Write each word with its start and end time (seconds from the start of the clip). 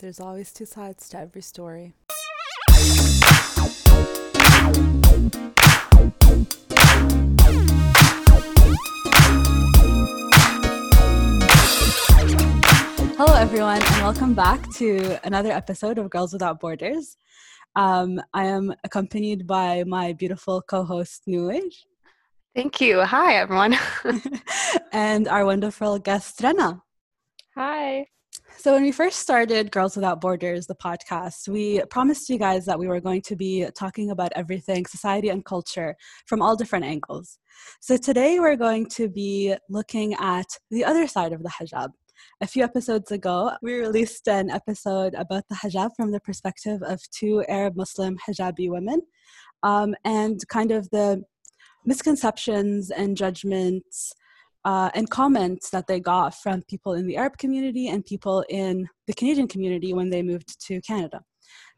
There's 0.00 0.18
always 0.18 0.50
two 0.50 0.64
sides 0.64 1.10
to 1.10 1.18
every 1.18 1.42
story. 1.42 1.92
Hello, 13.18 13.34
everyone, 13.34 13.82
and 13.82 14.02
welcome 14.02 14.32
back 14.32 14.66
to 14.76 15.18
another 15.22 15.52
episode 15.52 15.98
of 15.98 16.08
Girls 16.08 16.32
Without 16.32 16.60
Borders. 16.60 17.18
Um, 17.76 18.22
I 18.32 18.46
am 18.46 18.72
accompanied 18.82 19.46
by 19.46 19.84
my 19.84 20.14
beautiful 20.14 20.62
co 20.62 20.82
host, 20.82 21.24
Nuij. 21.28 21.74
Thank 22.56 22.80
you. 22.80 23.02
Hi, 23.02 23.34
everyone. 23.34 23.76
and 24.92 25.28
our 25.28 25.44
wonderful 25.44 25.98
guest, 25.98 26.40
Rena. 26.42 26.82
Hi. 27.54 28.06
So, 28.62 28.74
when 28.74 28.82
we 28.82 28.92
first 28.92 29.20
started 29.20 29.72
Girls 29.72 29.96
Without 29.96 30.20
Borders, 30.20 30.66
the 30.66 30.74
podcast, 30.74 31.48
we 31.48 31.80
promised 31.88 32.28
you 32.28 32.38
guys 32.38 32.66
that 32.66 32.78
we 32.78 32.88
were 32.88 33.00
going 33.00 33.22
to 33.22 33.34
be 33.34 33.66
talking 33.74 34.10
about 34.10 34.32
everything 34.36 34.84
society 34.84 35.30
and 35.30 35.42
culture 35.42 35.96
from 36.26 36.42
all 36.42 36.56
different 36.56 36.84
angles. 36.84 37.38
So, 37.80 37.96
today 37.96 38.38
we're 38.38 38.56
going 38.56 38.90
to 38.90 39.08
be 39.08 39.54
looking 39.70 40.12
at 40.12 40.58
the 40.70 40.84
other 40.84 41.06
side 41.06 41.32
of 41.32 41.42
the 41.42 41.48
hijab 41.48 41.92
a 42.42 42.46
few 42.46 42.62
episodes 42.62 43.10
ago, 43.10 43.52
we 43.62 43.80
released 43.80 44.28
an 44.28 44.50
episode 44.50 45.14
about 45.14 45.44
the 45.48 45.54
hijab 45.54 45.92
from 45.96 46.10
the 46.12 46.20
perspective 46.20 46.82
of 46.82 47.00
two 47.10 47.42
Arab 47.48 47.76
Muslim 47.76 48.18
hijabi 48.28 48.68
women 48.68 49.00
um, 49.62 49.94
and 50.04 50.46
kind 50.48 50.70
of 50.70 50.90
the 50.90 51.22
misconceptions 51.86 52.90
and 52.90 53.16
judgments 53.16 54.12
uh, 54.64 54.90
and 54.94 55.08
comments 55.10 55.70
that 55.70 55.86
they 55.86 56.00
got 56.00 56.34
from 56.34 56.62
people 56.68 56.94
in 56.94 57.06
the 57.06 57.16
Arab 57.16 57.38
community 57.38 57.88
and 57.88 58.04
people 58.04 58.44
in 58.48 58.88
the 59.06 59.14
Canadian 59.14 59.48
community 59.48 59.92
when 59.92 60.10
they 60.10 60.22
moved 60.22 60.60
to 60.66 60.80
Canada. 60.82 61.20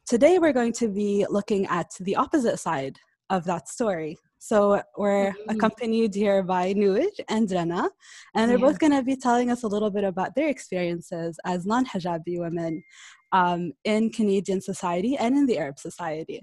Today, 0.07 0.39
we're 0.39 0.53
going 0.53 0.73
to 0.75 0.89
be 0.89 1.25
looking 1.31 1.67
at 1.67 1.91
the 2.01 2.17
opposite 2.17 2.59
side 2.59 2.99
of 3.31 3.45
that 3.45 3.69
story. 3.69 4.19
So 4.39 4.83
we're 4.99 5.31
mm-hmm. 5.31 5.51
accompanied 5.51 6.15
here 6.15 6.43
by 6.43 6.75
Nuij 6.75 7.13
and 7.29 7.49
Rana, 7.51 7.89
and 8.35 8.51
they're 8.51 8.59
yeah. 8.59 8.67
both 8.67 8.81
going 8.81 8.93
to 8.93 9.03
be 9.05 9.15
telling 9.15 9.53
us 9.53 9.63
a 9.63 9.69
little 9.69 9.91
bit 9.91 10.03
about 10.03 10.35
their 10.35 10.49
experiences 10.49 11.39
as 11.47 11.65
non-hijabi 11.65 12.41
women 12.41 12.83
um, 13.31 13.73
in 13.85 14.11
Canadian 14.11 14.61
society 14.61 15.17
and 15.17 15.37
in 15.37 15.47
the 15.47 15.59
Arab 15.59 15.79
society. 15.79 16.43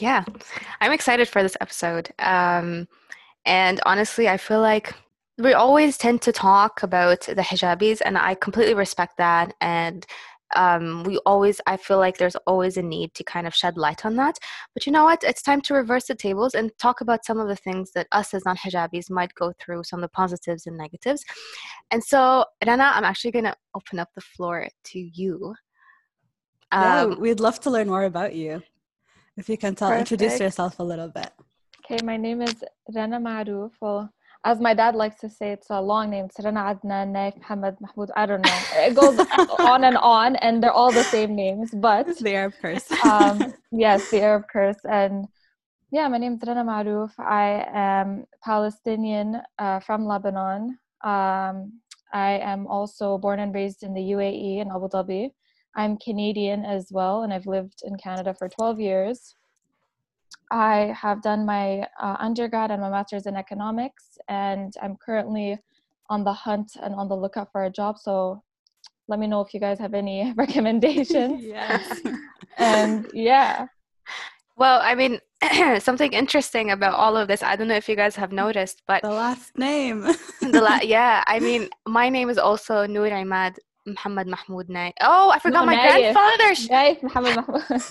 Yeah, 0.00 0.24
I'm 0.80 0.92
excited 0.92 1.28
for 1.28 1.42
this 1.42 1.56
episode. 1.60 2.10
Um, 2.18 2.88
and 3.44 3.80
honestly, 3.84 4.28
I 4.28 4.38
feel 4.38 4.60
like 4.60 4.94
we 5.38 5.52
always 5.52 5.98
tend 5.98 6.22
to 6.22 6.32
talk 6.32 6.82
about 6.82 7.20
the 7.20 7.42
hijabis, 7.42 8.00
and 8.04 8.16
I 8.16 8.34
completely 8.34 8.74
respect 8.74 9.18
that. 9.18 9.54
And 9.60 10.06
um, 10.54 11.02
we 11.02 11.18
always 11.26 11.60
i 11.66 11.76
feel 11.76 11.98
like 11.98 12.18
there's 12.18 12.36
always 12.46 12.76
a 12.76 12.82
need 12.82 13.12
to 13.14 13.24
kind 13.24 13.46
of 13.46 13.54
shed 13.54 13.76
light 13.76 14.06
on 14.06 14.14
that 14.16 14.38
but 14.74 14.86
you 14.86 14.92
know 14.92 15.04
what 15.04 15.24
it's 15.24 15.42
time 15.42 15.60
to 15.62 15.74
reverse 15.74 16.06
the 16.06 16.14
tables 16.14 16.54
and 16.54 16.70
talk 16.78 17.00
about 17.00 17.24
some 17.24 17.40
of 17.40 17.48
the 17.48 17.56
things 17.56 17.90
that 17.92 18.06
us 18.12 18.32
as 18.32 18.44
non-hijabis 18.44 19.10
might 19.10 19.34
go 19.34 19.52
through 19.58 19.82
some 19.82 19.98
of 19.98 20.02
the 20.02 20.08
positives 20.08 20.66
and 20.66 20.76
negatives 20.76 21.24
and 21.90 22.02
so 22.02 22.44
rana 22.64 22.92
i'm 22.94 23.04
actually 23.04 23.32
going 23.32 23.44
to 23.44 23.56
open 23.74 23.98
up 23.98 24.08
the 24.14 24.20
floor 24.20 24.68
to 24.84 24.98
you 24.98 25.54
um, 26.72 27.12
yeah, 27.12 27.18
we'd 27.18 27.40
love 27.40 27.60
to 27.60 27.70
learn 27.70 27.88
more 27.88 28.04
about 28.04 28.34
you 28.34 28.62
if 29.36 29.48
you 29.48 29.56
can 29.56 29.74
tell 29.74 29.88
perfect. 29.88 30.12
introduce 30.12 30.38
yourself 30.40 30.78
a 30.78 30.82
little 30.82 31.08
bit 31.08 31.30
okay 31.84 32.04
my 32.04 32.16
name 32.16 32.40
is 32.40 32.54
rana 32.94 33.18
Marouf. 33.18 33.72
well 33.80 34.12
as 34.46 34.60
my 34.60 34.74
dad 34.74 34.94
likes 34.94 35.18
to 35.20 35.28
say, 35.28 35.50
it's 35.50 35.70
a 35.70 35.80
long 35.80 36.08
name. 36.08 36.28
Sarana 36.28 36.62
Adnan, 36.70 37.08
Naif, 37.16 37.36
Muhammad, 37.36 37.76
Mahmoud. 37.80 38.10
I 38.14 38.26
don't 38.26 38.42
know. 38.42 38.58
It 38.86 38.94
goes 38.94 39.18
on 39.58 39.82
and 39.82 39.96
on, 39.96 40.36
and 40.36 40.62
they're 40.62 40.78
all 40.80 40.92
the 40.92 41.02
same 41.02 41.34
names. 41.34 41.72
But 41.74 42.16
the 42.18 42.34
Arab 42.34 42.54
curse. 42.62 42.88
um, 43.04 43.52
yes, 43.72 44.08
the 44.12 44.22
Arab 44.22 44.44
curse. 44.52 44.78
And 44.88 45.26
yeah, 45.90 46.06
my 46.06 46.18
name 46.18 46.34
is 46.34 46.46
Rana 46.46 46.64
Marouf. 46.64 47.10
I 47.18 47.66
am 47.74 48.24
Palestinian 48.44 49.42
uh, 49.58 49.80
from 49.80 50.06
Lebanon. 50.06 50.78
Um, 51.02 51.80
I 52.12 52.38
am 52.52 52.68
also 52.68 53.18
born 53.18 53.40
and 53.40 53.52
raised 53.52 53.82
in 53.82 53.94
the 53.94 54.06
UAE 54.14 54.60
in 54.62 54.68
Abu 54.70 54.88
Dhabi. 54.88 55.30
I'm 55.74 55.98
Canadian 55.98 56.64
as 56.64 56.92
well, 56.92 57.24
and 57.24 57.32
I've 57.32 57.46
lived 57.46 57.82
in 57.82 57.96
Canada 57.96 58.32
for 58.32 58.48
12 58.48 58.78
years. 58.78 59.34
I 60.50 60.94
have 61.00 61.22
done 61.22 61.44
my 61.44 61.80
uh, 62.00 62.16
undergrad 62.18 62.70
and 62.70 62.80
my 62.80 62.90
master's 62.90 63.26
in 63.26 63.36
economics, 63.36 64.18
and 64.28 64.72
I'm 64.82 64.96
currently 64.96 65.58
on 66.08 66.24
the 66.24 66.32
hunt 66.32 66.72
and 66.82 66.94
on 66.94 67.08
the 67.08 67.16
lookout 67.16 67.50
for 67.50 67.64
a 67.64 67.70
job. 67.70 67.98
So 67.98 68.42
let 69.08 69.18
me 69.18 69.26
know 69.26 69.40
if 69.40 69.52
you 69.54 69.60
guys 69.60 69.78
have 69.78 69.94
any 69.94 70.32
recommendations. 70.36 71.42
yes. 71.42 72.00
and 72.58 73.08
yeah. 73.12 73.66
Well, 74.56 74.80
I 74.82 74.94
mean, 74.94 75.20
something 75.80 76.12
interesting 76.12 76.70
about 76.70 76.94
all 76.94 77.16
of 77.16 77.28
this. 77.28 77.42
I 77.42 77.56
don't 77.56 77.68
know 77.68 77.76
if 77.76 77.88
you 77.88 77.96
guys 77.96 78.16
have 78.16 78.32
noticed, 78.32 78.82
but 78.86 79.02
the 79.02 79.10
last 79.10 79.56
name. 79.58 80.02
the 80.40 80.60
la- 80.62 80.80
yeah, 80.82 81.22
I 81.26 81.40
mean, 81.40 81.68
my 81.86 82.08
name 82.08 82.30
is 82.30 82.38
also 82.38 82.86
Noor 82.86 83.10
Imad 83.10 83.56
Muhammad 83.86 84.26
Mahmoud 84.26 84.68
Naif. 84.68 84.92
Oh, 85.00 85.30
I 85.30 85.38
forgot 85.38 85.60
no, 85.60 85.66
my 85.66 85.76
Naif. 85.76 86.12
grandfather. 86.12 86.54
Naif 86.54 87.02
Muhammad 87.02 87.36
Mahmoud. 87.36 87.82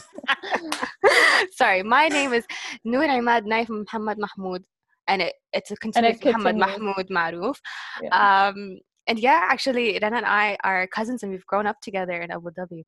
Sorry, 1.52 1.84
my 1.84 2.08
name 2.08 2.34
is 2.34 2.46
Noor 2.84 3.08
Imad 3.08 3.46
Naif 3.46 3.70
Muhammad 3.70 4.18
Mahmoud, 4.18 4.64
and 5.08 5.22
it, 5.22 5.34
it's 5.54 5.72
a 5.72 5.76
continuous 5.76 6.24
Muhammad 6.24 6.58
Mahmoud 6.58 7.08
Marouf. 7.10 7.58
Yeah. 8.02 8.48
Um, 8.48 8.80
and 9.08 9.20
yeah, 9.20 9.48
actually, 9.50 10.00
Rana 10.02 10.18
and 10.18 10.26
I 10.26 10.58
are 10.64 10.88
cousins, 10.88 11.24
and 11.24 11.32
we've 11.32 11.46
grown 11.46 11.68
up 11.68 11.80
together 11.82 12.22
in 12.22 12.32
Abu 12.32 12.50
Dhabi. 12.52 12.84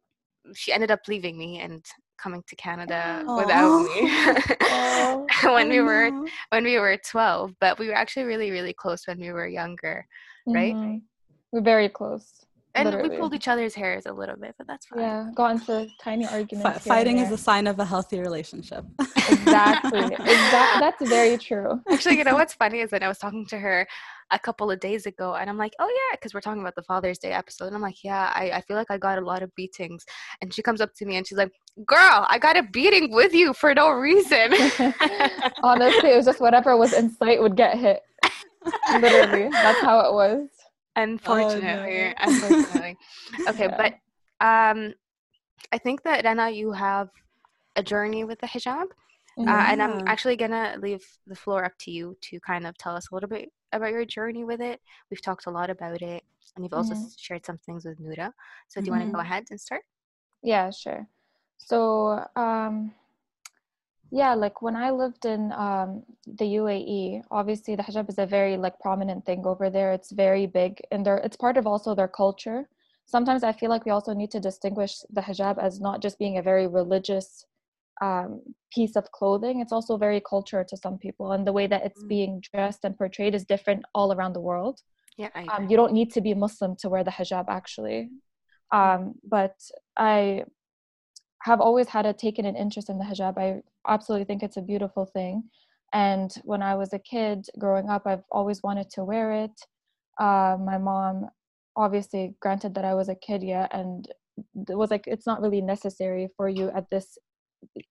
She 0.56 0.72
ended 0.72 0.92
up 0.92 1.02
leaving 1.08 1.38
me 1.38 1.60
and 1.60 1.84
coming 2.18 2.44
to 2.48 2.56
Canada 2.56 3.24
Aww. 3.26 3.38
without 3.46 3.82
me 5.44 5.54
when 5.54 5.70
we 5.70 5.82
were 5.82 6.12
when 6.50 6.64
we 6.64 6.80
were 6.80 6.98
12 6.98 7.54
but 7.60 7.78
we 7.78 7.88
were 7.88 7.94
actually 7.94 8.24
really 8.24 8.50
really 8.50 8.74
close 8.74 9.06
when 9.08 9.20
we 9.20 9.32
were 9.32 9.48
younger 9.48 10.06
right 10.48 10.74
mm-hmm. 10.74 10.98
we're 11.52 11.62
very 11.62 11.90
close 11.90 12.46
and 12.78 12.86
Literally. 12.86 13.10
we 13.10 13.18
pulled 13.18 13.34
each 13.34 13.48
other's 13.48 13.74
hairs 13.74 14.06
a 14.06 14.14
little 14.14 14.36
bit, 14.36 14.54
but 14.58 14.68
that's 14.68 14.86
fine. 14.86 15.00
Yeah, 15.00 15.30
got 15.36 15.52
into 15.52 15.88
tiny 16.00 16.28
arguments. 16.28 16.78
F- 16.78 16.84
fighting 16.84 17.18
is 17.18 17.32
a 17.32 17.38
sign 17.38 17.66
of 17.66 17.80
a 17.80 17.86
healthy 17.86 18.20
relationship. 18.20 18.86
exactly. 19.00 20.00
exactly. 20.04 20.80
That's 20.80 21.10
very 21.10 21.38
true. 21.38 21.82
Actually, 21.90 22.20
you 22.20 22.24
know 22.24 22.34
what's 22.42 22.54
funny 22.54 22.82
is 22.82 22.92
that 22.92 23.02
I 23.02 23.08
was 23.08 23.18
talking 23.18 23.48
to 23.48 23.58
her 23.58 23.88
a 24.30 24.38
couple 24.38 24.70
of 24.70 24.80
days 24.80 25.08
ago, 25.08 25.36
and 25.36 25.50
I'm 25.50 25.58
like, 25.58 25.74
oh 25.80 25.88
yeah, 25.88 26.16
because 26.16 26.34
we're 26.34 26.42
talking 26.42 26.62
about 26.62 26.76
the 26.76 26.84
Father's 26.84 27.18
Day 27.18 27.32
episode, 27.32 27.66
and 27.66 27.76
I'm 27.76 27.82
like, 27.82 28.04
yeah, 28.04 28.32
I, 28.36 28.52
I 28.52 28.62
feel 28.62 28.78
like 28.78 28.92
I 28.92 28.98
got 28.98 29.18
a 29.18 29.26
lot 29.26 29.42
of 29.42 29.54
beatings, 29.56 30.06
and 30.42 30.54
she 30.54 30.62
comes 30.62 30.80
up 30.80 30.94
to 30.96 31.06
me 31.06 31.16
and 31.16 31.26
she's 31.26 31.38
like, 31.38 31.52
girl, 31.86 32.26
I 32.30 32.38
got 32.40 32.58
a 32.58 32.64
beating 32.64 33.12
with 33.12 33.34
you 33.34 33.54
for 33.54 33.74
no 33.74 33.92
reason. 33.92 34.54
Honestly, 35.64 36.12
it 36.12 36.18
was 36.18 36.26
just 36.26 36.42
whatever 36.42 36.78
was 36.78 36.94
in 36.94 37.10
sight 37.12 37.42
would 37.42 37.56
get 37.56 37.78
hit. 37.78 38.02
Literally, 38.92 39.50
that's 39.50 39.82
how 39.82 40.00
it 40.02 40.14
was. 40.14 40.50
Unfortunately, 40.98 42.08
oh, 42.08 42.08
no. 42.08 42.14
unfortunately. 42.20 42.98
Okay, 43.50 43.66
yeah. 43.66 43.78
but 43.78 44.46
um, 44.46 44.94
I 45.72 45.78
think 45.78 46.04
that 46.04 46.26
Rana, 46.26 46.50
you 46.50 46.72
have 46.72 47.10
a 47.76 47.84
journey 47.84 48.24
with 48.24 48.40
the 48.40 48.48
hijab, 48.48 48.88
uh, 49.38 49.66
and 49.70 49.82
I'm 49.82 50.08
actually 50.08 50.36
gonna 50.36 50.76
leave 50.82 51.06
the 51.28 51.36
floor 51.36 51.64
up 51.64 51.74
to 51.82 51.92
you 51.92 52.18
to 52.22 52.40
kind 52.40 52.66
of 52.66 52.76
tell 52.78 52.96
us 52.96 53.10
a 53.12 53.14
little 53.14 53.30
bit 53.30 53.50
about 53.72 53.92
your 53.92 54.06
journey 54.06 54.44
with 54.44 54.60
it. 54.60 54.82
We've 55.12 55.22
talked 55.22 55.46
a 55.46 55.52
lot 55.52 55.70
about 55.70 56.02
it, 56.02 56.24
and 56.56 56.66
you've 56.66 56.74
also 56.74 56.96
mm-hmm. 56.96 57.06
shared 57.18 57.46
some 57.46 57.60
things 57.60 57.86
with 57.86 58.00
Nura. 58.02 58.32
So, 58.68 58.82
do 58.82 58.88
you 58.88 58.92
mm-hmm. 58.92 59.00
want 59.00 59.12
to 59.12 59.14
go 59.14 59.20
ahead 59.20 59.46
and 59.52 59.62
start? 59.62 59.84
Yeah, 60.42 60.72
sure. 60.72 61.08
So, 61.58 62.26
um, 62.36 62.94
yeah 64.12 64.34
like 64.34 64.62
when 64.62 64.76
i 64.76 64.90
lived 64.90 65.26
in 65.26 65.52
um, 65.54 66.04
the 66.26 66.46
uae 66.46 67.22
obviously 67.32 67.76
the 67.76 67.84
hijab 67.84 68.10
is 68.10 68.18
a 68.18 68.26
very 68.26 68.58
like 68.58 68.80
prominent 68.80 69.26
thing 69.26 69.46
over 69.46 69.70
there. 69.70 69.92
It's 69.94 70.12
very 70.12 70.46
big 70.46 70.82
and 70.92 71.06
there 71.06 71.18
it's 71.18 71.38
part 71.38 71.58
of 71.58 71.68
also 71.68 71.96
their 71.96 72.08
culture. 72.08 72.70
Sometimes 73.06 73.44
i 73.44 73.52
feel 73.52 73.70
like 73.70 73.86
we 73.86 73.92
also 73.92 74.14
need 74.14 74.32
to 74.32 74.40
distinguish 74.40 75.00
the 75.10 75.22
hijab 75.22 75.58
as 75.62 75.80
not 75.80 76.02
just 76.02 76.20
being 76.20 76.38
a 76.38 76.42
very 76.42 76.68
religious 76.68 77.46
um, 78.00 78.42
piece 78.72 78.96
of 78.96 79.12
clothing. 79.12 79.60
It's 79.60 79.72
also 79.72 79.98
very 79.98 80.22
culture 80.22 80.64
to 80.64 80.78
some 80.78 80.98
people 81.00 81.32
and 81.32 81.48
the 81.48 81.54
way 81.54 81.66
that 81.68 81.84
it's 81.84 82.04
mm. 82.04 82.08
being 82.08 82.42
dressed 82.52 82.82
and 82.84 82.96
portrayed 82.96 83.34
is 83.34 83.44
different 83.44 83.84
all 83.96 84.14
around 84.14 84.34
the 84.34 84.42
world. 84.42 84.82
Yeah 85.18 85.30
um, 85.52 85.68
you 85.70 85.76
don't 85.78 85.94
need 85.94 86.14
to 86.14 86.22
be 86.22 86.34
muslim 86.34 86.76
to 86.78 86.90
wear 86.90 87.04
the 87.04 87.12
hijab 87.12 87.46
actually. 87.50 88.10
Um, 88.72 89.16
but 89.24 89.56
i 89.98 90.44
have 91.48 91.62
always 91.62 91.88
had 91.88 92.06
a 92.06 92.14
taken 92.14 92.46
an 92.46 92.58
interest 92.58 92.90
in 92.90 92.98
the 93.00 93.06
hijab. 93.06 93.38
I 93.38 93.62
absolutely 93.88 94.26
think 94.26 94.44
it's 94.44 94.58
a 94.58 94.70
beautiful 94.72 95.06
thing. 95.06 95.44
And 95.94 96.30
when 96.44 96.62
I 96.62 96.76
was 96.76 96.92
a 96.94 97.00
kid 97.00 97.48
growing 97.58 97.90
up, 97.90 98.04
I've 98.06 98.28
always 98.32 98.62
wanted 98.62 98.90
to 98.92 99.06
wear 99.06 99.32
it. 99.46 99.58
Uh, 100.20 100.58
my 100.60 100.78
mom, 100.78 101.30
obviously, 101.76 102.36
granted 102.42 102.76
that 102.76 102.84
I 102.84 102.94
was 102.94 103.08
a 103.08 103.16
kid 103.16 103.42
yet, 103.44 103.70
and 103.74 104.06
it 104.70 104.78
was 104.78 104.92
like 104.92 105.06
it's 105.08 105.26
not 105.26 105.42
really 105.42 105.62
necessary 105.62 106.28
for 106.36 106.50
you 106.50 106.70
at 106.76 106.90
this 106.90 107.18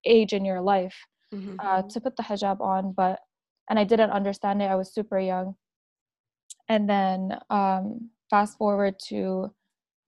age 0.05 0.33
in 0.33 0.45
your 0.45 0.61
life 0.61 0.97
mm-hmm. 1.33 1.55
uh, 1.59 1.81
to 1.81 1.99
put 1.99 2.15
the 2.15 2.23
hijab 2.23 2.61
on. 2.61 2.93
But 2.95 3.19
and 3.69 3.79
I 3.79 3.83
didn't 3.83 4.11
understand 4.11 4.61
it. 4.61 4.65
I 4.65 4.75
was 4.75 4.93
super 4.93 5.19
young. 5.19 5.55
And 6.69 6.87
then 6.87 7.39
um, 7.49 8.09
fast 8.29 8.57
forward 8.57 8.95
to 9.09 9.51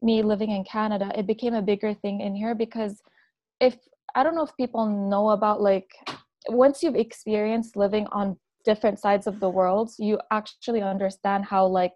me 0.02 0.22
living 0.22 0.52
in 0.52 0.64
Canada, 0.64 1.12
it 1.18 1.26
became 1.26 1.56
a 1.56 1.62
bigger 1.72 1.94
thing 1.94 2.22
in 2.22 2.36
here 2.36 2.56
because 2.56 3.02
if 3.60 3.78
I 4.16 4.24
don't 4.24 4.36
know 4.36 4.44
if 4.44 4.56
people 4.58 4.86
know 4.86 5.30
about 5.30 5.62
like 5.62 5.90
once 6.48 6.82
you've 6.82 6.96
experienced 6.96 7.76
living 7.76 8.08
on 8.12 8.38
different 8.66 9.00
sides 9.00 9.28
of 9.28 9.40
the 9.40 9.50
world, 9.50 9.92
you 10.00 10.20
actually 10.32 10.82
understand 10.82 11.46
how 11.46 11.66
like 11.66 11.96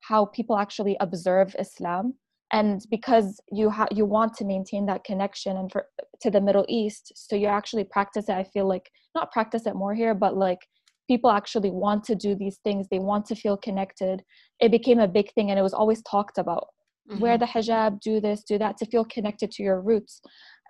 how 0.00 0.26
people 0.26 0.58
actually 0.58 0.96
observe 1.00 1.54
Islam. 1.58 2.14
And 2.52 2.82
because 2.90 3.40
you 3.50 3.70
have 3.70 3.88
you 3.90 4.04
want 4.04 4.34
to 4.34 4.44
maintain 4.44 4.86
that 4.86 5.04
connection 5.04 5.56
and 5.56 5.70
for 5.72 5.86
to 6.20 6.30
the 6.30 6.40
middle 6.40 6.66
east 6.68 7.12
so 7.16 7.34
you 7.34 7.46
actually 7.46 7.82
practice 7.82 8.28
it 8.28 8.34
i 8.34 8.44
feel 8.44 8.68
like 8.68 8.88
not 9.14 9.32
practice 9.32 9.66
it 9.66 9.74
more 9.74 9.92
here 9.92 10.14
but 10.14 10.36
like 10.36 10.60
people 11.08 11.30
actually 11.30 11.70
want 11.70 12.04
to 12.04 12.14
do 12.14 12.34
these 12.34 12.58
things. 12.64 12.86
They 12.88 12.98
want 12.98 13.26
to 13.26 13.34
feel 13.34 13.56
connected. 13.56 14.22
It 14.60 14.70
became 14.70 14.98
a 14.98 15.08
big 15.08 15.32
thing 15.34 15.50
and 15.50 15.58
it 15.58 15.62
was 15.62 15.74
always 15.74 16.02
talked 16.02 16.38
about. 16.38 16.68
Mm-hmm. 17.10 17.20
wear 17.20 17.36
the 17.36 17.46
hijab 17.46 17.98
do 17.98 18.20
this 18.20 18.44
do 18.44 18.58
that 18.58 18.76
to 18.76 18.86
feel 18.86 19.04
connected 19.04 19.50
to 19.50 19.62
your 19.64 19.80
roots 19.80 20.20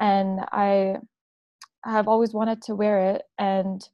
and 0.00 0.40
i 0.52 0.96
have 1.84 2.08
always 2.08 2.32
wanted 2.32 2.62
to 2.62 2.74
wear 2.74 3.14
it 3.14 3.22
and 3.38 3.88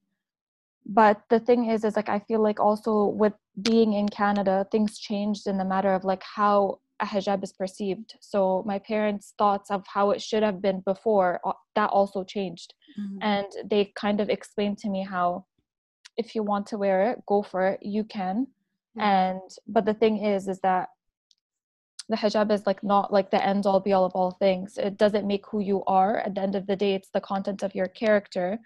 but 0.86 1.22
the 1.30 1.40
thing 1.40 1.70
is 1.70 1.84
is 1.84 1.96
like 1.96 2.08
i 2.08 2.18
feel 2.18 2.42
like 2.42 2.60
also 2.60 3.06
with 3.06 3.34
being 3.62 3.92
in 3.92 4.08
canada 4.08 4.66
things 4.70 4.98
changed 4.98 5.46
in 5.46 5.58
the 5.58 5.64
matter 5.64 5.92
of 5.94 6.04
like 6.04 6.22
how 6.22 6.78
a 7.00 7.06
hijab 7.06 7.42
is 7.44 7.52
perceived 7.52 8.14
so 8.20 8.62
my 8.66 8.78
parents 8.78 9.34
thoughts 9.38 9.70
of 9.70 9.84
how 9.86 10.10
it 10.10 10.20
should 10.20 10.42
have 10.42 10.60
been 10.60 10.80
before 10.80 11.40
uh, 11.44 11.52
that 11.74 11.90
also 11.90 12.24
changed 12.24 12.74
mm-hmm. 12.98 13.18
and 13.22 13.46
they 13.70 13.92
kind 13.94 14.20
of 14.20 14.28
explained 14.28 14.78
to 14.78 14.88
me 14.88 15.04
how 15.04 15.44
if 16.16 16.34
you 16.34 16.42
want 16.42 16.66
to 16.66 16.78
wear 16.78 17.10
it 17.10 17.22
go 17.26 17.42
for 17.42 17.68
it 17.68 17.78
you 17.82 18.02
can 18.04 18.46
mm-hmm. 18.96 19.00
and 19.00 19.40
but 19.66 19.84
the 19.84 19.94
thing 19.94 20.24
is 20.24 20.48
is 20.48 20.60
that 20.60 20.88
the 22.08 22.16
hijab 22.16 22.50
is 22.50 22.66
like 22.66 22.82
not 22.82 23.12
like 23.12 23.30
the 23.30 23.44
end 23.44 23.66
all 23.66 23.80
be 23.80 23.92
all 23.92 24.04
of 24.04 24.12
all 24.12 24.32
things. 24.32 24.78
It 24.78 24.96
doesn't 24.96 25.26
make 25.26 25.44
who 25.50 25.60
you 25.60 25.84
are. 25.86 26.18
At 26.18 26.34
the 26.34 26.40
end 26.40 26.54
of 26.54 26.66
the 26.66 26.76
day 26.76 26.94
it's 26.94 27.10
the 27.12 27.20
content 27.20 27.62
of 27.62 27.74
your 27.74 27.88
character. 27.88 28.58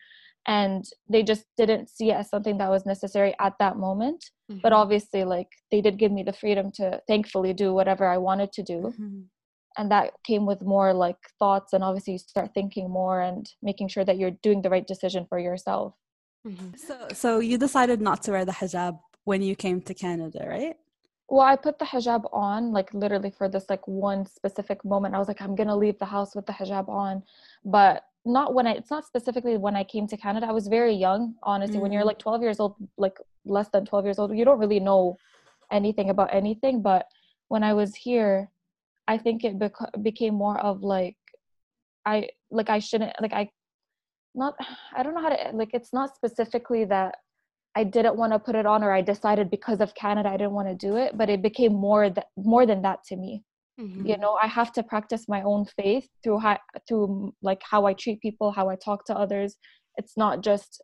And 0.46 0.84
they 1.08 1.22
just 1.22 1.44
didn't 1.56 1.88
see 1.88 2.10
it 2.10 2.14
as 2.14 2.28
something 2.28 2.58
that 2.58 2.70
was 2.70 2.84
necessary 2.84 3.34
at 3.40 3.54
that 3.58 3.76
moment. 3.76 4.24
Mm-hmm. 4.50 4.60
but 4.62 4.72
obviously 4.72 5.24
like 5.24 5.48
they 5.70 5.80
did 5.80 5.96
give 5.98 6.12
me 6.12 6.22
the 6.22 6.32
freedom 6.32 6.70
to 6.72 7.00
thankfully 7.06 7.54
do 7.54 7.72
whatever 7.72 8.04
i 8.06 8.18
wanted 8.18 8.52
to 8.52 8.62
do. 8.62 8.78
Mm-hmm. 8.92 9.20
and 9.78 9.90
that 9.90 10.12
came 10.26 10.44
with 10.46 10.62
more 10.62 10.92
like 10.92 11.16
thoughts. 11.38 11.72
And 11.72 11.82
obviously 11.82 12.14
you 12.14 12.18
start 12.18 12.50
thinking 12.54 12.90
more 12.90 13.20
and 13.20 13.48
making 13.62 13.88
sure 13.88 14.04
that 14.04 14.18
you're 14.18 14.38
doing 14.42 14.62
the 14.62 14.70
right 14.70 14.86
decision 14.86 15.26
for 15.28 15.38
yourself. 15.38 15.94
Mm-hmm. 16.46 16.76
so 16.76 16.96
so 17.12 17.38
you 17.38 17.56
decided 17.56 18.00
not 18.00 18.22
to 18.24 18.32
wear 18.32 18.44
the 18.44 18.52
hijab 18.60 18.98
when 19.24 19.42
you 19.42 19.54
came 19.54 19.80
to 19.82 19.94
canada 19.94 20.44
right 20.44 20.76
well 21.32 21.46
i 21.52 21.56
put 21.56 21.78
the 21.78 21.84
hijab 21.92 22.28
on 22.32 22.72
like 22.72 22.92
literally 23.02 23.30
for 23.30 23.48
this 23.48 23.66
like 23.68 23.86
one 23.88 24.24
specific 24.26 24.84
moment 24.84 25.14
i 25.14 25.18
was 25.18 25.28
like 25.28 25.42
i'm 25.42 25.56
gonna 25.60 25.76
leave 25.84 25.98
the 25.98 26.10
house 26.16 26.34
with 26.36 26.46
the 26.46 26.52
hijab 26.52 26.88
on 26.88 27.22
but 27.64 28.04
not 28.24 28.54
when 28.54 28.66
I 28.66 28.72
it's 28.74 28.90
not 28.90 29.04
specifically 29.04 29.56
when 29.56 29.74
I 29.74 29.84
came 29.84 30.06
to 30.08 30.16
Canada. 30.16 30.46
I 30.46 30.52
was 30.52 30.68
very 30.68 30.94
young, 30.94 31.34
honestly. 31.42 31.74
Mm-hmm. 31.74 31.82
When 31.82 31.92
you're 31.92 32.02
mm. 32.02 32.06
like 32.06 32.18
12 32.18 32.42
years 32.42 32.60
old, 32.60 32.76
like 32.96 33.18
less 33.44 33.68
than 33.70 33.84
12 33.84 34.04
years 34.04 34.18
old, 34.18 34.36
you 34.36 34.44
don't 34.44 34.58
really 34.58 34.80
know 34.80 35.16
anything 35.70 36.10
about 36.10 36.32
anything. 36.32 36.82
But 36.82 37.06
when 37.48 37.64
I 37.64 37.74
was 37.74 37.94
here, 37.94 38.48
I 39.08 39.18
think 39.18 39.44
it 39.44 39.58
bec- 39.58 40.02
became 40.02 40.34
more 40.34 40.58
of 40.60 40.82
like 40.82 41.16
I 42.06 42.28
like 42.50 42.70
I 42.70 42.78
shouldn't 42.78 43.12
like 43.20 43.32
I 43.32 43.50
not 44.34 44.54
I 44.96 45.02
don't 45.02 45.14
know 45.14 45.22
how 45.22 45.30
to 45.30 45.56
like 45.56 45.70
it's 45.72 45.92
not 45.92 46.14
specifically 46.14 46.84
that 46.86 47.16
I 47.74 47.84
didn't 47.84 48.16
want 48.16 48.32
to 48.32 48.38
put 48.38 48.54
it 48.54 48.66
on 48.66 48.84
or 48.84 48.92
I 48.92 49.00
decided 49.00 49.50
because 49.50 49.80
of 49.80 49.94
Canada 49.94 50.28
I 50.28 50.36
didn't 50.36 50.52
want 50.52 50.68
to 50.68 50.74
do 50.74 50.96
it, 50.96 51.16
but 51.16 51.30
it 51.30 51.42
became 51.42 51.72
more 51.72 52.10
that 52.10 52.26
more 52.36 52.66
than 52.66 52.82
that 52.82 53.04
to 53.04 53.16
me 53.16 53.44
mm-hmm. 53.80 54.06
you 54.06 54.16
know 54.18 54.38
i 54.42 54.46
have 54.46 54.72
to 54.72 54.82
practice 54.82 55.28
my 55.28 55.42
own 55.42 55.64
faith 55.64 56.08
through 56.22 56.38
how 56.38 56.58
through 56.88 57.34
like 57.42 57.60
how 57.68 57.86
i 57.86 57.92
treat 57.92 58.20
people 58.20 58.50
how 58.50 58.68
i 58.68 58.76
talk 58.76 59.04
to 59.04 59.16
others 59.16 59.56
it's 59.96 60.16
not 60.16 60.42
just 60.42 60.82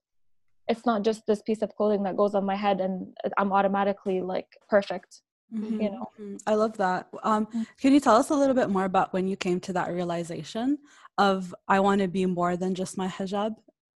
it's 0.69 0.85
not 0.85 1.03
just 1.03 1.23
this 1.27 1.43
piece 1.43 1.63
of 1.63 1.75
clothing 1.77 2.03
that 2.03 2.17
goes 2.17 2.35
on 2.35 2.45
my 2.45 2.57
head 2.57 2.81
and 2.81 3.17
i'm 3.39 3.53
automatically 3.53 4.21
like 4.21 4.47
perfect 4.69 5.23
mm-hmm. 5.55 5.81
you 5.81 5.91
know 5.91 6.07
mm-hmm. 6.21 6.37
i 6.47 6.55
love 6.55 6.77
that 6.77 7.09
um, 7.23 7.47
mm. 7.47 7.67
can 7.81 7.93
you 7.93 8.01
tell 8.01 8.17
us 8.17 8.31
a 8.31 8.35
little 8.35 8.55
bit 8.55 8.71
more 8.71 8.85
about 8.85 9.13
when 9.13 9.27
you 9.27 9.37
came 9.37 9.61
to 9.61 9.73
that 9.73 9.91
realization 9.91 10.79
of 11.17 11.55
i 11.69 11.81
want 11.81 12.01
to 12.01 12.09
be 12.09 12.27
more 12.27 12.57
than 12.57 12.75
just 12.75 12.99
my 12.99 13.09
hijab 13.09 13.55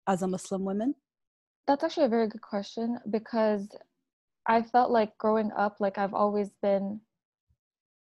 as 0.08 0.22
a 0.22 0.28
muslim 0.28 0.64
woman 0.64 0.94
that's 1.70 1.84
actually 1.84 2.08
a 2.08 2.10
very 2.10 2.28
good 2.28 2.42
question 2.42 2.98
because 3.12 3.68
i 4.48 4.60
felt 4.60 4.90
like 4.90 5.16
growing 5.20 5.52
up 5.56 5.78
like 5.80 6.00
i've 6.00 6.16
always 6.16 6.50
been 6.64 7.00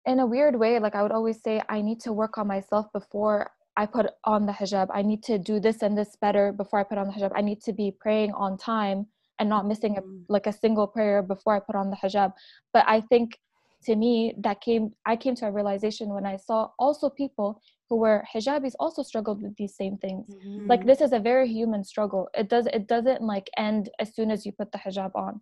in 0.05 0.19
a 0.19 0.25
weird 0.25 0.55
way 0.55 0.77
like 0.77 0.93
i 0.93 1.01
would 1.01 1.11
always 1.11 1.41
say 1.41 1.59
i 1.67 1.81
need 1.81 1.99
to 1.99 2.13
work 2.13 2.37
on 2.37 2.45
myself 2.45 2.85
before 2.93 3.49
i 3.75 3.85
put 3.85 4.07
on 4.23 4.45
the 4.45 4.51
hijab. 4.51 4.87
I 4.93 5.01
need 5.01 5.23
to 5.23 5.37
do 5.39 5.59
this 5.59 5.81
and 5.81 5.97
this 5.97 6.15
better 6.21 6.51
before 6.51 6.79
i 6.79 6.83
put 6.83 6.97
on 6.97 7.07
the 7.07 7.13
hijab. 7.13 7.31
I 7.35 7.41
need 7.41 7.61
to 7.61 7.73
be 7.73 7.91
praying 7.91 8.31
on 8.33 8.57
time 8.57 9.07
and 9.39 9.49
not 9.49 9.67
missing 9.67 9.97
a, 9.97 10.01
mm. 10.01 10.23
like 10.29 10.47
a 10.47 10.53
single 10.53 10.87
prayer 10.87 11.21
before 11.23 11.55
i 11.55 11.59
put 11.59 11.75
on 11.75 11.89
the 11.89 11.95
hijab. 11.95 12.33
But 12.73 12.85
i 12.87 13.01
think 13.01 13.39
to 13.85 13.95
me 13.95 14.33
that 14.45 14.61
came 14.61 14.91
i 15.05 15.15
came 15.15 15.35
to 15.35 15.47
a 15.47 15.51
realization 15.51 16.09
when 16.09 16.25
i 16.25 16.37
saw 16.37 16.69
also 16.77 17.09
people 17.09 17.61
who 17.89 17.97
were 17.97 18.23
hijabis 18.33 18.73
also 18.79 19.03
struggled 19.03 19.41
with 19.41 19.55
these 19.55 19.75
same 19.75 19.97
things 19.97 20.25
mm-hmm. 20.29 20.67
like 20.67 20.85
this 20.85 21.01
is 21.01 21.13
a 21.13 21.19
very 21.19 21.47
human 21.47 21.83
struggle 21.83 22.27
it 22.33 22.49
does 22.49 22.67
it 22.73 22.87
doesn't 22.87 23.21
like 23.21 23.49
end 23.57 23.89
as 23.99 24.13
soon 24.15 24.31
as 24.31 24.45
you 24.45 24.51
put 24.51 24.71
the 24.71 24.77
hijab 24.77 25.11
on 25.15 25.41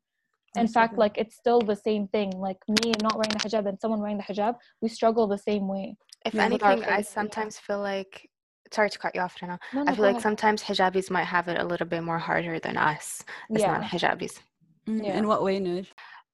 in 0.57 0.67
fact 0.67 0.97
like 0.97 1.17
it's 1.17 1.35
still 1.35 1.59
the 1.59 1.75
same 1.75 2.07
thing 2.09 2.31
like 2.31 2.57
me 2.69 2.93
not 3.01 3.15
wearing 3.15 3.35
the 3.37 3.39
hijab 3.39 3.67
and 3.67 3.79
someone 3.79 3.99
wearing 3.99 4.17
the 4.17 4.23
hijab 4.23 4.55
we 4.81 4.89
struggle 4.89 5.27
the 5.27 5.37
same 5.37 5.67
way 5.67 5.95
if 6.25 6.33
yeah, 6.33 6.45
anything 6.45 6.83
i 6.85 7.01
sometimes 7.01 7.57
feel 7.57 7.79
like 7.79 8.29
sorry 8.71 8.89
to 8.89 8.97
cut 8.97 9.13
you 9.13 9.21
off 9.21 9.35
Rana. 9.41 9.59
No, 9.73 9.83
no, 9.83 9.91
i 9.91 9.95
feel 9.95 10.03
like 10.03 10.11
ahead. 10.11 10.23
sometimes 10.23 10.63
hijabis 10.63 11.09
might 11.11 11.25
have 11.25 11.47
it 11.47 11.59
a 11.59 11.65
little 11.65 11.87
bit 11.87 12.03
more 12.03 12.19
harder 12.19 12.59
than 12.59 12.77
us 12.77 13.23
as 13.53 13.61
yeah. 13.61 13.71
non-hijabis 13.73 14.39
mm, 14.87 15.03
yeah. 15.03 15.17
in 15.17 15.27
what 15.27 15.43
way 15.43 15.59
Noor? 15.59 15.83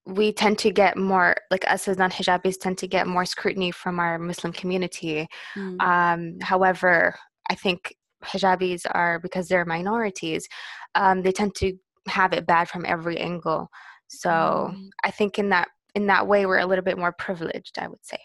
We 0.06 0.32
tend 0.32 0.58
to 0.58 0.72
get 0.72 0.98
more 0.98 1.36
like 1.52 1.70
us 1.70 1.88
as 1.88 1.98
non-hijabis 1.98 2.60
tend 2.60 2.78
to 2.78 2.88
get 2.88 3.08
more 3.08 3.26
scrutiny 3.26 3.72
from 3.72 4.00
our 4.00 4.18
muslim 4.18 4.52
community 4.52 5.28
mm. 5.56 5.82
um, 5.82 6.38
however 6.42 7.16
i 7.50 7.56
think 7.56 7.96
hijabis 8.24 8.86
are 8.92 9.20
because 9.20 9.48
they're 9.48 9.66
minorities 9.66 10.48
um, 10.96 11.22
they 11.22 11.32
tend 11.32 11.54
to 11.56 11.74
have 12.08 12.34
it 12.34 12.46
bad 12.46 12.68
from 12.68 12.86
every 12.86 13.18
angle 13.18 13.70
so 14.12 14.30
mm-hmm. 14.30 14.88
I 15.04 15.12
think 15.12 15.40
in 15.40 15.50
that 15.50 15.70
in 15.96 16.08
that 16.08 16.28
way 16.28 16.46
we're 16.46 16.60
a 16.60 16.66
little 16.66 16.84
bit 16.84 16.98
more 16.98 17.14
privileged, 17.14 17.80
I 17.80 17.88
would 17.88 18.06
say. 18.06 18.20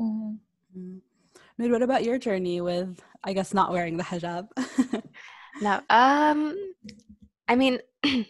Mm-hmm. 0.00 0.78
mm-hmm. 0.78 1.72
what 1.72 1.82
about 1.82 2.04
your 2.04 2.18
journey 2.18 2.60
with 2.60 3.02
I 3.24 3.32
guess 3.32 3.54
not 3.54 3.72
wearing 3.72 3.96
the 3.96 4.04
hijab? 4.04 4.48
no, 5.62 5.80
um, 5.88 6.54
I 7.48 7.56
mean, 7.56 7.78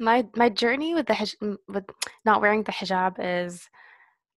my 0.00 0.26
my 0.36 0.48
journey 0.48 0.94
with 0.94 1.06
the 1.06 1.14
hij- 1.14 1.58
with 1.68 1.84
not 2.24 2.40
wearing 2.40 2.62
the 2.62 2.72
hijab 2.72 3.16
is 3.18 3.68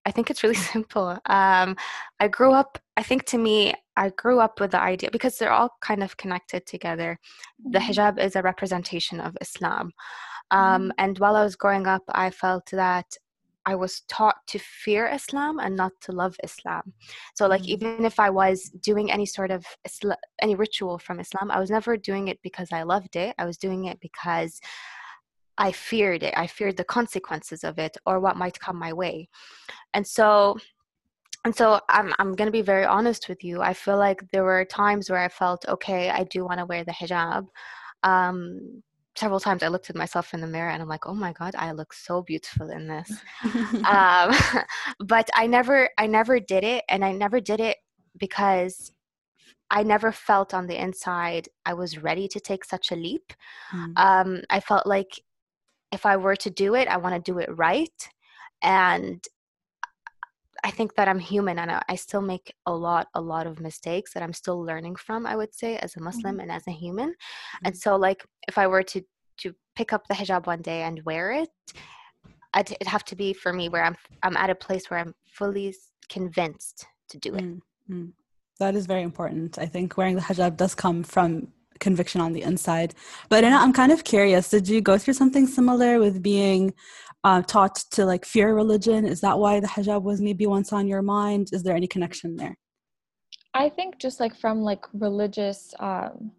I 0.06 0.12
think 0.12 0.30
it's 0.30 0.44
really 0.44 0.56
simple. 0.74 1.18
Um, 1.26 1.76
I 2.20 2.28
grew 2.28 2.52
up, 2.54 2.80
I 2.98 3.04
think 3.04 3.26
to 3.26 3.38
me, 3.38 3.74
I 3.98 4.10
grew 4.10 4.40
up 4.40 4.60
with 4.60 4.72
the 4.72 4.82
idea 4.82 5.10
because 5.12 5.38
they're 5.38 5.52
all 5.52 5.78
kind 5.82 6.04
of 6.04 6.18
connected 6.18 6.66
together. 6.66 7.20
The 7.64 7.80
mm-hmm. 7.80 7.92
hijab 7.92 8.20
is 8.20 8.36
a 8.36 8.42
representation 8.42 9.20
of 9.20 9.38
Islam. 9.42 9.92
Um, 10.52 10.62
mm-hmm. 10.62 10.92
and 10.98 11.20
while 11.20 11.36
I 11.36 11.44
was 11.44 11.56
growing 11.56 11.86
up, 11.86 12.04
I 12.10 12.32
felt 12.32 12.72
that 12.72 13.16
I 13.66 13.76
was 13.76 14.02
taught 14.08 14.38
to 14.48 14.58
fear 14.58 15.08
Islam 15.08 15.60
and 15.60 15.76
not 15.76 15.92
to 16.02 16.12
love 16.12 16.36
Islam. 16.44 16.94
So, 17.36 17.46
like, 17.46 17.62
mm-hmm. 17.62 17.72
even 17.72 18.06
if 18.06 18.20
I 18.20 18.30
was 18.30 18.64
doing 18.82 19.12
any 19.12 19.26
sort 19.26 19.52
of 19.52 19.66
Isla- 19.86 20.18
any 20.42 20.56
ritual 20.56 20.98
from 20.98 21.20
Islam, 21.20 21.52
I 21.52 21.60
was 21.60 21.70
never 21.70 21.98
doing 21.98 22.30
it 22.30 22.40
because 22.42 22.70
I 22.72 22.84
loved 22.84 23.16
it. 23.16 23.36
I 23.38 23.46
was 23.46 23.58
doing 23.58 23.86
it 23.86 24.00
because 24.00 24.60
I 25.60 25.72
feared 25.72 26.24
it. 26.24 26.34
I 26.36 26.48
feared 26.48 26.78
the 26.78 26.84
consequences 26.86 27.64
of 27.64 27.78
it 27.78 27.98
or 28.06 28.20
what 28.20 28.38
might 28.38 28.60
come 28.60 28.80
my 28.80 28.94
way. 28.94 29.30
And 29.94 30.08
so, 30.08 30.58
and 31.46 31.56
so 31.56 31.80
I'm 31.90 32.14
I'm 32.18 32.34
gonna 32.34 32.52
be 32.52 32.62
very 32.62 32.86
honest 32.86 33.30
with 33.30 33.44
you. 33.44 33.62
I 33.62 33.74
feel 33.74 33.98
like 33.98 34.24
there 34.32 34.44
were 34.44 34.66
times 34.66 35.10
where 35.10 35.20
I 35.20 35.30
felt 35.30 35.66
okay. 35.68 36.10
I 36.10 36.24
do 36.24 36.46
want 36.46 36.60
to 36.60 36.66
wear 36.66 36.84
the 36.84 36.92
hijab. 36.92 37.48
Um, 38.04 38.82
several 39.16 39.40
times 39.40 39.64
I 39.64 39.68
looked 39.68 39.90
at 39.90 39.96
myself 39.98 40.34
in 40.34 40.40
the 40.40 40.48
mirror 40.48 40.70
and 40.70 40.82
I'm 40.82 40.88
like, 40.88 41.06
oh 41.06 41.14
my 41.14 41.34
god, 41.34 41.54
I 41.58 41.74
look 41.74 41.94
so 41.94 42.22
beautiful 42.22 42.70
in 42.70 42.88
this. 42.88 43.12
um, 43.86 44.34
but 45.00 45.30
I 45.36 45.46
never, 45.46 45.90
I 45.98 46.08
never 46.08 46.40
did 46.40 46.64
it, 46.64 46.86
and 46.90 47.04
I 47.04 47.12
never 47.12 47.42
did 47.42 47.60
it 47.60 47.78
because 48.18 48.92
I 49.72 49.84
never 49.84 50.12
felt 50.12 50.54
on 50.54 50.68
the 50.68 50.82
inside 50.82 51.48
I 51.66 51.74
was 51.74 52.02
ready 52.02 52.28
to 52.30 52.40
take 52.40 52.66
such 52.66 52.92
a 52.92 52.96
leap. 52.96 53.34
Mm. 53.74 53.94
Um, 53.98 54.42
I 54.50 54.60
felt 54.60 54.88
like 54.88 55.22
if 55.92 56.06
I 56.06 56.18
were 56.18 56.36
to 56.38 56.50
do 56.50 56.76
it, 56.76 56.88
I 56.88 56.98
want 56.98 57.16
to 57.16 57.32
do 57.32 57.40
it 57.40 57.50
right, 57.56 58.10
and 58.62 59.26
I 60.64 60.72
think 60.72 60.96
that 60.96 61.08
I'm 61.08 61.20
human 61.20 61.60
and 61.60 61.72
I 61.88 61.96
still 61.96 62.22
make 62.22 62.54
a 62.66 62.74
lot, 62.74 63.08
a 63.14 63.22
lot 63.22 63.48
of 63.48 63.60
mistakes 63.60 64.14
that 64.14 64.24
I'm 64.24 64.34
still 64.34 64.62
learning 64.62 64.98
from, 64.98 65.26
I 65.26 65.36
would 65.36 65.54
say, 65.54 65.78
as 65.78 65.96
a 65.96 66.02
Muslim 66.02 66.34
mm-hmm. 66.34 66.42
and 66.42 66.52
as 66.52 66.68
a 66.68 66.72
human. 66.72 67.10
Mm-hmm. 67.10 67.66
And 67.66 67.78
so, 67.78 67.96
like, 67.96 68.26
if 68.48 68.58
I 68.58 68.68
were 68.68 68.84
to 68.84 69.02
to 69.42 69.56
pick 69.76 69.94
up 69.94 70.06
the 70.08 70.14
hijab 70.14 70.48
one 70.48 70.62
day 70.62 70.82
and 70.82 71.02
wear 71.06 71.32
it, 71.32 71.50
I'd, 72.54 72.72
it'd 72.72 72.88
have 72.88 73.06
to 73.06 73.16
be 73.16 73.34
for 73.34 73.54
me 73.54 73.70
where 73.70 73.84
I'm 73.84 73.96
I'm 74.24 74.36
at 74.38 74.50
a 74.50 74.56
place 74.56 74.90
where 74.90 75.00
I'm 75.00 75.14
fully 75.32 75.74
convinced 76.10 76.86
to 77.10 77.18
do 77.18 77.36
it. 77.36 77.44
Mm-hmm. 77.44 78.08
That 78.60 78.76
is 78.76 78.86
very 78.86 79.04
important. 79.04 79.58
I 79.58 79.66
think 79.66 79.96
wearing 79.96 80.16
the 80.16 80.22
hijab 80.22 80.58
does 80.58 80.76
come 80.76 81.04
from 81.04 81.48
conviction 81.80 82.22
on 82.22 82.34
the 82.34 82.42
inside. 82.42 82.94
But 83.30 83.44
I'm 83.44 83.74
kind 83.74 83.92
of 83.92 84.04
curious 84.04 84.50
did 84.50 84.68
you 84.68 84.82
go 84.82 84.98
through 84.98 85.16
something 85.16 85.48
similar 85.48 86.00
with 86.00 86.22
being 86.22 86.74
uh, 87.24 87.42
taught 87.42 87.76
to 87.92 88.06
like 88.06 88.26
fear 88.26 88.54
religion? 88.54 89.06
Is 89.06 89.22
that 89.22 89.40
why 89.40 89.60
the 89.60 89.68
hijab 89.68 90.04
was 90.04 90.22
maybe 90.22 90.46
once 90.46 90.72
on 90.72 90.88
your 90.88 91.02
mind? 91.02 91.50
Is 91.52 91.64
there 91.64 91.76
any 91.76 91.88
connection 91.88 92.36
there? 92.36 92.58
I 93.54 93.70
think 93.70 94.00
just 94.00 94.20
like 94.20 94.38
from 94.38 94.62
like 94.62 94.86
religious, 94.94 95.74
um, 95.80 96.32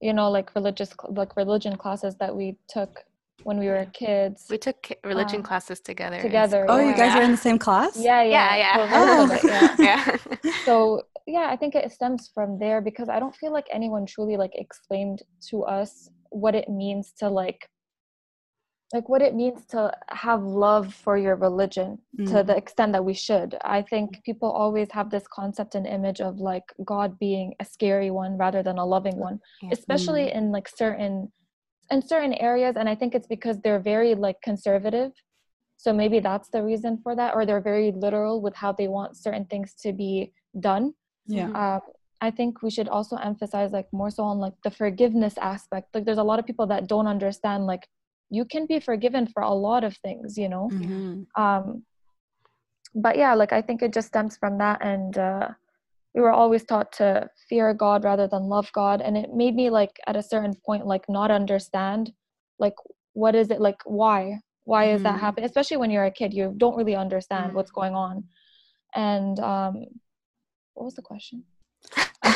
you 0.00 0.12
know, 0.12 0.30
like 0.30 0.54
religious, 0.54 0.90
like 1.08 1.36
religion 1.36 1.76
classes 1.76 2.16
that 2.16 2.34
we 2.34 2.56
took 2.68 3.04
when 3.44 3.58
we 3.58 3.66
were 3.66 3.86
kids. 3.92 4.46
We 4.50 4.58
took 4.58 4.90
religion 5.04 5.36
um, 5.36 5.42
classes 5.42 5.80
together. 5.80 6.20
Together. 6.20 6.66
Oh, 6.68 6.78
yeah. 6.78 6.88
you 6.90 6.96
guys 6.96 7.14
were 7.14 7.22
in 7.22 7.30
the 7.30 7.36
same 7.36 7.58
class? 7.58 7.96
Yeah, 7.96 8.22
yeah, 8.22 8.56
yeah. 8.56 8.78
yeah. 8.78 8.88
Oh. 8.92 9.38
yeah. 9.44 9.76
yeah. 10.42 10.52
So 10.64 11.02
yeah, 11.28 11.48
I 11.50 11.56
think 11.56 11.74
it 11.74 11.92
stems 11.92 12.30
from 12.34 12.58
there 12.58 12.80
because 12.80 13.10
I 13.10 13.20
don't 13.20 13.36
feel 13.36 13.52
like 13.52 13.66
anyone 13.70 14.06
truly 14.06 14.38
like 14.38 14.52
explained 14.54 15.22
to 15.50 15.62
us 15.64 16.08
what 16.30 16.54
it 16.54 16.68
means 16.70 17.12
to 17.18 17.28
like 17.28 17.68
like 18.94 19.08
what 19.10 19.20
it 19.20 19.34
means 19.34 19.66
to 19.66 19.92
have 20.08 20.42
love 20.42 20.94
for 20.94 21.18
your 21.18 21.36
religion 21.36 21.98
mm. 22.18 22.26
to 22.30 22.42
the 22.42 22.56
extent 22.56 22.92
that 22.92 23.04
we 23.04 23.12
should 23.12 23.54
i 23.62 23.82
think 23.82 24.22
people 24.24 24.50
always 24.50 24.88
have 24.90 25.10
this 25.10 25.24
concept 25.30 25.74
and 25.74 25.86
image 25.86 26.20
of 26.20 26.38
like 26.38 26.64
god 26.84 27.18
being 27.18 27.54
a 27.60 27.64
scary 27.64 28.10
one 28.10 28.38
rather 28.38 28.62
than 28.62 28.78
a 28.78 28.84
loving 28.84 29.16
one 29.16 29.38
especially 29.72 30.24
mm. 30.24 30.36
in 30.36 30.52
like 30.52 30.68
certain 30.68 31.30
in 31.90 32.00
certain 32.00 32.32
areas 32.34 32.76
and 32.76 32.88
i 32.88 32.94
think 32.94 33.14
it's 33.14 33.26
because 33.26 33.60
they're 33.60 33.80
very 33.80 34.14
like 34.14 34.40
conservative 34.42 35.12
so 35.76 35.92
maybe 35.92 36.18
that's 36.18 36.48
the 36.48 36.62
reason 36.62 36.98
for 37.02 37.14
that 37.14 37.34
or 37.34 37.44
they're 37.44 37.60
very 37.60 37.92
literal 37.92 38.40
with 38.40 38.54
how 38.54 38.72
they 38.72 38.88
want 38.88 39.16
certain 39.16 39.44
things 39.44 39.74
to 39.74 39.92
be 39.92 40.32
done 40.60 40.94
yeah. 41.28 41.50
Uh, 41.50 41.80
i 42.20 42.30
think 42.30 42.62
we 42.62 42.70
should 42.70 42.88
also 42.88 43.16
emphasize 43.16 43.70
like 43.72 43.86
more 43.92 44.10
so 44.10 44.24
on 44.24 44.38
like 44.38 44.54
the 44.64 44.70
forgiveness 44.70 45.34
aspect. 45.38 45.94
Like 45.94 46.04
there's 46.04 46.18
a 46.18 46.30
lot 46.30 46.40
of 46.40 46.46
people 46.46 46.66
that 46.66 46.88
don't 46.88 47.06
understand 47.06 47.66
like 47.66 47.86
you 48.30 48.44
can 48.44 48.66
be 48.66 48.80
forgiven 48.80 49.26
for 49.26 49.42
a 49.42 49.52
lot 49.52 49.84
of 49.84 49.96
things 49.98 50.36
you 50.36 50.48
know? 50.48 50.68
Mm-hmm. 50.72 51.42
um 51.42 51.82
but 52.94 53.16
yeah 53.16 53.34
like 53.34 53.52
i 53.52 53.62
think 53.62 53.82
it 53.82 53.92
just 53.92 54.08
stems 54.08 54.36
from 54.36 54.58
that 54.58 54.78
and 54.82 55.16
uh 55.18 55.48
we 56.14 56.20
were 56.20 56.32
always 56.32 56.64
taught 56.64 56.90
to 56.92 57.28
fear 57.48 57.72
god 57.74 58.04
rather 58.04 58.26
than 58.26 58.48
love 58.48 58.70
god. 58.72 59.00
And 59.00 59.16
it 59.16 59.34
made 59.34 59.54
me 59.54 59.70
like 59.70 59.92
at 60.06 60.16
a 60.16 60.22
certain 60.22 60.54
point 60.66 60.86
like 60.86 61.04
not 61.08 61.30
understand 61.30 62.12
like 62.58 62.74
what 63.12 63.34
is 63.34 63.50
it 63.50 63.60
like 63.60 63.80
why? 63.84 64.40
Why 64.64 64.86
is 64.86 64.96
mm-hmm. 64.96 65.04
that 65.04 65.20
happening 65.20 65.46
especially 65.46 65.76
when 65.76 65.90
you're 65.90 66.06
a 66.06 66.10
kid 66.10 66.34
you 66.34 66.54
don't 66.56 66.76
really 66.76 66.96
understand 66.96 67.46
mm-hmm. 67.46 67.56
what's 67.56 67.70
going 67.70 67.94
on. 67.94 68.24
And 68.94 69.38
um 69.40 69.84
what 70.78 70.84
was 70.84 70.94
the 70.94 71.02
question 71.02 71.42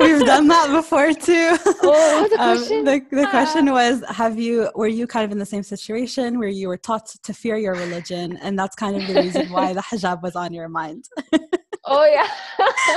We've 0.00 0.24
done 0.24 0.48
that 0.48 0.68
before 0.70 1.12
too. 1.12 1.56
Oh, 1.82 2.28
the 2.30 2.40
um, 2.40 2.56
question? 2.56 2.78
Um, 2.78 2.84
the, 2.84 3.00
the 3.10 3.26
question 3.28 3.70
was 3.70 4.02
have 4.08 4.38
you 4.38 4.70
were 4.74 4.86
you 4.86 5.06
kind 5.06 5.24
of 5.24 5.32
in 5.32 5.38
the 5.38 5.46
same 5.46 5.62
situation 5.62 6.38
where 6.38 6.48
you 6.48 6.68
were 6.68 6.76
taught 6.76 7.06
to 7.06 7.32
fear 7.32 7.56
your 7.56 7.74
religion 7.74 8.38
and 8.42 8.58
that's 8.58 8.76
kind 8.76 8.96
of 8.96 9.06
the 9.08 9.14
reason 9.14 9.50
why 9.50 9.72
the 9.72 9.80
hijab 9.80 10.22
was 10.22 10.36
on 10.36 10.52
your 10.52 10.68
mind? 10.68 11.08
oh 11.84 12.04
yeah. 12.06 12.28
Uh, 12.58 12.90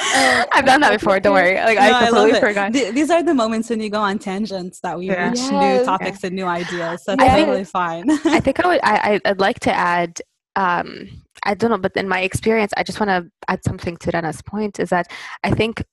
I've 0.52 0.64
done 0.64 0.80
that 0.80 0.92
before. 0.92 1.20
Don't 1.20 1.34
worry. 1.34 1.56
Like 1.56 1.78
no, 1.78 1.82
I 1.82 2.06
completely 2.06 2.38
I 2.38 2.40
forgot. 2.40 2.72
Th- 2.72 2.94
these 2.94 3.10
are 3.10 3.22
the 3.22 3.34
moments 3.34 3.68
when 3.70 3.80
you 3.80 3.90
go 3.90 4.00
on 4.00 4.18
tangents 4.18 4.80
that 4.80 4.98
we 4.98 5.06
yeah. 5.06 5.28
reach 5.28 5.38
yes. 5.38 5.50
new 5.50 5.84
topics 5.84 6.22
yeah. 6.22 6.26
and 6.28 6.36
new 6.36 6.46
ideas. 6.46 7.04
So 7.04 7.16
that's 7.16 7.34
totally 7.34 7.64
fine. 7.64 8.10
I 8.24 8.40
think 8.40 8.64
I 8.64 8.68
would. 8.68 8.80
I, 8.82 9.20
I'd 9.24 9.40
like 9.40 9.60
to 9.60 9.72
add 9.72 10.20
um, 10.58 11.08
I 11.44 11.54
don't 11.54 11.70
know, 11.70 11.78
but 11.78 11.96
in 11.96 12.08
my 12.08 12.20
experience, 12.20 12.72
I 12.76 12.82
just 12.82 12.98
want 12.98 13.10
to 13.10 13.30
add 13.46 13.62
something 13.64 13.96
to 13.98 14.10
Rana's 14.12 14.42
point 14.42 14.80
is 14.80 14.90
that 14.90 15.06
I 15.44 15.52
think 15.52 15.84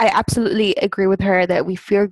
I 0.00 0.08
absolutely 0.08 0.74
agree 0.74 1.06
with 1.06 1.20
her 1.20 1.46
that 1.46 1.64
we 1.64 1.76
fear 1.76 2.10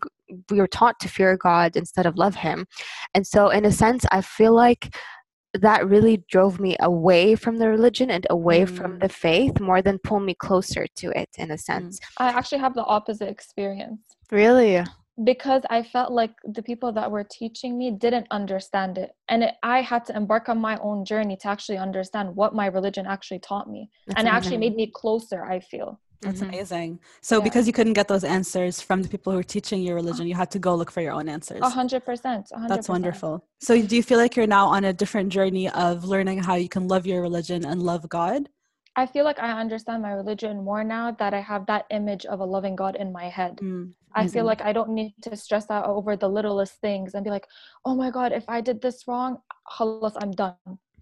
we 0.50 0.60
are 0.60 0.68
taught 0.68 0.98
to 1.00 1.08
fear 1.08 1.36
God 1.36 1.76
instead 1.76 2.06
of 2.06 2.16
love 2.16 2.36
Him, 2.36 2.66
and 3.12 3.26
so 3.26 3.48
in 3.48 3.64
a 3.64 3.72
sense, 3.72 4.06
I 4.12 4.20
feel 4.20 4.54
like 4.54 4.94
that 5.54 5.88
really 5.88 6.24
drove 6.30 6.60
me 6.60 6.76
away 6.80 7.34
from 7.34 7.58
the 7.58 7.68
religion 7.68 8.10
and 8.10 8.26
away 8.30 8.62
mm. 8.62 8.70
from 8.76 8.98
the 9.00 9.08
faith 9.08 9.60
more 9.60 9.82
than 9.82 9.98
pull 9.98 10.20
me 10.20 10.34
closer 10.34 10.86
to 10.96 11.10
it 11.10 11.28
in 11.38 11.50
a 11.50 11.58
sense. 11.58 12.00
I 12.18 12.28
actually 12.28 12.58
have 12.58 12.74
the 12.74 12.84
opposite 12.84 13.28
experience. 13.28 14.00
Really? 14.32 14.84
Because 15.22 15.62
I 15.70 15.82
felt 15.82 16.10
like 16.10 16.32
the 16.44 16.62
people 16.62 16.92
that 16.92 17.10
were 17.10 17.24
teaching 17.24 17.78
me 17.78 17.92
didn't 17.92 18.26
understand 18.30 18.98
it. 18.98 19.12
And 19.28 19.44
it, 19.44 19.54
I 19.62 19.80
had 19.80 20.04
to 20.06 20.16
embark 20.16 20.48
on 20.48 20.58
my 20.58 20.76
own 20.78 21.04
journey 21.04 21.36
to 21.42 21.48
actually 21.48 21.78
understand 21.78 22.34
what 22.34 22.54
my 22.54 22.66
religion 22.66 23.06
actually 23.06 23.38
taught 23.38 23.70
me. 23.70 23.90
That's 24.06 24.18
and 24.18 24.28
amazing. 24.28 24.34
it 24.34 24.36
actually 24.36 24.58
made 24.58 24.74
me 24.74 24.90
closer, 24.92 25.44
I 25.44 25.60
feel. 25.60 26.00
That's 26.20 26.40
mm-hmm. 26.40 26.48
amazing. 26.48 27.00
So, 27.20 27.38
yeah. 27.38 27.44
because 27.44 27.66
you 27.66 27.72
couldn't 27.72 27.92
get 27.92 28.08
those 28.08 28.24
answers 28.24 28.80
from 28.80 29.02
the 29.02 29.08
people 29.08 29.32
who 29.32 29.36
were 29.36 29.44
teaching 29.44 29.82
your 29.82 29.94
religion, 29.94 30.26
you 30.26 30.34
had 30.34 30.50
to 30.52 30.58
go 30.58 30.74
look 30.74 30.90
for 30.90 31.02
your 31.02 31.12
own 31.12 31.28
answers. 31.28 31.60
A 31.60 31.68
hundred 31.68 32.04
percent. 32.04 32.50
That's 32.66 32.88
wonderful. 32.88 33.44
So, 33.60 33.80
do 33.80 33.94
you 33.94 34.02
feel 34.02 34.18
like 34.18 34.34
you're 34.34 34.46
now 34.46 34.66
on 34.68 34.84
a 34.84 34.92
different 34.92 35.28
journey 35.30 35.68
of 35.70 36.04
learning 36.04 36.42
how 36.42 36.54
you 36.54 36.68
can 36.68 36.88
love 36.88 37.06
your 37.06 37.20
religion 37.20 37.64
and 37.64 37.82
love 37.82 38.08
God? 38.08 38.48
I 38.96 39.06
feel 39.06 39.24
like 39.24 39.40
I 39.40 39.60
understand 39.60 40.02
my 40.02 40.12
religion 40.12 40.64
more 40.64 40.84
now 40.84 41.10
that 41.10 41.34
I 41.34 41.40
have 41.40 41.66
that 41.66 41.86
image 41.90 42.24
of 42.26 42.40
a 42.40 42.44
loving 42.44 42.76
God 42.76 42.94
in 42.96 43.12
my 43.12 43.28
head. 43.28 43.56
Mm, 43.56 43.92
I 44.14 44.28
feel 44.28 44.44
like 44.44 44.62
I 44.62 44.72
don't 44.72 44.90
need 44.90 45.14
to 45.22 45.36
stress 45.36 45.70
out 45.70 45.86
over 45.86 46.16
the 46.16 46.28
littlest 46.28 46.80
things 46.80 47.14
and 47.14 47.24
be 47.24 47.30
like, 47.30 47.46
oh 47.84 47.94
my 47.94 48.10
God, 48.10 48.32
if 48.32 48.44
I 48.48 48.60
did 48.60 48.80
this 48.80 49.06
wrong, 49.08 49.38
halas, 49.78 50.14
I'm 50.22 50.30
done. 50.32 50.54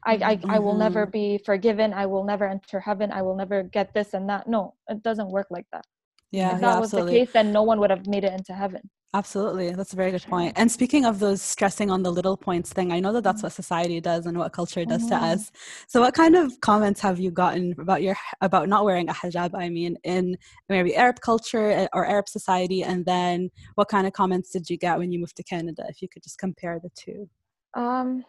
I, 0.04 0.14
I, 0.14 0.36
mm-hmm. 0.36 0.50
I 0.50 0.58
will 0.58 0.74
never 0.74 1.02
mm-hmm. 1.04 1.12
be 1.12 1.38
forgiven. 1.44 1.92
I 1.92 2.06
will 2.06 2.24
never 2.24 2.46
enter 2.48 2.80
heaven. 2.80 3.12
I 3.12 3.22
will 3.22 3.36
never 3.36 3.62
get 3.62 3.94
this 3.94 4.14
and 4.14 4.28
that. 4.28 4.48
No, 4.48 4.74
it 4.88 5.02
doesn't 5.02 5.30
work 5.30 5.46
like 5.50 5.66
that. 5.72 5.86
Yeah, 6.32 6.54
if 6.54 6.60
that 6.60 6.74
yeah, 6.74 6.80
was 6.80 6.90
the 6.90 7.06
case, 7.06 7.32
then 7.32 7.52
no 7.52 7.62
one 7.62 7.78
would 7.80 7.90
have 7.90 8.06
made 8.06 8.24
it 8.24 8.32
into 8.32 8.54
heaven. 8.54 8.88
Absolutely. 9.14 9.70
That's 9.72 9.92
a 9.92 9.96
very 9.96 10.10
good 10.10 10.22
point. 10.22 10.54
And 10.56 10.72
speaking 10.72 11.04
of 11.04 11.18
those 11.18 11.42
stressing 11.42 11.90
on 11.90 12.02
the 12.02 12.10
little 12.10 12.34
points 12.34 12.72
thing, 12.72 12.92
I 12.92 12.98
know 12.98 13.12
that 13.12 13.22
that's 13.22 13.38
mm-hmm. 13.38 13.46
what 13.46 13.52
society 13.52 14.00
does 14.00 14.24
and 14.24 14.38
what 14.38 14.54
culture 14.54 14.86
does 14.86 15.02
mm-hmm. 15.02 15.20
to 15.20 15.32
us. 15.32 15.52
So 15.86 16.00
what 16.00 16.14
kind 16.14 16.34
of 16.34 16.58
comments 16.62 16.98
have 17.02 17.20
you 17.20 17.30
gotten 17.30 17.74
about 17.78 18.00
your 18.00 18.16
about 18.40 18.70
not 18.70 18.86
wearing 18.86 19.10
a 19.10 19.12
hijab, 19.12 19.50
I 19.54 19.68
mean, 19.68 19.98
in 20.04 20.38
maybe 20.70 20.96
Arab 20.96 21.20
culture 21.20 21.70
eh, 21.70 21.88
or 21.92 22.06
Arab 22.06 22.26
society 22.26 22.82
and 22.84 23.04
then 23.04 23.50
what 23.74 23.88
kind 23.88 24.06
of 24.06 24.14
comments 24.14 24.50
did 24.50 24.70
you 24.70 24.78
get 24.78 24.98
when 24.98 25.12
you 25.12 25.18
moved 25.18 25.36
to 25.36 25.42
Canada 25.42 25.84
if 25.90 26.00
you 26.00 26.08
could 26.08 26.22
just 26.22 26.38
compare 26.38 26.80
the 26.82 26.90
two? 26.94 27.28
Um 27.74 28.24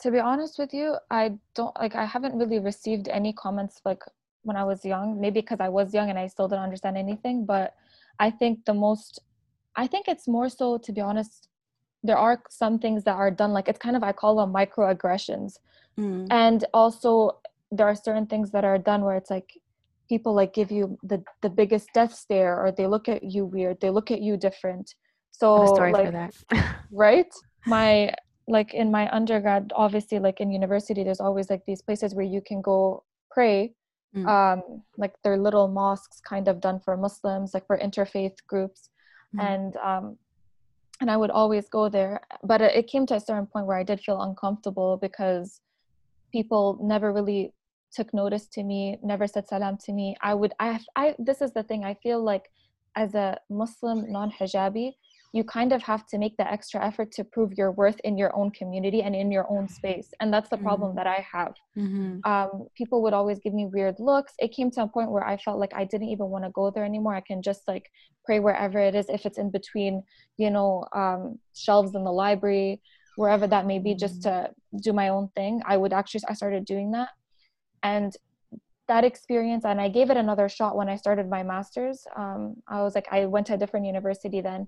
to 0.00 0.10
be 0.10 0.18
honest 0.18 0.58
with 0.58 0.74
you, 0.74 0.96
I 1.12 1.38
don't 1.54 1.76
like 1.78 1.94
I 1.94 2.06
haven't 2.06 2.36
really 2.36 2.58
received 2.58 3.06
any 3.06 3.32
comments 3.32 3.80
like 3.84 4.02
when 4.42 4.56
I 4.56 4.64
was 4.64 4.84
young, 4.84 5.20
maybe 5.20 5.40
because 5.40 5.60
I 5.60 5.68
was 5.68 5.94
young 5.94 6.10
and 6.10 6.18
I 6.18 6.26
still 6.26 6.48
didn't 6.48 6.64
understand 6.64 6.96
anything, 6.96 7.46
but 7.46 7.76
I 8.18 8.30
think 8.30 8.64
the 8.64 8.74
most 8.74 9.20
I 9.76 9.86
think 9.86 10.08
it's 10.08 10.28
more 10.28 10.48
so, 10.48 10.78
to 10.78 10.92
be 10.92 11.00
honest, 11.00 11.48
there 12.02 12.18
are 12.18 12.42
some 12.50 12.78
things 12.78 13.04
that 13.04 13.16
are 13.16 13.30
done, 13.30 13.52
like 13.52 13.68
it's 13.68 13.78
kind 13.78 13.96
of, 13.96 14.02
I 14.02 14.12
call 14.12 14.36
them 14.36 14.52
microaggressions. 14.52 15.54
Mm. 15.98 16.26
And 16.30 16.64
also, 16.74 17.38
there 17.70 17.86
are 17.86 17.94
certain 17.94 18.26
things 18.26 18.50
that 18.50 18.64
are 18.64 18.78
done 18.78 19.02
where 19.02 19.16
it's 19.16 19.30
like 19.30 19.52
people 20.08 20.34
like 20.34 20.52
give 20.52 20.70
you 20.70 20.98
the, 21.02 21.22
the 21.40 21.48
biggest 21.48 21.88
death 21.94 22.12
stare 22.12 22.58
or 22.60 22.72
they 22.72 22.86
look 22.86 23.08
at 23.08 23.22
you 23.22 23.44
weird, 23.44 23.80
they 23.80 23.90
look 23.90 24.10
at 24.10 24.20
you 24.20 24.36
different. 24.36 24.94
So, 25.30 25.54
like, 26.50 26.64
right? 26.90 27.32
My, 27.66 28.12
like 28.48 28.74
in 28.74 28.90
my 28.90 29.08
undergrad, 29.14 29.72
obviously, 29.74 30.18
like 30.18 30.40
in 30.40 30.50
university, 30.50 31.04
there's 31.04 31.20
always 31.20 31.48
like 31.48 31.62
these 31.66 31.80
places 31.80 32.14
where 32.14 32.26
you 32.26 32.42
can 32.44 32.60
go 32.60 33.04
pray 33.30 33.74
Mm. 34.14 34.28
um 34.28 34.82
like 34.98 35.14
they're 35.24 35.38
little 35.38 35.68
mosques 35.68 36.20
kind 36.20 36.46
of 36.46 36.60
done 36.60 36.78
for 36.80 36.98
muslims 36.98 37.54
like 37.54 37.66
for 37.66 37.78
interfaith 37.78 38.34
groups 38.46 38.90
mm. 39.34 39.42
and 39.42 39.76
um 39.76 40.18
and 41.02 41.10
I 41.10 41.16
would 41.16 41.30
always 41.30 41.68
go 41.68 41.88
there. 41.88 42.20
But 42.44 42.60
it 42.60 42.86
came 42.86 43.06
to 43.06 43.16
a 43.16 43.20
certain 43.20 43.46
point 43.46 43.66
where 43.66 43.76
I 43.76 43.82
did 43.82 44.00
feel 44.00 44.22
uncomfortable 44.22 44.98
because 45.02 45.60
people 46.30 46.78
never 46.80 47.12
really 47.12 47.52
took 47.92 48.14
notice 48.14 48.46
to 48.54 48.62
me, 48.62 48.98
never 49.02 49.26
said 49.26 49.48
salam 49.48 49.76
to 49.78 49.92
me. 49.92 50.16
I 50.22 50.32
would, 50.34 50.52
I, 50.60 50.80
I, 50.96 51.14
this 51.18 51.42
is 51.42 51.52
the 51.52 51.64
thing. 51.64 51.84
I 51.84 51.94
feel 51.94 52.22
like 52.22 52.50
as 52.94 53.14
a 53.14 53.36
Muslim 53.50 54.10
non-hijabi, 54.10 54.92
you 55.32 55.42
kind 55.42 55.72
of 55.72 55.82
have 55.82 56.06
to 56.06 56.18
make 56.18 56.36
the 56.36 56.50
extra 56.50 56.84
effort 56.84 57.10
to 57.10 57.24
prove 57.24 57.52
your 57.54 57.72
worth 57.72 57.98
in 58.04 58.18
your 58.18 58.34
own 58.36 58.50
community 58.50 59.02
and 59.02 59.16
in 59.16 59.32
your 59.32 59.50
own 59.50 59.66
space 59.68 60.12
and 60.20 60.32
that's 60.32 60.50
the 60.50 60.58
problem 60.58 60.90
mm-hmm. 60.90 60.98
that 60.98 61.06
i 61.06 61.26
have 61.32 61.54
mm-hmm. 61.76 62.18
um, 62.30 62.66
people 62.76 63.02
would 63.02 63.14
always 63.14 63.38
give 63.40 63.54
me 63.54 63.66
weird 63.66 63.96
looks 63.98 64.34
it 64.38 64.52
came 64.52 64.70
to 64.70 64.82
a 64.82 64.88
point 64.88 65.10
where 65.10 65.26
i 65.26 65.36
felt 65.36 65.58
like 65.58 65.72
i 65.74 65.84
didn't 65.84 66.08
even 66.08 66.28
want 66.28 66.44
to 66.44 66.50
go 66.50 66.70
there 66.70 66.84
anymore 66.84 67.14
i 67.14 67.20
can 67.20 67.42
just 67.42 67.66
like 67.66 67.90
pray 68.24 68.38
wherever 68.38 68.78
it 68.78 68.94
is 68.94 69.08
if 69.08 69.26
it's 69.26 69.38
in 69.38 69.50
between 69.50 70.02
you 70.36 70.50
know 70.50 70.84
um, 70.94 71.38
shelves 71.54 71.94
in 71.94 72.04
the 72.04 72.12
library 72.12 72.80
wherever 73.16 73.46
that 73.46 73.66
may 73.66 73.78
be 73.78 73.90
mm-hmm. 73.90 73.98
just 73.98 74.22
to 74.22 74.50
do 74.82 74.92
my 74.92 75.08
own 75.08 75.28
thing 75.34 75.62
i 75.66 75.76
would 75.76 75.92
actually 75.92 76.20
i 76.28 76.34
started 76.34 76.64
doing 76.64 76.90
that 76.92 77.08
and 77.82 78.16
that 78.88 79.04
experience 79.04 79.64
and 79.64 79.80
i 79.80 79.88
gave 79.88 80.10
it 80.10 80.16
another 80.16 80.48
shot 80.48 80.76
when 80.76 80.88
i 80.88 80.96
started 80.96 81.28
my 81.30 81.42
master's 81.42 82.04
um, 82.16 82.54
i 82.68 82.82
was 82.82 82.94
like 82.94 83.06
i 83.10 83.24
went 83.24 83.46
to 83.46 83.54
a 83.54 83.56
different 83.56 83.86
university 83.86 84.40
then 84.40 84.66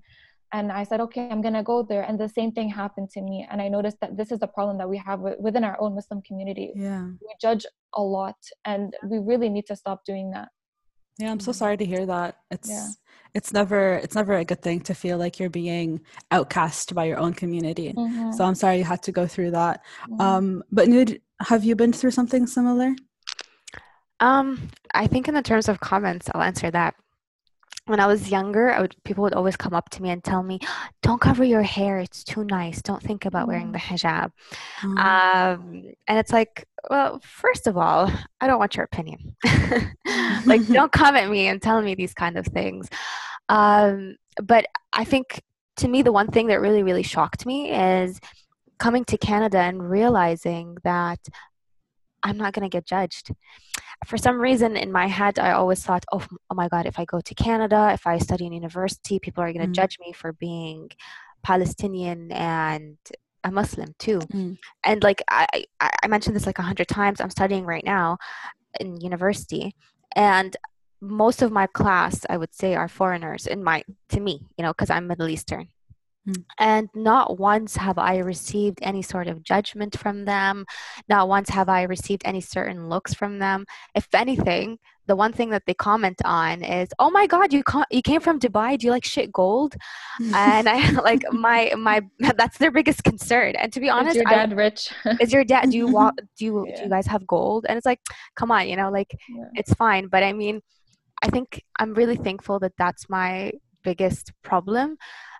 and 0.54 0.70
i 0.70 0.82
said 0.88 1.00
okay 1.00 1.28
i'm 1.30 1.42
going 1.46 1.58
to 1.60 1.66
go 1.72 1.82
there. 1.82 2.02
And 2.08 2.18
the 2.18 2.28
same 2.38 2.50
thing 2.56 2.68
happened 2.68 3.10
to 3.10 3.20
me. 3.28 3.46
And 3.50 3.60
i 3.60 3.68
noticed 3.76 3.98
that 4.00 4.16
this 4.16 4.30
is 4.34 4.40
a 4.42 4.50
problem 4.56 4.78
that 4.78 4.88
we 4.88 4.98
have 5.08 5.20
within 5.46 5.64
our 5.68 5.76
own 5.82 5.94
muslim 5.98 6.22
community. 6.28 6.68
Yeah. 6.74 7.04
We 7.26 7.32
judge 7.46 7.64
a 7.94 8.02
lot 8.02 8.38
and 8.64 8.94
we 9.10 9.18
really 9.30 9.50
need 9.56 9.66
to 9.72 9.76
stop 9.82 10.04
doing 10.10 10.30
that. 10.36 10.48
Yeah 11.18 11.30
i'm 11.32 11.40
so 11.40 11.50
mm-hmm. 11.50 11.58
sorry 11.62 11.76
to 11.82 11.86
hear 11.92 12.04
that. 12.14 12.30
It's 12.50 12.70
yeah. 12.70 12.88
it's 13.38 13.52
never 13.58 13.82
it's 14.04 14.16
never 14.20 14.34
a 14.34 14.44
good 14.50 14.62
thing 14.66 14.80
to 14.88 14.94
feel 15.02 15.18
like 15.18 15.38
you're 15.38 15.58
being 15.64 16.00
outcast 16.30 16.94
by 16.98 17.04
your 17.10 17.18
own 17.24 17.34
community. 17.42 17.88
Mm-hmm. 17.92 18.32
so 18.36 18.44
i'm 18.44 18.58
sorry 18.62 18.78
you 18.78 18.88
had 18.94 19.02
to 19.08 19.12
go 19.20 19.26
through 19.26 19.52
that. 19.60 19.76
Mm-hmm. 19.82 20.20
um 20.20 20.46
but 20.76 20.88
Noor, 20.88 21.06
have 21.50 21.64
you 21.68 21.74
been 21.82 21.92
through 21.92 22.14
something 22.20 22.46
similar? 22.46 22.90
Um 24.20 24.46
i 25.02 25.06
think 25.12 25.26
in 25.28 25.34
the 25.34 25.48
terms 25.50 25.68
of 25.68 25.80
comments 25.80 26.30
i'll 26.32 26.48
answer 26.52 26.70
that 26.70 26.94
when 27.86 28.00
I 28.00 28.06
was 28.06 28.30
younger, 28.30 28.74
would, 28.80 28.96
people 29.04 29.22
would 29.22 29.34
always 29.34 29.56
come 29.56 29.74
up 29.74 29.90
to 29.90 30.02
me 30.02 30.10
and 30.10 30.24
tell 30.24 30.42
me, 30.42 30.58
"Don't 31.02 31.20
cover 31.20 31.44
your 31.44 31.62
hair; 31.62 31.98
it's 31.98 32.24
too 32.24 32.44
nice. 32.44 32.80
Don't 32.80 33.02
think 33.02 33.26
about 33.26 33.46
wearing 33.46 33.72
the 33.72 33.78
mm. 33.78 33.82
hijab." 33.82 34.30
Mm-hmm. 34.80 34.98
Um, 34.98 35.92
and 36.06 36.18
it's 36.18 36.32
like, 36.32 36.66
well, 36.90 37.20
first 37.22 37.66
of 37.66 37.76
all, 37.76 38.10
I 38.40 38.46
don't 38.46 38.58
want 38.58 38.76
your 38.76 38.84
opinion. 38.84 39.36
like, 40.46 40.66
don't 40.72 40.92
come 40.92 41.16
at 41.16 41.30
me 41.30 41.48
and 41.48 41.60
tell 41.60 41.80
me 41.82 41.94
these 41.94 42.14
kind 42.14 42.38
of 42.38 42.46
things. 42.46 42.88
Um, 43.48 44.16
but 44.42 44.66
I 44.92 45.04
think, 45.04 45.42
to 45.78 45.88
me, 45.88 46.02
the 46.02 46.12
one 46.12 46.28
thing 46.28 46.46
that 46.48 46.60
really, 46.60 46.82
really 46.82 47.02
shocked 47.02 47.44
me 47.44 47.70
is 47.70 48.20
coming 48.78 49.04
to 49.06 49.18
Canada 49.18 49.58
and 49.58 49.90
realizing 49.90 50.76
that 50.84 51.18
I'm 52.24 52.36
not 52.36 52.54
going 52.54 52.68
to 52.68 52.74
get 52.74 52.86
judged 52.86 53.30
for 54.06 54.18
some 54.18 54.40
reason 54.40 54.76
in 54.76 54.90
my 54.92 55.06
head 55.06 55.38
i 55.38 55.52
always 55.52 55.82
thought 55.82 56.04
oh, 56.12 56.24
oh 56.50 56.54
my 56.54 56.68
god 56.68 56.86
if 56.86 56.98
i 56.98 57.04
go 57.04 57.20
to 57.20 57.34
canada 57.34 57.90
if 57.92 58.06
i 58.06 58.18
study 58.18 58.46
in 58.46 58.52
university 58.52 59.18
people 59.18 59.42
are 59.42 59.52
going 59.52 59.64
to 59.64 59.70
mm. 59.70 59.74
judge 59.74 59.98
me 59.98 60.12
for 60.12 60.32
being 60.32 60.90
palestinian 61.42 62.30
and 62.32 62.96
a 63.44 63.50
muslim 63.50 63.94
too 63.98 64.18
mm. 64.32 64.56
and 64.84 65.02
like 65.02 65.22
I, 65.28 65.46
I 65.80 66.08
mentioned 66.08 66.34
this 66.34 66.46
like 66.46 66.58
a 66.58 66.62
hundred 66.62 66.88
times 66.88 67.20
i'm 67.20 67.30
studying 67.30 67.64
right 67.64 67.84
now 67.84 68.18
in 68.80 69.00
university 69.00 69.74
and 70.16 70.56
most 71.00 71.42
of 71.42 71.52
my 71.52 71.66
class 71.66 72.24
i 72.30 72.36
would 72.36 72.54
say 72.54 72.74
are 72.74 72.88
foreigners 72.88 73.46
in 73.46 73.62
my 73.62 73.84
to 74.08 74.20
me 74.20 74.40
you 74.56 74.62
know 74.62 74.72
because 74.72 74.90
i'm 74.90 75.06
middle 75.06 75.28
eastern. 75.28 75.68
Mm. 76.28 76.44
And 76.58 76.88
not 76.94 77.38
once 77.38 77.76
have 77.76 77.98
I 77.98 78.18
received 78.18 78.78
any 78.82 79.02
sort 79.02 79.28
of 79.28 79.42
judgment 79.42 79.98
from 79.98 80.24
them. 80.24 80.64
Not 81.08 81.28
once 81.28 81.50
have 81.50 81.68
I 81.68 81.82
received 81.82 82.22
any 82.24 82.40
certain 82.40 82.88
looks 82.88 83.12
from 83.12 83.38
them. 83.38 83.66
If 83.94 84.08
anything, 84.14 84.78
the 85.06 85.16
one 85.16 85.34
thing 85.34 85.50
that 85.50 85.64
they 85.66 85.74
comment 85.74 86.20
on 86.24 86.62
is, 86.62 86.88
"Oh 86.98 87.10
my 87.10 87.26
God, 87.26 87.52
you 87.52 87.62
ca- 87.62 87.84
you 87.90 88.00
came 88.00 88.22
from 88.22 88.40
Dubai? 88.40 88.78
Do 88.78 88.86
you 88.86 88.90
like 88.90 89.04
shit 89.04 89.30
gold?" 89.30 89.74
and 90.34 90.68
I 90.68 90.90
like 91.10 91.24
my 91.30 91.72
my 91.76 92.00
that's 92.38 92.56
their 92.58 92.70
biggest 92.70 93.04
concern. 93.04 93.54
And 93.56 93.72
to 93.72 93.80
be 93.80 93.90
honest, 93.90 94.16
is 94.16 94.22
your 94.22 94.30
dad 94.30 94.52
I, 94.52 94.56
rich? 94.56 94.92
is 95.20 95.32
your 95.32 95.44
dad? 95.44 95.70
Do 95.70 95.76
you? 95.76 95.88
Do 96.38 96.44
you 96.44 96.66
yeah. 96.66 96.76
do 96.76 96.82
you 96.84 96.88
guys 96.88 97.06
have 97.06 97.26
gold? 97.26 97.66
And 97.68 97.76
it's 97.76 97.86
like, 97.86 98.00
come 98.34 98.50
on, 98.50 98.66
you 98.68 98.76
know, 98.76 98.90
like 98.90 99.14
yeah. 99.28 99.44
it's 99.54 99.74
fine. 99.74 100.08
But 100.08 100.22
I 100.22 100.32
mean, 100.32 100.62
I 101.22 101.28
think 101.28 101.62
I'm 101.78 101.92
really 101.92 102.16
thankful 102.16 102.58
that 102.60 102.72
that's 102.78 103.10
my 103.10 103.52
biggest 103.82 104.32
problem 104.42 104.96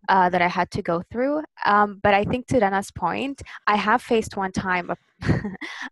uh, 0.08 0.28
that 0.30 0.42
I 0.42 0.49
had 0.49 0.70
to 0.73 0.82
go 0.82 1.02
through. 1.11 1.42
Um, 1.64 2.00
but 2.02 2.14
I 2.14 2.25
think 2.25 2.46
to 2.49 2.58
Rana's 2.58 2.90
point, 2.90 3.42
I 3.66 3.76
have 3.76 4.02
faced 4.02 4.37
one 4.37 4.52
time 4.52 4.90
a, 4.90 4.96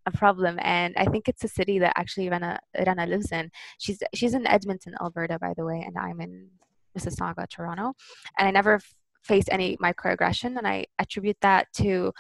a, 0.07 0.11
problem, 0.13 0.59
and 0.63 0.95
I 0.97 1.07
think 1.07 1.29
it's 1.29 1.45
a 1.45 1.49
city 1.49 1.79
that 1.79 1.93
actually 1.97 2.29
Rana, 2.29 2.59
Rana 2.87 3.07
lives 3.07 3.33
in. 3.33 3.51
She's 3.79 4.03
she's 4.15 4.35
in 4.35 4.47
Edmonton, 4.47 4.95
Alberta, 5.01 5.39
by 5.39 5.55
the 5.57 5.65
way, 5.65 5.83
and 5.87 5.97
I'm 5.97 6.21
in 6.21 6.49
Mississauga, 6.97 7.49
Toronto, 7.49 7.95
and 8.39 8.49
I 8.49 8.51
never 8.51 8.81
faced 9.23 9.49
any 9.51 9.77
microaggression, 9.79 10.59
and 10.59 10.67
I 10.67 10.87
attribute 10.99 11.39
that 11.41 11.73
to 11.75 12.13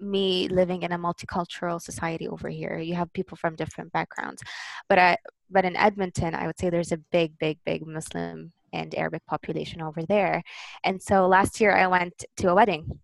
me 0.00 0.48
living 0.48 0.82
in 0.82 0.92
a 0.92 0.98
multicultural 0.98 1.82
society 1.82 2.28
over 2.28 2.48
here. 2.48 2.78
You 2.78 2.94
have 2.94 3.12
people 3.12 3.36
from 3.36 3.56
different 3.56 3.92
backgrounds, 3.92 4.42
but 4.88 4.98
I 4.98 5.16
but 5.50 5.64
in 5.64 5.76
Edmonton, 5.76 6.34
I 6.34 6.46
would 6.46 6.58
say 6.58 6.70
there's 6.70 6.92
a 6.92 6.98
big, 6.98 7.38
big, 7.38 7.58
big 7.64 7.86
Muslim 7.86 8.52
and 8.72 8.94
Arabic 8.94 9.24
population 9.26 9.82
over 9.82 10.02
there. 10.02 10.42
And 10.84 11.02
so 11.02 11.26
last 11.26 11.60
year 11.60 11.76
I 11.76 11.86
went 11.86 12.24
to 12.38 12.50
a 12.50 12.54
wedding 12.54 13.00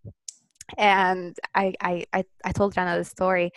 and 0.79 1.37
I, 1.55 1.74
I, 1.81 2.05
I, 2.12 2.24
I 2.44 2.53
told 2.53 2.77
Rana 2.77 2.98
the 2.98 3.05
story. 3.05 3.50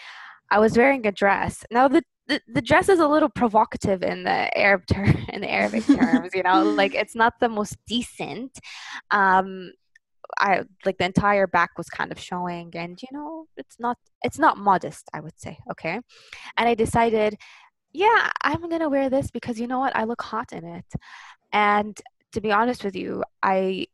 I 0.50 0.60
was 0.60 0.78
wearing 0.78 1.06
a 1.06 1.12
dress. 1.12 1.65
Now 1.72 1.88
the, 1.88 2.04
the, 2.28 2.41
the 2.54 2.62
dress 2.62 2.89
is 2.89 3.00
a 3.00 3.08
little 3.08 3.30
provocative 3.30 4.04
in 4.04 4.24
the 4.24 4.58
Arab 4.58 4.84
term, 4.91 5.17
in 5.30 5.41
the 5.41 5.52
Arabic 5.52 5.86
terms, 5.86 6.32
you 6.34 6.43
know, 6.43 6.63
like 6.63 6.96
it's 6.96 7.15
not 7.15 7.34
the 7.39 7.50
most 7.50 7.78
decent. 7.88 8.58
Um, 9.12 9.72
I 10.39 10.63
like 10.86 10.98
the 10.98 11.06
entire 11.06 11.48
back 11.48 11.78
was 11.78 11.89
kind 11.89 12.12
of 12.12 12.20
showing, 12.20 12.72
and 12.76 13.00
you 13.02 13.08
know, 13.12 13.46
it's 13.56 13.78
not 13.80 13.98
it's 14.24 14.38
not 14.38 14.58
modest, 14.58 15.10
I 15.13 15.22
would 15.22 15.39
say. 15.39 15.58
Okay, 15.72 16.00
and 16.58 16.70
I 16.70 16.74
decided, 16.74 17.36
yeah, 17.93 18.30
I'm 18.43 18.70
gonna 18.70 18.89
wear 18.89 19.10
this 19.10 19.32
because 19.32 19.60
you 19.60 19.67
know 19.67 19.80
what, 19.80 19.96
I 19.96 20.04
look 20.04 20.22
hot 20.22 20.52
in 20.52 20.65
it, 20.65 20.86
and 21.52 22.00
to 22.34 22.42
be 22.42 22.52
honest 22.52 22.84
with 22.84 22.96
you, 22.96 23.24
I 23.42 23.88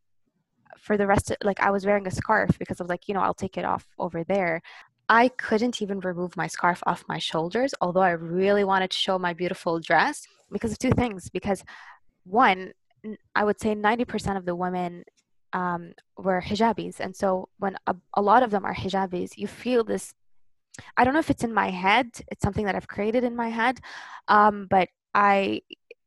for 0.77 0.97
the 0.97 1.07
rest 1.07 1.31
of 1.31 1.37
like 1.43 1.59
I 1.61 1.71
was 1.71 1.85
wearing 1.85 2.07
a 2.07 2.11
scarf 2.11 2.57
because 2.59 2.79
I 2.79 2.83
was 2.83 2.89
like, 2.89 3.07
you 3.07 3.13
know, 3.13 3.21
I'll 3.21 3.33
take 3.33 3.57
it 3.57 3.65
off 3.65 3.85
over 3.99 4.23
there. 4.23 4.61
I 5.09 5.29
couldn't 5.29 5.81
even 5.81 5.99
remove 5.99 6.35
my 6.35 6.47
scarf 6.47 6.81
off 6.85 7.03
my 7.07 7.19
shoulders, 7.19 7.73
although 7.81 8.01
I 8.01 8.11
really 8.11 8.63
wanted 8.63 8.91
to 8.91 8.97
show 8.97 9.19
my 9.19 9.33
beautiful 9.33 9.79
dress 9.79 10.25
because 10.51 10.71
of 10.71 10.79
two 10.79 10.91
things. 10.91 11.29
Because 11.29 11.63
one, 12.23 12.73
I 13.35 13.43
would 13.43 13.59
say 13.59 13.75
90% 13.75 14.37
of 14.37 14.45
the 14.45 14.55
women 14.55 15.03
um, 15.51 15.93
were 16.17 16.41
hijabis. 16.41 16.99
And 16.99 17.15
so 17.15 17.49
when 17.59 17.75
a, 17.85 17.95
a 18.15 18.21
lot 18.21 18.43
of 18.43 18.51
them 18.51 18.65
are 18.65 18.73
hijabis, 18.73 19.37
you 19.37 19.47
feel 19.47 19.83
this. 19.83 20.13
I 20.97 21.03
don't 21.03 21.13
know 21.13 21.19
if 21.19 21.29
it's 21.29 21.43
in 21.43 21.53
my 21.53 21.69
head, 21.69 22.07
it's 22.31 22.41
something 22.41 22.65
that 22.65 22.75
I've 22.75 22.87
created 22.87 23.23
in 23.23 23.35
my 23.35 23.49
head, 23.49 23.79
um, 24.27 24.65
but 24.69 24.89
I 25.13 25.61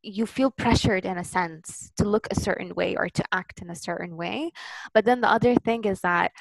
you 0.06 0.26
feel 0.26 0.50
pressured 0.50 1.04
in 1.04 1.18
a 1.18 1.24
sense 1.24 1.90
to 1.96 2.04
look 2.04 2.28
a 2.30 2.40
certain 2.40 2.74
way 2.74 2.96
or 2.96 3.08
to 3.08 3.24
act 3.32 3.60
in 3.60 3.70
a 3.70 3.74
certain 3.74 4.16
way. 4.16 4.52
But 4.94 5.04
then 5.04 5.20
the 5.20 5.30
other 5.30 5.54
thing 5.56 5.84
is 5.84 6.00
that 6.00 6.32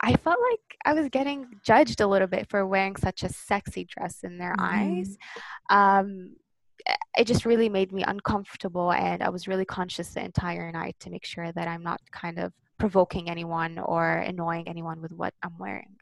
I 0.00 0.16
felt 0.16 0.38
like 0.50 0.60
I 0.84 0.92
was 0.94 1.08
getting 1.08 1.46
judged 1.62 2.00
a 2.00 2.06
little 2.06 2.28
bit 2.28 2.48
for 2.48 2.66
wearing 2.66 2.96
such 2.96 3.22
a 3.22 3.28
sexy 3.28 3.84
dress 3.84 4.22
in 4.22 4.38
their 4.38 4.54
mm-hmm. 4.54 5.00
eyes. 5.00 5.16
Um, 5.68 6.36
it 7.18 7.26
just 7.26 7.44
really 7.44 7.68
made 7.68 7.92
me 7.92 8.02
uncomfortable, 8.02 8.92
and 8.92 9.22
I 9.22 9.28
was 9.28 9.46
really 9.46 9.66
conscious 9.66 10.14
the 10.14 10.24
entire 10.24 10.72
night 10.72 10.96
to 11.00 11.10
make 11.10 11.26
sure 11.26 11.52
that 11.52 11.68
I'm 11.68 11.82
not 11.82 12.00
kind 12.10 12.38
of 12.38 12.52
provoking 12.78 13.28
anyone 13.28 13.78
or 13.78 14.12
annoying 14.12 14.66
anyone 14.66 15.02
with 15.02 15.12
what 15.12 15.34
I'm 15.42 15.58
wearing. 15.58 15.96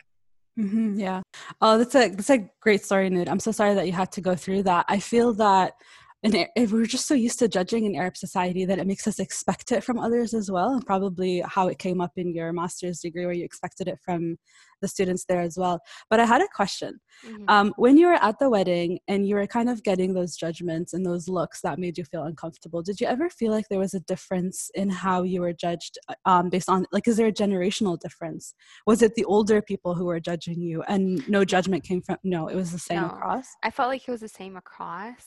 Mm-hmm, 0.59 0.99
yeah. 0.99 1.23
Oh, 1.61 1.79
that's 1.79 1.95
a 1.95 2.09
that's 2.09 2.31
a 2.31 2.49
great 2.61 2.85
story, 2.85 3.11
Noor. 3.11 3.25
I'm 3.29 3.41
so 3.41 3.53
sorry 3.53 3.75
that 3.75 3.87
you 3.87 3.93
had 3.93 4.13
to 4.13 4.21
go 4.21 4.35
through 4.35 4.65
that. 4.65 4.87
I 4.89 4.99
feel 4.99 5.33
that 5.35 5.75
and 6.23 6.49
if 6.57 6.73
we're 6.73 6.87
just 6.87 7.07
so 7.07 7.15
used 7.15 7.39
to 7.39 7.49
judging 7.49 7.85
in 7.85 7.95
Arab 7.95 8.17
society 8.17 8.65
that 8.65 8.79
it 8.79 8.87
makes 8.87 9.07
us 9.07 9.19
expect 9.19 9.73
it 9.73 9.85
from 9.85 9.99
others 9.99 10.35
as 10.35 10.51
well, 10.51 10.73
and 10.73 10.85
probably 10.85 11.43
how 11.47 11.69
it 11.69 11.79
came 11.79 12.01
up 12.01 12.13
in 12.17 12.35
your 12.35 12.53
master's 12.53 13.01
degree 13.01 13.25
where 13.25 13.35
you 13.35 13.45
expected 13.45 13.89
it 13.89 13.99
from 14.05 14.37
the 14.81 14.89
students 14.89 15.25
there 15.29 15.41
as 15.41 15.57
well. 15.57 15.81
But 16.09 16.21
I 16.21 16.25
had 16.25 16.41
a 16.41 16.49
question. 16.55 17.01
Mm-hmm. 17.27 17.45
Um, 17.49 17.75
when 17.77 17.97
you 17.97 18.07
were 18.07 18.13
at 18.13 18.39
the 18.39 18.49
wedding 18.49 19.01
and 19.09 19.27
you 19.27 19.35
were 19.35 19.47
kind 19.47 19.69
of 19.69 19.83
getting 19.83 20.15
those 20.15 20.37
judgments 20.37 20.93
and 20.93 21.05
those 21.05 21.29
looks 21.29 21.61
that 21.63 21.79
made 21.79 21.99
you 21.99 22.05
feel 22.05 22.25
uncomfortable, 22.25 22.83
did 22.83 23.01
you 23.01 23.07
ever 23.07 23.29
feel 23.29 23.51
like 23.51 23.67
there 23.69 23.79
was 23.79 23.95
a 23.95 24.01
difference 24.01 24.71
in 24.75 24.89
how 24.89 25.23
you 25.23 25.41
were 25.41 25.53
judged 25.53 25.99
uh, 26.09 26.15
um, 26.25 26.49
based 26.49 26.69
on, 26.69 26.87
like, 26.93 27.09
is 27.09 27.17
there 27.17 27.27
a 27.27 27.33
generational 27.33 27.99
difference? 27.99 28.55
Was 28.87 29.03
it 29.03 29.15
the 29.15 29.25
older 29.25 29.61
people 29.61 29.95
who 29.95 30.05
were 30.05 30.21
judging 30.21 30.61
you 30.61 30.83
and 30.83 31.29
no 31.29 31.45
judgment 31.45 31.83
came 31.85 32.03
from, 32.03 32.19
no, 32.23 32.49
it 32.49 32.55
was 32.55 32.71
the 32.71 32.79
same 32.79 33.01
no, 33.01 33.09
across? 33.09 33.47
I 33.63 33.71
felt 33.71 33.89
like 33.89 34.07
it 34.07 34.11
was 34.11 34.21
the 34.21 34.29
same 34.29 34.57
across. 34.57 35.25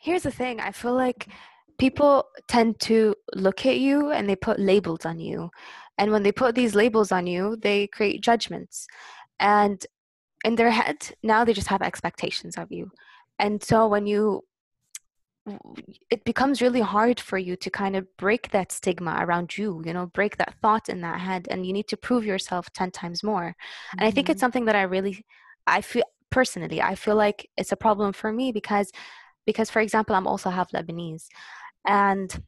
Here's 0.00 0.22
the 0.22 0.30
thing 0.30 0.60
I 0.60 0.72
feel 0.72 0.94
like 0.94 1.28
people 1.78 2.24
tend 2.48 2.78
to 2.80 3.14
look 3.34 3.64
at 3.66 3.78
you 3.78 4.10
and 4.10 4.28
they 4.28 4.36
put 4.36 4.60
labels 4.60 5.04
on 5.06 5.18
you 5.18 5.50
and 6.00 6.12
when 6.12 6.22
they 6.22 6.32
put 6.32 6.54
these 6.54 6.74
labels 6.74 7.12
on 7.12 7.26
you, 7.26 7.56
they 7.60 7.86
create 7.86 8.22
judgments. 8.22 8.86
And 9.38 9.86
in 10.46 10.54
their 10.54 10.70
head, 10.70 10.96
now 11.22 11.44
they 11.44 11.52
just 11.52 11.68
have 11.68 11.82
expectations 11.82 12.56
of 12.56 12.72
you. 12.72 12.90
And 13.38 13.62
so 13.62 13.86
when 13.86 14.06
you 14.06 14.42
it 16.10 16.24
becomes 16.24 16.62
really 16.62 16.80
hard 16.80 17.18
for 17.18 17.36
you 17.36 17.56
to 17.56 17.70
kind 17.70 17.96
of 17.96 18.06
break 18.16 18.50
that 18.50 18.70
stigma 18.70 19.16
around 19.20 19.56
you 19.56 19.82
you 19.86 19.92
know 19.92 20.06
break 20.06 20.36
that 20.36 20.54
thought 20.60 20.88
in 20.88 21.00
that 21.00 21.18
head 21.18 21.48
and 21.50 21.66
you 21.66 21.72
need 21.72 21.88
to 21.88 21.96
prove 21.96 22.26
yourself 22.26 22.70
10 22.74 22.90
times 22.90 23.24
more 23.24 23.48
mm-hmm. 23.48 23.98
and 23.98 24.06
i 24.06 24.10
think 24.10 24.28
it's 24.28 24.36
mm-hmm. 24.36 24.40
something 24.44 24.64
that 24.66 24.76
i 24.76 24.82
really 24.82 25.24
i 25.66 25.80
feel 25.80 26.04
personally 26.30 26.82
i 26.82 26.94
feel 26.94 27.16
like 27.16 27.48
it's 27.56 27.72
a 27.72 27.76
problem 27.76 28.12
for 28.12 28.30
me 28.30 28.52
because 28.52 28.92
because 29.50 29.70
for 29.70 29.80
example 29.80 30.16
i'm 30.16 30.26
also 30.26 30.50
half 30.50 30.70
lebanese 30.72 31.26
and 31.86 32.42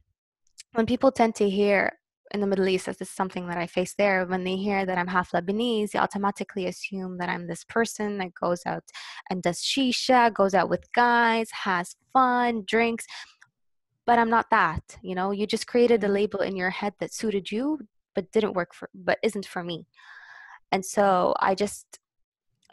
when 0.73 0.85
people 0.85 1.11
tend 1.11 1.35
to 1.35 1.49
hear 1.49 1.91
in 2.33 2.41
the 2.41 2.47
Middle 2.47 2.67
East, 2.67 2.87
as 2.87 2.97
this 2.97 3.09
is 3.09 3.15
something 3.15 3.47
that 3.47 3.59
I 3.59 3.67
face 3.67 3.93
there, 3.95 4.25
when 4.25 4.43
they 4.43 4.55
hear 4.55 4.87
that 4.87 4.97
I'm 4.97 5.07
half 5.07 5.29
Lebanese, 5.33 5.91
they 5.91 5.99
automatically 5.99 6.65
assume 6.65 7.19
that 7.19 7.29
I'm 7.29 7.45
this 7.45 7.63
person 7.63 8.17
that 8.17 8.33
goes 8.33 8.61
out 8.65 8.83
and 9.29 9.43
does 9.43 9.59
shisha, 9.59 10.33
goes 10.33 10.55
out 10.55 10.67
with 10.67 10.91
guys, 10.93 11.51
has 11.51 11.95
fun, 12.11 12.63
drinks. 12.65 13.05
But 14.07 14.17
I'm 14.17 14.31
not 14.31 14.47
that. 14.49 14.97
You 15.03 15.13
know, 15.13 15.29
you 15.29 15.45
just 15.45 15.67
created 15.67 16.03
a 16.03 16.07
mm-hmm. 16.07 16.15
label 16.15 16.39
in 16.39 16.55
your 16.55 16.71
head 16.71 16.93
that 16.99 17.13
suited 17.13 17.51
you 17.51 17.77
but 18.15 18.31
didn't 18.31 18.53
work 18.53 18.73
for 18.73 18.89
but 18.93 19.17
isn't 19.23 19.45
for 19.45 19.63
me 19.63 19.85
and 20.71 20.85
so 20.85 21.33
i 21.39 21.55
just 21.55 21.99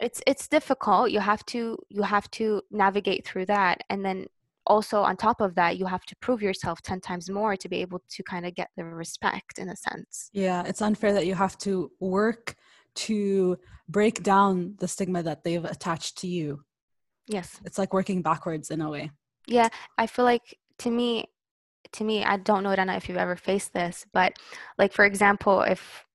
it's 0.01 0.21
it's 0.25 0.47
difficult 0.47 1.11
you 1.11 1.19
have 1.19 1.45
to 1.45 1.77
you 1.89 2.01
have 2.01 2.29
to 2.31 2.61
navigate 2.71 3.25
through 3.25 3.45
that 3.45 3.83
and 3.89 4.03
then 4.03 4.25
also 4.65 5.01
on 5.01 5.15
top 5.15 5.41
of 5.41 5.55
that 5.55 5.77
you 5.77 5.85
have 5.85 6.03
to 6.05 6.15
prove 6.17 6.41
yourself 6.41 6.81
10 6.81 7.01
times 7.01 7.29
more 7.29 7.55
to 7.55 7.69
be 7.69 7.77
able 7.77 8.01
to 8.09 8.23
kind 8.23 8.45
of 8.45 8.53
get 8.55 8.69
the 8.75 8.83
respect 8.83 9.57
in 9.57 9.69
a 9.69 9.75
sense. 9.75 10.29
Yeah 10.33 10.63
it's 10.65 10.81
unfair 10.81 11.13
that 11.13 11.25
you 11.25 11.35
have 11.35 11.57
to 11.59 11.91
work 11.99 12.55
to 12.93 13.57
break 13.87 14.21
down 14.21 14.75
the 14.79 14.87
stigma 14.87 15.23
that 15.23 15.43
they've 15.43 15.63
attached 15.63 16.17
to 16.17 16.27
you. 16.27 16.61
Yes. 17.27 17.59
It's 17.63 17.77
like 17.77 17.93
working 17.93 18.21
backwards 18.21 18.69
in 18.69 18.81
a 18.81 18.89
way. 18.89 19.11
Yeah 19.47 19.69
i 19.97 20.07
feel 20.07 20.25
like 20.25 20.57
to 20.79 20.89
me 20.89 21.25
to 21.91 22.03
me 22.03 22.23
i 22.23 22.37
don't 22.37 22.63
know 22.63 22.73
Rana 22.75 22.95
if 22.95 23.09
you've 23.09 23.17
ever 23.17 23.35
faced 23.35 23.73
this 23.73 24.05
but 24.13 24.33
like 24.77 24.93
for 24.93 25.05
example 25.05 25.61
if 25.61 26.05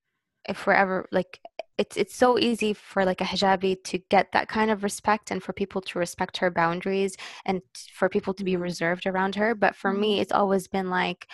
if 0.49 0.67
we're 0.67 0.75
ever 0.75 1.09
like 1.11 1.41
it's 1.79 1.97
it's 1.97 2.15
so 2.15 2.39
easy 2.39 2.73
for 2.73 3.05
like 3.05 3.21
a 3.21 3.25
hijabi 3.25 3.83
to 3.85 3.99
get 3.99 4.33
that 4.33 4.49
kind 4.49 4.71
of 4.71 4.83
respect 4.83 5.31
and 5.31 5.43
for 5.43 5.53
people 5.53 5.81
to 5.81 5.99
respect 5.99 6.37
her 6.39 6.51
boundaries 6.51 7.17
and 7.45 7.61
for 7.93 8.09
people 8.09 8.33
to 8.35 8.45
be 8.45 8.53
mm-hmm. 8.53 8.63
reserved 8.63 9.07
around 9.07 9.35
her 9.35 9.55
but 9.55 9.75
for 9.75 9.93
me 9.93 10.15
mm-hmm. 10.15 10.23
it's 10.23 10.33
always 10.33 10.69
been 10.69 10.91
like 10.91 11.27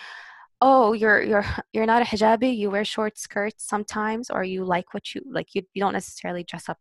oh 0.61 0.93
you're 0.93 1.23
you're 1.23 1.47
you're 1.73 1.87
not 1.87 2.03
a 2.03 2.05
hijabi 2.05 2.57
you 2.57 2.71
wear 2.71 2.85
short 2.85 3.19
skirts 3.19 3.67
sometimes 3.67 4.31
or 4.31 4.43
you 4.43 4.65
like 4.65 4.93
what 4.95 5.15
you 5.15 5.23
like 5.31 5.55
you, 5.55 5.63
you 5.75 5.81
don't 5.81 5.93
necessarily 5.93 6.45
dress 6.45 6.69
up 6.69 6.79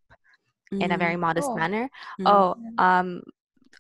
mm-hmm. 0.73 0.81
in 0.81 0.91
a 0.91 0.97
very 0.97 1.13
mm-hmm. 1.13 1.21
modest 1.21 1.49
oh. 1.49 1.55
manner 1.55 1.89
mm-hmm. 2.19 2.27
oh 2.27 2.55
um 2.77 3.21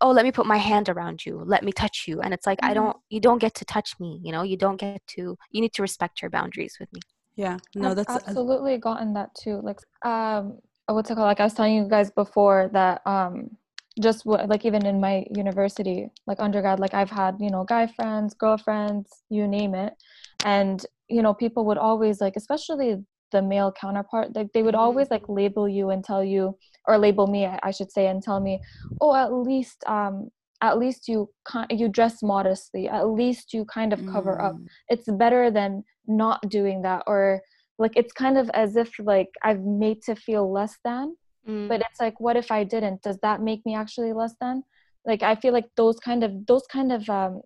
oh 0.01 0.11
let 0.11 0.25
me 0.25 0.31
put 0.31 0.45
my 0.45 0.57
hand 0.57 0.89
around 0.89 1.25
you 1.25 1.41
let 1.45 1.63
me 1.63 1.71
touch 1.71 2.05
you 2.07 2.21
and 2.21 2.33
it's 2.33 2.45
like 2.45 2.59
mm-hmm. 2.59 2.71
i 2.71 2.73
don't 2.73 2.97
you 3.09 3.19
don't 3.19 3.39
get 3.39 3.53
to 3.55 3.65
touch 3.65 3.99
me 3.99 4.19
you 4.23 4.31
know 4.31 4.43
you 4.43 4.57
don't 4.57 4.77
get 4.77 5.01
to 5.07 5.37
you 5.51 5.61
need 5.61 5.73
to 5.73 5.81
respect 5.81 6.21
your 6.21 6.29
boundaries 6.29 6.77
with 6.79 6.91
me 6.93 7.01
yeah 7.35 7.57
no 7.75 7.89
I've 7.89 7.95
that's 7.95 8.15
absolutely 8.27 8.77
gotten 8.77 9.13
that 9.13 9.29
too 9.35 9.61
like 9.63 9.79
um 10.03 10.59
what's 10.87 11.09
it 11.09 11.15
called 11.15 11.27
like 11.27 11.39
i 11.39 11.43
was 11.43 11.53
telling 11.53 11.75
you 11.75 11.87
guys 11.87 12.11
before 12.11 12.69
that 12.73 13.01
um 13.05 13.49
just 13.99 14.25
what 14.25 14.47
like 14.47 14.65
even 14.65 14.85
in 14.85 14.99
my 14.99 15.25
university 15.35 16.09
like 16.27 16.39
undergrad 16.39 16.79
like 16.79 16.93
i've 16.93 17.09
had 17.09 17.35
you 17.39 17.49
know 17.49 17.63
guy 17.63 17.87
friends 17.87 18.33
girlfriends 18.33 19.23
you 19.29 19.47
name 19.47 19.75
it 19.75 19.93
and 20.45 20.85
you 21.09 21.21
know 21.21 21.33
people 21.33 21.65
would 21.65 21.77
always 21.77 22.21
like 22.21 22.35
especially 22.35 22.97
the 23.31 23.41
male 23.41 23.71
counterpart 23.71 24.35
like 24.35 24.51
they 24.53 24.63
would 24.63 24.73
mm-hmm. 24.73 24.81
always 24.81 25.09
like 25.09 25.23
label 25.27 25.67
you 25.67 25.89
and 25.89 26.03
tell 26.03 26.23
you 26.23 26.57
or 26.85 26.97
label 26.97 27.27
me 27.27 27.45
i 27.45 27.71
should 27.71 27.91
say 27.91 28.07
and 28.07 28.23
tell 28.23 28.39
me 28.39 28.59
oh 29.01 29.13
at 29.15 29.33
least 29.33 29.83
um 29.87 30.29
at 30.61 30.77
least 30.77 31.07
you 31.07 31.29
you 31.69 31.87
dress 31.87 32.21
modestly 32.21 32.87
at 32.87 33.09
least 33.09 33.53
you 33.53 33.65
kind 33.65 33.93
of 33.93 34.05
cover 34.07 34.37
mm. 34.39 34.45
up 34.47 34.55
it's 34.89 35.09
better 35.13 35.49
than 35.51 35.83
not 36.07 36.41
doing 36.49 36.81
that 36.81 37.03
or 37.07 37.41
like 37.79 37.93
it's 37.95 38.13
kind 38.13 38.37
of 38.37 38.49
as 38.51 38.75
if 38.75 38.91
like 38.99 39.29
i've 39.43 39.61
made 39.61 40.01
to 40.01 40.15
feel 40.15 40.51
less 40.51 40.77
than 40.83 41.15
mm. 41.47 41.67
but 41.67 41.81
it's 41.81 41.99
like 41.99 42.19
what 42.19 42.35
if 42.35 42.51
i 42.51 42.63
didn't 42.63 43.01
does 43.01 43.17
that 43.21 43.41
make 43.41 43.65
me 43.65 43.75
actually 43.75 44.13
less 44.13 44.35
than 44.39 44.63
like 45.05 45.23
i 45.23 45.35
feel 45.35 45.53
like 45.53 45.69
those 45.77 45.97
kind 45.99 46.23
of 46.23 46.45
those 46.45 46.65
kind 46.71 46.91
of 46.91 47.09
um 47.09 47.41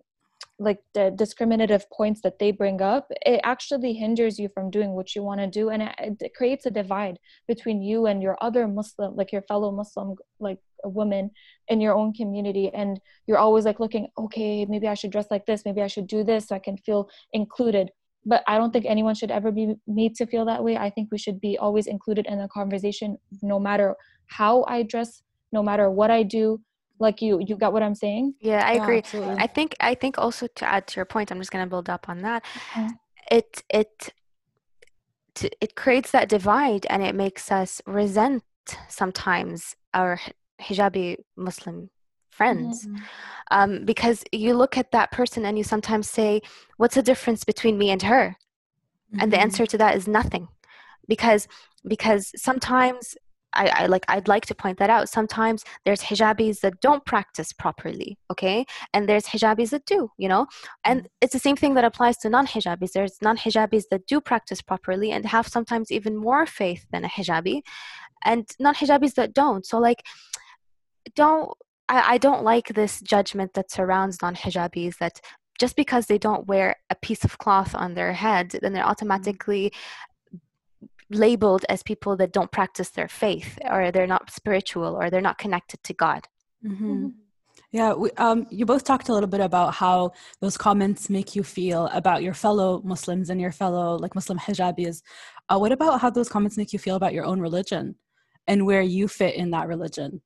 like 0.58 0.78
the 0.94 1.12
discriminative 1.16 1.84
points 1.90 2.20
that 2.22 2.38
they 2.38 2.50
bring 2.50 2.80
up 2.80 3.08
it 3.26 3.40
actually 3.44 3.92
hinders 3.92 4.38
you 4.38 4.48
from 4.54 4.70
doing 4.70 4.92
what 4.92 5.14
you 5.14 5.22
want 5.22 5.40
to 5.40 5.46
do 5.46 5.68
and 5.68 5.82
it, 5.82 6.16
it, 6.20 6.34
creates 6.34 6.64
a 6.64 6.70
divide 6.70 7.18
between 7.46 7.82
you 7.82 8.06
and 8.06 8.22
your 8.22 8.36
other 8.40 8.66
muslim 8.66 9.14
like 9.16 9.32
your 9.32 9.42
fellow 9.42 9.70
muslim 9.70 10.14
like 10.40 10.58
a 10.84 10.88
woman 10.88 11.30
in 11.68 11.80
your 11.80 11.94
own 11.94 12.12
community 12.12 12.70
and 12.74 13.00
you're 13.26 13.38
always 13.38 13.64
like 13.64 13.80
looking 13.80 14.08
okay 14.18 14.64
maybe 14.64 14.88
i 14.88 14.94
should 14.94 15.12
dress 15.12 15.26
like 15.30 15.44
this 15.46 15.64
maybe 15.64 15.82
i 15.82 15.86
should 15.86 16.06
do 16.06 16.24
this 16.24 16.48
so 16.48 16.54
i 16.54 16.58
can 16.58 16.76
feel 16.78 17.08
included. 17.32 17.90
But 18.24 18.42
i 18.46 18.56
don't 18.56 18.72
think 18.72 18.86
anyone 18.86 19.14
should 19.14 19.30
ever 19.30 19.50
be 19.52 19.74
made 19.86 20.14
to 20.16 20.26
feel 20.26 20.44
that 20.46 20.64
way. 20.64 20.76
I 20.76 20.90
think 20.90 21.10
we 21.12 21.18
should 21.18 21.40
be 21.40 21.58
always 21.58 21.86
included 21.86 22.26
in 22.26 22.38
the 22.38 22.48
conversation 22.48 23.18
no 23.42 23.58
matter 23.60 23.94
how 24.26 24.64
i 24.66 24.82
dress 24.82 25.22
no 25.52 25.62
matter 25.62 25.90
what 25.90 26.10
i 26.10 26.22
do 26.22 26.60
like 26.98 27.20
you 27.22 27.40
you 27.46 27.56
got 27.56 27.72
what 27.72 27.82
i'm 27.82 27.94
saying 27.94 28.34
yeah 28.40 28.66
i 28.66 28.74
yeah, 28.74 28.82
agree 28.82 28.98
absolutely. 28.98 29.34
i 29.38 29.46
think 29.46 29.74
i 29.80 29.94
think 29.94 30.18
also 30.18 30.46
to 30.54 30.68
add 30.68 30.86
to 30.86 30.96
your 30.96 31.04
point 31.04 31.30
i'm 31.30 31.38
just 31.38 31.50
going 31.50 31.64
to 31.64 31.68
build 31.68 31.88
up 31.90 32.08
on 32.08 32.22
that 32.22 32.44
mm-hmm. 32.72 32.88
it 33.30 33.62
it 33.68 34.12
it 35.60 35.74
creates 35.74 36.10
that 36.12 36.28
divide 36.28 36.86
and 36.88 37.02
it 37.02 37.14
makes 37.14 37.52
us 37.52 37.82
resent 37.86 38.42
sometimes 38.88 39.76
our 39.92 40.18
hijabi 40.60 41.16
muslim 41.36 41.90
friends 42.30 42.86
mm-hmm. 42.86 43.02
um, 43.50 43.84
because 43.84 44.22
you 44.30 44.54
look 44.54 44.76
at 44.76 44.92
that 44.92 45.10
person 45.10 45.44
and 45.46 45.56
you 45.56 45.64
sometimes 45.64 46.08
say 46.08 46.40
what's 46.76 46.94
the 46.94 47.02
difference 47.02 47.44
between 47.44 47.78
me 47.78 47.90
and 47.90 48.02
her 48.02 48.36
mm-hmm. 48.36 49.20
and 49.20 49.32
the 49.32 49.36
mm-hmm. 49.36 49.44
answer 49.44 49.66
to 49.66 49.78
that 49.78 49.96
is 49.96 50.06
nothing 50.06 50.48
because 51.08 51.48
because 51.86 52.32
sometimes 52.36 53.16
I, 53.56 53.66
I, 53.82 53.86
like 53.86 54.04
I'd 54.08 54.28
like 54.28 54.46
to 54.46 54.54
point 54.54 54.78
that 54.78 54.90
out. 54.90 55.08
Sometimes 55.08 55.64
there's 55.84 56.02
hijabis 56.02 56.60
that 56.60 56.80
don't 56.80 57.04
practice 57.04 57.52
properly, 57.52 58.18
okay? 58.30 58.66
And 58.92 59.08
there's 59.08 59.26
hijabis 59.26 59.70
that 59.70 59.86
do, 59.86 60.10
you 60.18 60.28
know? 60.28 60.46
And 60.84 61.02
mm. 61.02 61.06
it's 61.20 61.32
the 61.32 61.38
same 61.38 61.56
thing 61.56 61.74
that 61.74 61.84
applies 61.84 62.16
to 62.18 62.28
non-hijabis. 62.28 62.92
There's 62.92 63.18
non-hijabis 63.22 63.84
that 63.90 64.06
do 64.06 64.20
practice 64.20 64.62
properly 64.62 65.10
and 65.12 65.24
have 65.26 65.48
sometimes 65.48 65.90
even 65.90 66.16
more 66.16 66.46
faith 66.46 66.86
than 66.92 67.04
a 67.04 67.08
hijabi 67.08 67.62
and 68.24 68.48
non-hijabis 68.58 69.14
that 69.14 69.34
don't. 69.34 69.64
So 69.64 69.78
like 69.78 70.02
don't 71.14 71.50
I, 71.88 72.14
I 72.14 72.18
don't 72.18 72.42
like 72.42 72.68
this 72.68 73.00
judgment 73.00 73.54
that 73.54 73.70
surrounds 73.70 74.20
non-hijabis 74.20 74.98
that 74.98 75.20
just 75.58 75.76
because 75.76 76.06
they 76.06 76.18
don't 76.18 76.46
wear 76.46 76.76
a 76.90 76.94
piece 76.94 77.24
of 77.24 77.38
cloth 77.38 77.74
on 77.74 77.94
their 77.94 78.12
head, 78.12 78.58
then 78.60 78.72
they're 78.72 78.84
mm. 78.84 78.90
automatically 78.90 79.72
labeled 81.10 81.64
as 81.68 81.82
people 81.82 82.16
that 82.16 82.32
don't 82.32 82.50
practice 82.50 82.90
their 82.90 83.08
faith 83.08 83.58
or 83.70 83.90
they're 83.90 84.06
not 84.06 84.30
spiritual 84.30 84.96
or 84.96 85.10
they're 85.10 85.20
not 85.20 85.38
connected 85.38 85.82
to 85.84 85.94
God. 85.94 86.26
Mm-hmm. 86.64 86.92
mm-hmm. 86.92 87.08
Yeah, 87.72 87.94
we, 87.94 88.10
um, 88.12 88.46
you 88.50 88.64
both 88.64 88.84
talked 88.84 89.08
a 89.08 89.12
little 89.12 89.28
bit 89.28 89.40
about 89.40 89.74
how 89.74 90.12
those 90.40 90.56
comments 90.56 91.10
make 91.10 91.34
you 91.34 91.42
feel 91.42 91.88
about 91.88 92.22
your 92.22 92.32
fellow 92.32 92.80
Muslims 92.84 93.28
and 93.28 93.40
your 93.40 93.52
fellow 93.52 93.96
like 93.96 94.14
Muslim 94.14 94.38
hijabis. 94.38 95.02
Uh, 95.48 95.58
what 95.58 95.72
about 95.72 96.00
how 96.00 96.10
those 96.10 96.28
comments 96.28 96.56
make 96.56 96.72
you 96.72 96.78
feel 96.78 96.96
about 96.96 97.12
your 97.12 97.24
own 97.24 97.40
religion 97.40 97.96
and 98.46 98.64
where 98.66 98.82
you 98.82 99.08
fit 99.08 99.34
in 99.34 99.50
that 99.50 99.68
religion? 99.68 100.22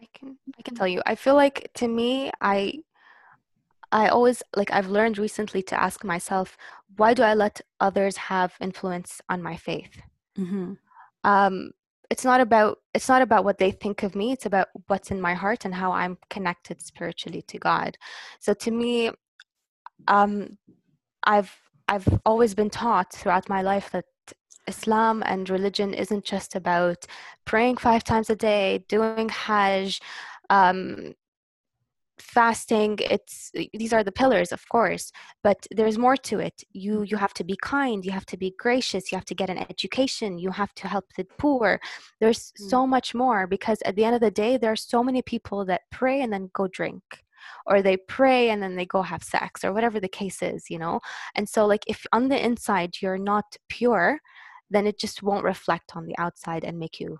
I 0.00 0.06
can 0.12 0.36
I 0.58 0.62
can 0.62 0.74
tell 0.74 0.88
you. 0.88 1.00
I 1.06 1.14
feel 1.14 1.34
like 1.34 1.70
to 1.74 1.88
me, 1.88 2.30
I 2.40 2.74
I 3.92 4.08
always 4.08 4.42
like 4.56 4.72
I've 4.72 4.88
learned 4.88 5.18
recently 5.18 5.62
to 5.64 5.80
ask 5.80 6.02
myself, 6.02 6.56
why 6.96 7.14
do 7.14 7.22
I 7.22 7.34
let 7.34 7.60
others 7.78 8.16
have 8.16 8.54
influence 8.60 9.20
on 9.28 9.42
my 9.42 9.56
faith? 9.56 10.00
Mm-hmm. 10.38 10.72
Um, 11.24 11.70
it's 12.10 12.24
not 12.24 12.40
about 12.40 12.78
it's 12.94 13.08
not 13.08 13.22
about 13.22 13.44
what 13.44 13.58
they 13.58 13.70
think 13.70 14.02
of 14.02 14.14
me. 14.14 14.32
It's 14.32 14.46
about 14.46 14.68
what's 14.86 15.10
in 15.10 15.20
my 15.20 15.34
heart 15.34 15.64
and 15.64 15.74
how 15.74 15.92
I'm 15.92 16.18
connected 16.30 16.82
spiritually 16.82 17.42
to 17.42 17.58
God. 17.58 17.96
So 18.40 18.54
to 18.54 18.70
me, 18.70 19.10
um, 20.08 20.58
I've 21.24 21.54
I've 21.88 22.08
always 22.24 22.54
been 22.54 22.70
taught 22.70 23.12
throughout 23.12 23.48
my 23.48 23.62
life 23.62 23.90
that 23.90 24.06
Islam 24.66 25.22
and 25.26 25.50
religion 25.50 25.92
isn't 25.92 26.24
just 26.24 26.54
about 26.54 27.06
praying 27.44 27.76
five 27.76 28.04
times 28.04 28.30
a 28.30 28.36
day, 28.36 28.84
doing 28.88 29.28
Hajj, 29.28 30.00
um, 30.50 31.14
fasting 32.22 32.98
it's 33.00 33.50
these 33.74 33.92
are 33.92 34.04
the 34.04 34.12
pillars 34.12 34.52
of 34.52 34.66
course 34.68 35.12
but 35.42 35.66
there's 35.70 35.98
more 35.98 36.16
to 36.16 36.38
it 36.38 36.62
you 36.72 37.02
you 37.02 37.16
have 37.16 37.34
to 37.34 37.44
be 37.44 37.56
kind 37.62 38.04
you 38.04 38.12
have 38.12 38.26
to 38.26 38.36
be 38.36 38.54
gracious 38.58 39.10
you 39.10 39.16
have 39.16 39.24
to 39.24 39.34
get 39.34 39.50
an 39.50 39.58
education 39.70 40.38
you 40.38 40.50
have 40.50 40.72
to 40.74 40.88
help 40.88 41.04
the 41.16 41.26
poor 41.38 41.80
there's 42.20 42.52
mm. 42.52 42.70
so 42.70 42.86
much 42.86 43.14
more 43.14 43.46
because 43.46 43.78
at 43.84 43.96
the 43.96 44.04
end 44.04 44.14
of 44.14 44.20
the 44.20 44.30
day 44.30 44.56
there 44.56 44.72
are 44.72 44.76
so 44.76 45.02
many 45.02 45.22
people 45.22 45.64
that 45.64 45.82
pray 45.90 46.20
and 46.22 46.32
then 46.32 46.48
go 46.54 46.66
drink 46.68 47.02
or 47.66 47.82
they 47.82 47.96
pray 47.96 48.50
and 48.50 48.62
then 48.62 48.76
they 48.76 48.86
go 48.86 49.02
have 49.02 49.22
sex 49.22 49.64
or 49.64 49.72
whatever 49.72 49.98
the 50.00 50.08
case 50.08 50.42
is 50.42 50.70
you 50.70 50.78
know 50.78 51.00
and 51.34 51.48
so 51.48 51.66
like 51.66 51.84
if 51.86 52.06
on 52.12 52.28
the 52.28 52.44
inside 52.44 52.96
you're 53.00 53.18
not 53.18 53.56
pure 53.68 54.18
then 54.70 54.86
it 54.86 54.98
just 54.98 55.22
won't 55.22 55.44
reflect 55.44 55.96
on 55.96 56.06
the 56.06 56.16
outside 56.18 56.64
and 56.64 56.78
make 56.78 57.00
you 57.00 57.18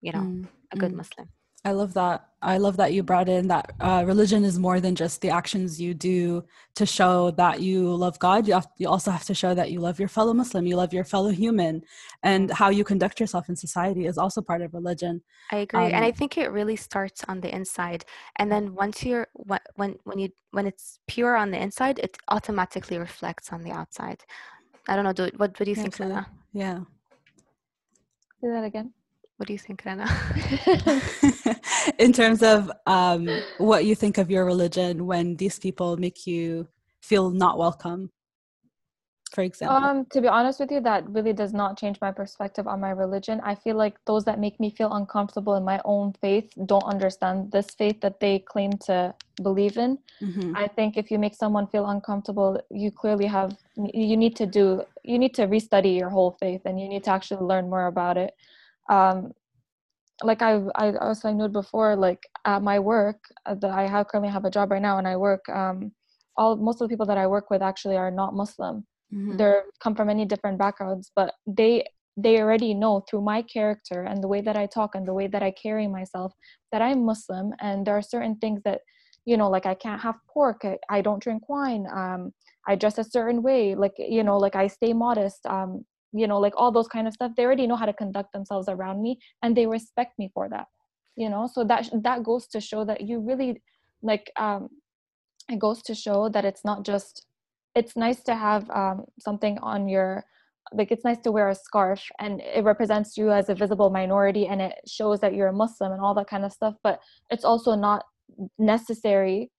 you 0.00 0.12
know 0.12 0.20
mm. 0.20 0.46
a 0.72 0.76
good 0.76 0.92
mm. 0.92 0.96
muslim 0.96 1.28
I 1.64 1.72
love 1.72 1.94
that. 1.94 2.26
I 2.44 2.58
love 2.58 2.76
that 2.78 2.92
you 2.92 3.04
brought 3.04 3.28
in 3.28 3.46
that 3.48 3.72
uh, 3.78 4.02
religion 4.04 4.42
is 4.42 4.58
more 4.58 4.80
than 4.80 4.96
just 4.96 5.20
the 5.20 5.30
actions 5.30 5.80
you 5.80 5.94
do 5.94 6.44
to 6.74 6.84
show 6.84 7.30
that 7.32 7.60
you 7.60 7.94
love 7.94 8.18
God. 8.18 8.48
You, 8.48 8.54
have, 8.54 8.66
you 8.78 8.88
also 8.88 9.12
have 9.12 9.24
to 9.26 9.34
show 9.34 9.54
that 9.54 9.70
you 9.70 9.78
love 9.78 10.00
your 10.00 10.08
fellow 10.08 10.34
Muslim, 10.34 10.66
you 10.66 10.74
love 10.74 10.92
your 10.92 11.04
fellow 11.04 11.30
human, 11.30 11.82
and 12.24 12.50
how 12.50 12.70
you 12.70 12.82
conduct 12.82 13.20
yourself 13.20 13.48
in 13.48 13.54
society 13.54 14.06
is 14.06 14.18
also 14.18 14.42
part 14.42 14.60
of 14.60 14.74
religion. 14.74 15.22
I 15.52 15.58
agree, 15.58 15.86
um, 15.86 15.94
and 15.94 16.04
I 16.04 16.10
think 16.10 16.36
it 16.36 16.50
really 16.50 16.74
starts 16.74 17.22
on 17.28 17.40
the 17.40 17.54
inside, 17.54 18.04
and 18.36 18.50
then 18.50 18.74
once 18.74 19.04
you're 19.04 19.28
when 19.76 19.94
when 20.02 20.18
you 20.18 20.30
when 20.50 20.66
it's 20.66 20.98
pure 21.06 21.36
on 21.36 21.52
the 21.52 21.62
inside, 21.62 22.00
it 22.00 22.18
automatically 22.26 22.98
reflects 22.98 23.52
on 23.52 23.62
the 23.62 23.70
outside. 23.70 24.24
I 24.88 24.96
don't 24.96 25.04
know. 25.04 25.12
Do, 25.12 25.30
what, 25.36 25.58
what 25.60 25.64
do 25.64 25.70
you 25.70 25.76
think, 25.76 26.00
Lena? 26.00 26.26
Yeah. 26.52 26.80
Say 28.40 28.48
that 28.48 28.64
again. 28.64 28.92
What 29.36 29.46
do 29.46 29.52
you 29.52 29.58
think, 29.58 29.82
Rana? 29.84 30.08
in 31.98 32.12
terms 32.12 32.42
of 32.42 32.70
um, 32.86 33.42
what 33.56 33.84
you 33.84 33.94
think 33.94 34.18
of 34.18 34.30
your 34.30 34.44
religion 34.44 35.06
when 35.06 35.36
these 35.36 35.58
people 35.58 35.96
make 35.96 36.26
you 36.26 36.68
feel 37.00 37.30
not 37.30 37.58
welcome? 37.58 38.10
for 39.32 39.42
example? 39.42 39.76
Um, 39.76 40.04
to 40.06 40.20
be 40.20 40.28
honest 40.28 40.60
with 40.60 40.70
you, 40.70 40.80
that 40.80 41.08
really 41.08 41.32
does 41.32 41.52
not 41.52 41.78
change 41.78 41.98
my 42.00 42.12
perspective 42.12 42.66
on 42.66 42.80
my 42.80 42.90
religion. 42.90 43.40
I 43.42 43.54
feel 43.54 43.76
like 43.76 43.96
those 44.04 44.24
that 44.24 44.38
make 44.38 44.60
me 44.60 44.70
feel 44.70 44.92
uncomfortable 44.92 45.54
in 45.54 45.64
my 45.64 45.80
own 45.84 46.12
faith 46.20 46.52
don't 46.66 46.84
understand 46.84 47.50
this 47.50 47.70
faith 47.70 48.00
that 48.02 48.20
they 48.20 48.40
claim 48.40 48.72
to 48.88 49.14
believe 49.42 49.78
in. 49.78 49.98
Mhm. 50.20 50.52
I 50.54 50.68
think 50.68 50.96
if 50.96 51.10
you 51.10 51.18
make 51.18 51.34
someone 51.34 51.66
feel 51.66 51.86
uncomfortable, 51.86 52.60
you 52.70 52.90
clearly 52.90 53.26
have 53.26 53.56
you 53.76 54.16
need 54.16 54.36
to 54.36 54.46
do 54.46 54.84
you 55.02 55.18
need 55.18 55.34
to 55.34 55.46
restudy 55.46 55.96
your 55.98 56.10
whole 56.10 56.32
faith 56.32 56.62
and 56.66 56.78
you 56.80 56.88
need 56.88 57.04
to 57.04 57.10
actually 57.10 57.44
learn 57.44 57.70
more 57.70 57.86
about 57.86 58.16
it. 58.16 58.34
Um, 58.88 59.32
like 60.22 60.42
I 60.42 60.54
I, 60.76 60.86
I 60.88 61.08
was 61.08 61.20
saying 61.20 61.38
before, 61.52 61.96
like 61.96 62.22
at 62.44 62.62
my 62.62 62.78
work, 62.78 63.18
uh, 63.46 63.54
that 63.56 63.70
I 63.70 63.86
have 63.86 64.08
currently 64.08 64.30
have 64.32 64.44
a 64.44 64.50
job 64.50 64.70
right 64.70 64.82
now, 64.82 64.98
and 64.98 65.08
I 65.08 65.16
work. 65.16 65.48
Um, 65.48 65.92
all 66.36 66.56
most 66.56 66.80
of 66.80 66.88
the 66.88 66.92
people 66.92 67.06
that 67.06 67.18
I 67.18 67.26
work 67.26 67.50
with 67.50 67.62
actually 67.62 67.96
are 67.96 68.10
not 68.10 68.34
Muslim. 68.34 68.86
Mhm. 69.12 69.36
They're 69.38 69.64
come 69.82 69.94
from 69.94 70.06
many 70.08 70.24
different 70.24 70.58
backgrounds, 70.58 71.10
but 71.14 71.34
they 71.46 71.84
they 72.16 72.40
already 72.40 72.74
know 72.74 73.00
through 73.08 73.22
my 73.22 73.42
character 73.42 74.04
and 74.04 74.22
the 74.22 74.28
way 74.28 74.42
that 74.42 74.56
I 74.56 74.66
talk 74.66 74.94
and 74.94 75.06
the 75.06 75.14
way 75.14 75.26
that 75.28 75.42
I 75.42 75.50
carry 75.50 75.86
myself 75.88 76.32
that 76.72 76.82
I'm 76.82 77.04
Muslim, 77.04 77.52
and 77.60 77.86
there 77.86 77.96
are 77.96 78.02
certain 78.02 78.36
things 78.36 78.60
that 78.64 78.80
you 79.24 79.36
know 79.36 79.48
like 79.48 79.66
i 79.66 79.74
can't 79.74 80.00
have 80.00 80.16
pork 80.32 80.62
i, 80.64 80.76
I 80.88 81.00
don't 81.00 81.22
drink 81.22 81.48
wine 81.48 81.86
um 81.92 82.32
i 82.66 82.74
dress 82.74 82.98
a 82.98 83.04
certain 83.04 83.42
way 83.42 83.74
like 83.74 83.92
you 83.98 84.22
know 84.24 84.36
like 84.36 84.56
i 84.56 84.66
stay 84.66 84.92
modest 84.92 85.46
um 85.46 85.84
you 86.12 86.26
know 86.26 86.38
like 86.38 86.54
all 86.56 86.70
those 86.70 86.88
kind 86.88 87.06
of 87.08 87.14
stuff 87.14 87.32
they 87.36 87.44
already 87.44 87.66
know 87.66 87.76
how 87.76 87.86
to 87.86 87.92
conduct 87.92 88.32
themselves 88.32 88.68
around 88.68 89.02
me 89.02 89.18
and 89.42 89.56
they 89.56 89.66
respect 89.66 90.18
me 90.18 90.30
for 90.34 90.48
that 90.48 90.66
you 91.16 91.28
know? 91.28 91.48
So 91.52 91.64
that 91.64 91.88
that 92.02 92.22
goes 92.22 92.46
to 92.48 92.60
show 92.60 92.84
that 92.84 93.02
you 93.02 93.20
really 93.20 93.62
like 94.02 94.30
um 94.36 94.68
it 95.48 95.58
goes 95.58 95.82
to 95.82 95.94
show 95.94 96.28
that 96.28 96.44
it's 96.44 96.64
not 96.64 96.84
just 96.84 97.26
it's 97.74 97.96
nice 97.96 98.22
to 98.24 98.34
have 98.34 98.68
um 98.70 99.04
something 99.18 99.58
on 99.60 99.88
your 99.88 100.24
like 100.72 100.90
it's 100.90 101.04
nice 101.04 101.18
to 101.18 101.32
wear 101.32 101.48
a 101.48 101.54
scarf 101.54 102.02
and 102.18 102.40
it 102.40 102.64
represents 102.64 103.16
you 103.16 103.30
as 103.30 103.48
a 103.48 103.54
visible 103.54 103.90
minority 103.90 104.46
and 104.46 104.62
it 104.62 104.74
shows 104.86 105.20
that 105.20 105.34
you're 105.34 105.48
a 105.48 105.52
muslim 105.52 105.92
and 105.92 106.00
all 106.00 106.14
that 106.14 106.28
kind 106.28 106.44
of 106.44 106.52
stuff 106.52 106.74
but 106.82 107.00
it's 107.30 107.44
also 107.44 107.74
not 107.74 108.04
necessary 108.58 109.50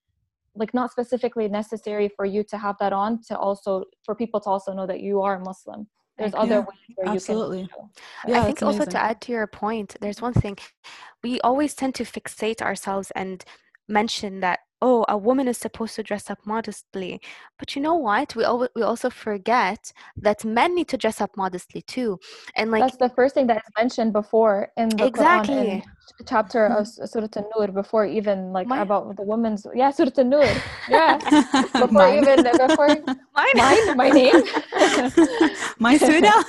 like 0.55 0.73
not 0.73 0.91
specifically 0.91 1.47
necessary 1.47 2.09
for 2.15 2.25
you 2.25 2.43
to 2.43 2.57
have 2.57 2.75
that 2.79 2.93
on 2.93 3.21
to 3.21 3.37
also 3.37 3.83
for 4.05 4.15
people 4.15 4.39
to 4.39 4.49
also 4.49 4.73
know 4.73 4.87
that 4.87 5.01
you 5.01 5.21
are 5.21 5.39
muslim 5.39 5.87
there's 6.17 6.34
other 6.34 6.56
Yeah, 6.56 6.60
ways 6.60 6.95
where 6.95 7.08
absolutely. 7.08 7.62
you 7.62 7.67
can. 7.67 7.89
Yeah, 8.28 8.41
I 8.41 8.45
think 8.45 8.62
also 8.63 8.86
to 8.86 9.02
add 9.02 9.21
to 9.21 9.32
your 9.32 9.47
point, 9.47 9.95
there's 10.02 10.21
one 10.21 10.34
thing 10.34 10.58
we 11.23 11.39
always 11.41 11.73
tend 11.73 11.95
to 11.95 12.04
fixate 12.04 12.62
ourselves 12.62 13.12
and 13.12 13.43
mention 13.87 14.39
that 14.41 14.59
oh, 14.85 15.05
a 15.07 15.17
woman 15.17 15.47
is 15.47 15.57
supposed 15.57 15.95
to 15.95 16.03
dress 16.03 16.29
up 16.29 16.39
modestly. 16.45 17.21
But 17.57 17.73
you 17.73 17.81
know 17.81 17.95
what? 17.95 18.35
We 18.35 18.43
al- 18.43 18.67
we 18.75 18.81
also 18.81 19.09
forget 19.09 19.93
that 20.17 20.43
men 20.43 20.75
need 20.75 20.89
to 20.89 20.97
dress 20.97 21.21
up 21.21 21.31
modestly 21.37 21.81
too. 21.83 22.19
And 22.57 22.69
like 22.69 22.81
that's 22.83 22.97
the 22.97 23.09
first 23.09 23.33
thing 23.33 23.47
that 23.47 23.57
is 23.57 23.71
mentioned 23.77 24.11
before 24.11 24.67
in 24.75 24.89
the 24.89 24.95
Quran 24.95 25.07
Exactly. 25.07 25.69
in 25.69 25.83
chapter 26.27 26.65
of 26.65 26.85
mm. 26.85 27.01
S- 27.01 27.11
Surah 27.11 27.27
An-Nur 27.37 27.69
before 27.69 28.05
even 28.05 28.51
like 28.51 28.67
Mine? 28.67 28.81
about 28.81 29.15
the 29.15 29.23
women's 29.23 29.65
yeah 29.73 29.89
Surah 29.89 30.11
An-Nur 30.17 30.45
yeah 30.89 31.17
before 31.63 31.87
Mine. 31.87 32.17
even 32.21 32.43
before 32.43 32.87
mine, 33.35 33.55
mine 33.55 33.97
my 33.97 34.09
name 34.09 34.43
My 35.79 35.97
Surah. 35.97 36.43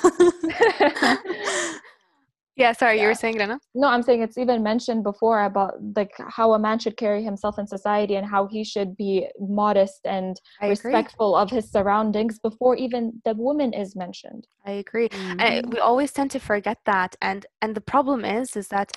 Yeah, 2.56 2.72
sorry, 2.72 3.00
you 3.00 3.08
were 3.08 3.14
saying 3.14 3.38
Rana? 3.38 3.58
no 3.74 3.88
i'm 3.88 4.02
saying 4.02 4.22
it's 4.22 4.38
even 4.38 4.62
mentioned 4.62 5.02
before 5.02 5.44
about 5.44 5.74
like 5.96 6.12
how 6.28 6.52
a 6.52 6.58
man 6.58 6.78
should 6.78 6.96
carry 6.96 7.22
himself 7.22 7.58
in 7.58 7.66
society 7.66 8.14
and 8.14 8.26
how 8.26 8.46
he 8.46 8.62
should 8.62 8.96
be 8.96 9.26
modest 9.40 10.00
and 10.04 10.40
I 10.60 10.66
agree. 10.66 10.70
respectful 10.70 11.34
of 11.36 11.50
his 11.50 11.70
surroundings 11.70 12.38
before 12.38 12.76
even 12.76 13.20
the 13.24 13.34
woman 13.34 13.72
is 13.72 13.96
mentioned 13.96 14.46
I 14.64 14.72
agree. 14.72 15.08
Mm. 15.08 15.40
and 15.42 15.72
we 15.72 15.78
always 15.80 16.12
tend 16.12 16.30
to 16.32 16.38
forget 16.40 16.78
that 16.86 17.16
and 17.20 17.46
and 17.60 17.74
the 17.74 17.80
problem 17.80 18.24
is 18.24 18.56
is 18.56 18.68
that 18.68 18.92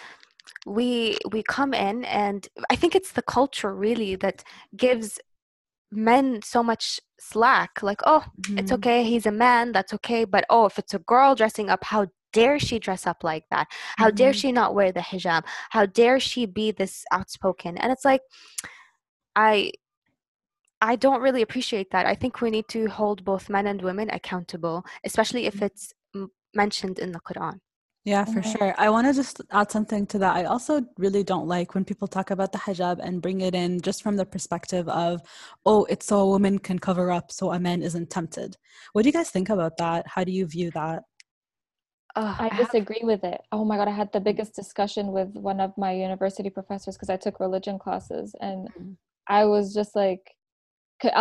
we 0.65 1.17
we 1.31 1.41
come 1.43 1.73
in 1.73 2.05
and 2.05 2.47
i 2.69 2.75
think 2.75 2.95
it's 2.95 3.13
the 3.13 3.21
culture 3.37 3.73
really 3.73 4.15
that 4.15 4.43
gives 4.75 5.19
men 5.91 6.41
so 6.43 6.61
much 6.61 6.99
slack 7.19 7.81
like 7.81 8.01
oh 8.05 8.23
it's 8.57 8.71
Mhm. 8.71 8.75
okay 8.75 9.03
he's 9.03 9.25
a 9.25 9.31
man 9.31 9.71
that's 9.71 9.93
okay 9.93 10.25
but 10.25 10.43
oh 10.49 10.65
if 10.65 10.77
it's 10.77 10.93
a 10.93 10.99
girl 10.99 11.33
dressing 11.35 11.69
up 11.69 11.83
how 11.85 12.05
dare 12.33 12.59
she 12.59 12.79
dress 12.79 13.07
up 13.07 13.23
like 13.23 13.45
that 13.51 13.67
how 13.97 14.09
dare 14.09 14.31
Mhm. 14.31 14.35
she 14.35 14.51
not 14.51 14.75
wear 14.75 14.91
the 14.91 14.99
hijab 14.99 15.43
how 15.69 15.85
dare 15.85 16.19
she 16.19 16.45
be 16.45 16.71
this 16.71 17.03
outspoken 17.11 17.77
and 17.77 17.91
it's 17.91 18.05
like 18.05 18.21
i 19.35 19.71
i 20.81 20.95
don't 20.95 21.21
really 21.21 21.41
appreciate 21.41 21.89
that 21.91 22.05
i 22.05 22.15
think 22.15 22.41
we 22.41 22.49
need 22.49 22.67
to 22.67 22.87
hold 22.87 23.23
both 23.23 23.49
men 23.49 23.67
and 23.67 23.81
women 23.81 24.09
accountable 24.11 24.85
especially 25.03 25.45
if 25.45 25.61
it's 25.61 25.93
m- 26.15 26.31
mentioned 26.53 26.99
in 26.99 27.11
the 27.11 27.19
quran 27.19 27.59
Yeah, 28.13 28.23
for 28.23 28.39
Mhm. 28.41 28.51
sure. 28.53 28.71
I 28.77 28.87
want 28.89 29.05
to 29.07 29.13
just 29.21 29.41
add 29.51 29.69
something 29.69 30.03
to 30.11 30.17
that. 30.19 30.33
I 30.39 30.43
also 30.45 30.73
really 30.97 31.23
don't 31.31 31.45
like 31.55 31.69
when 31.75 31.83
people 31.83 32.07
talk 32.07 32.31
about 32.31 32.51
the 32.53 32.57
hijab 32.65 32.97
and 33.05 33.21
bring 33.25 33.41
it 33.47 33.53
in 33.63 33.81
just 33.87 33.99
from 34.03 34.15
the 34.15 34.25
perspective 34.35 34.87
of, 35.05 35.13
oh, 35.65 35.83
it's 35.91 36.05
so 36.11 36.15
a 36.21 36.29
woman 36.35 36.55
can 36.67 36.79
cover 36.79 37.11
up 37.17 37.25
so 37.37 37.51
a 37.51 37.59
man 37.59 37.79
isn't 37.83 38.09
tempted. 38.09 38.55
What 38.93 39.01
do 39.03 39.09
you 39.09 39.17
guys 39.19 39.29
think 39.29 39.49
about 39.49 39.75
that? 39.83 40.01
How 40.07 40.23
do 40.23 40.31
you 40.31 40.45
view 40.55 40.69
that? 40.71 41.03
I 42.21 42.47
have- 42.51 42.57
disagree 42.65 43.01
with 43.03 43.23
it 43.23 43.39
oh 43.51 43.63
my 43.69 43.75
god 43.77 43.87
i 43.87 43.95
had 44.01 44.11
the 44.11 44.19
biggest 44.19 44.55
discussion 44.55 45.11
with 45.17 45.29
one 45.51 45.59
of 45.65 45.71
my 45.77 45.91
university 46.07 46.49
professors 46.49 46.95
because 46.95 47.09
i 47.09 47.17
took 47.17 47.39
religion 47.39 47.77
classes 47.79 48.35
and 48.41 48.59
Mhm. 48.69 48.95
i 49.27 49.41
was 49.45 49.73
just 49.73 49.95
like 49.95 50.23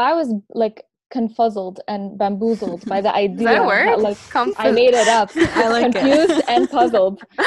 I 0.08 0.14
was 0.14 0.28
like 0.62 0.78
confuzzled 1.14 1.78
and 1.86 2.02
bamboozled 2.18 2.82
by 2.92 3.00
the 3.06 3.12
idea 3.26 3.46
that 3.46 3.66
that, 3.90 4.00
like 4.00 4.16
Confus- 4.36 4.54
i 4.58 4.70
made 4.72 4.94
it 5.02 5.06
up 5.20 5.28
I 5.36 5.68
like 5.68 5.86
it. 5.86 5.92
confused 6.00 6.38
and 6.48 6.62
puzzled 6.70 7.16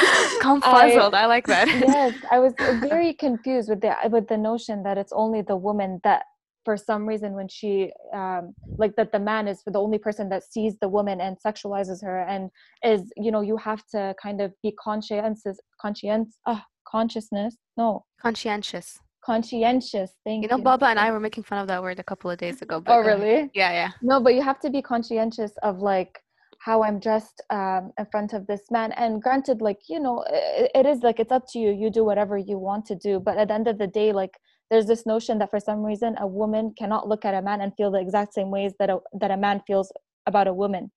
Confuzzled. 0.46 1.14
I, 1.14 1.26
like 1.26 1.46
that. 1.46 1.66
yes 1.68 2.14
i 2.30 2.38
was 2.38 2.52
very 2.88 3.12
confused 3.14 3.68
with 3.68 3.80
the 3.80 3.92
with 4.14 4.28
the 4.28 4.36
notion 4.38 4.82
that 4.84 4.96
it's 4.96 5.12
only 5.12 5.42
the 5.42 5.56
woman 5.56 6.00
that 6.04 6.22
for 6.64 6.76
some 6.76 7.06
reason 7.06 7.32
when 7.34 7.48
she 7.48 7.90
um 8.14 8.54
like 8.76 8.94
that 8.96 9.12
the 9.12 9.18
man 9.18 9.48
is 9.48 9.62
the 9.66 9.78
only 9.78 9.98
person 9.98 10.28
that 10.28 10.42
sees 10.44 10.76
the 10.80 10.88
woman 10.88 11.20
and 11.20 11.36
sexualizes 11.44 12.02
her 12.02 12.20
and 12.20 12.50
is 12.84 13.12
you 13.16 13.30
know 13.30 13.40
you 13.40 13.56
have 13.56 13.82
to 13.86 14.14
kind 14.22 14.40
of 14.40 14.52
be 14.62 14.72
conscientious 14.72 15.58
conscience 15.80 16.38
uh, 16.46 16.60
consciousness 16.86 17.56
no 17.76 18.04
Conscientious. 18.20 19.00
conscientious 19.24 20.10
thank 20.24 20.42
You 20.42 20.48
you 20.50 20.56
know, 20.56 20.62
Baba 20.62 20.86
and 20.86 20.98
I 20.98 21.10
were 21.10 21.20
making 21.20 21.44
fun 21.44 21.58
of 21.58 21.68
that 21.68 21.82
word 21.82 21.98
a 21.98 22.04
couple 22.04 22.30
of 22.30 22.38
days 22.38 22.60
ago. 22.62 22.80
But 22.80 22.92
oh 22.92 23.00
really 23.00 23.50
Yeah, 23.54 23.72
yeah. 23.72 23.90
no 24.02 24.20
but 24.20 24.34
you 24.34 24.42
have 24.42 24.60
to 24.60 24.70
be 24.70 24.82
conscientious 24.82 25.52
of 25.62 25.78
like 25.80 26.18
how 26.60 26.82
i'm 26.82 26.98
dressed 27.00 27.42
um, 27.50 27.90
in 27.98 28.06
front 28.12 28.32
of 28.34 28.46
this 28.46 28.62
man. 28.70 28.92
And 28.92 29.22
granted 29.22 29.60
like 29.60 29.80
you 29.88 29.98
know 29.98 30.24
it, 30.28 30.70
it 30.74 30.86
is 30.86 30.98
like 31.02 31.18
it's 31.18 31.32
up 31.32 31.44
to 31.52 31.58
you. 31.58 31.70
You 31.82 31.90
do 31.90 32.04
whatever 32.04 32.36
you 32.38 32.58
want 32.58 32.84
to 32.86 32.94
do. 32.94 33.18
But 33.18 33.38
at 33.38 33.48
the 33.48 33.54
end 33.54 33.66
of 33.68 33.78
the 33.78 33.86
day 33.86 34.12
like 34.12 34.34
there's 34.70 34.86
this 34.86 35.04
notion 35.06 35.38
that 35.38 35.50
for 35.50 35.58
some 35.58 35.82
reason 35.82 36.14
a 36.20 36.26
woman 36.26 36.72
cannot 36.78 37.08
look 37.08 37.24
at 37.24 37.34
a 37.34 37.42
man 37.42 37.60
and 37.62 37.72
feel 37.76 37.90
the 37.90 37.98
exact 38.00 38.34
same 38.34 38.50
ways 38.50 38.72
that 38.78 38.90
a, 38.90 38.98
that 39.20 39.30
a 39.30 39.36
man 39.36 39.60
feels 39.66 39.90
about 40.26 40.46
a 40.48 40.54
woman. 40.54 40.92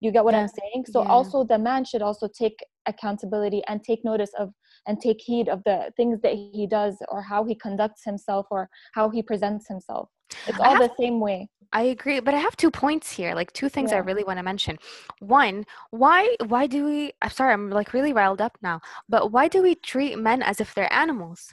You 0.00 0.10
get 0.12 0.24
what 0.24 0.34
i'm 0.34 0.48
saying? 0.60 0.84
So 0.92 0.98
Yeah. 1.02 1.08
also 1.16 1.44
the 1.44 1.58
man 1.58 1.84
should 1.84 2.02
also 2.02 2.28
take 2.42 2.58
accountability 2.86 3.62
and 3.68 3.82
take 3.82 4.04
notice 4.04 4.30
of 4.38 4.50
and 4.86 5.00
take 5.00 5.20
heed 5.28 5.48
of 5.48 5.62
the 5.64 5.92
things 5.96 6.20
that 6.22 6.34
he 6.34 6.66
does 6.66 6.96
or 7.08 7.22
how 7.22 7.44
he 7.44 7.54
conducts 7.54 8.02
himself 8.04 8.46
or 8.50 8.68
how 8.94 9.08
he 9.10 9.22
presents 9.22 9.66
himself. 9.68 10.08
It's 10.48 10.60
all 10.60 10.76
have- 10.76 10.78
the 10.88 10.90
same 11.00 11.18
way 11.20 11.48
I 11.72 11.82
agree, 11.82 12.20
but 12.20 12.34
I 12.34 12.38
have 12.38 12.56
two 12.56 12.70
points 12.70 13.12
here, 13.12 13.34
like 13.34 13.52
two 13.52 13.68
things 13.68 13.92
I 13.92 13.98
really 13.98 14.24
want 14.24 14.38
to 14.38 14.42
mention. 14.42 14.78
One, 15.20 15.64
why 15.90 16.36
why 16.46 16.66
do 16.66 16.84
we 16.84 17.12
I'm 17.22 17.30
sorry, 17.30 17.52
I'm 17.52 17.70
like 17.70 17.92
really 17.92 18.12
riled 18.12 18.40
up 18.40 18.56
now, 18.62 18.80
but 19.08 19.32
why 19.32 19.48
do 19.48 19.62
we 19.62 19.74
treat 19.74 20.18
men 20.18 20.42
as 20.42 20.60
if 20.60 20.74
they're 20.74 20.92
animals? 20.92 21.52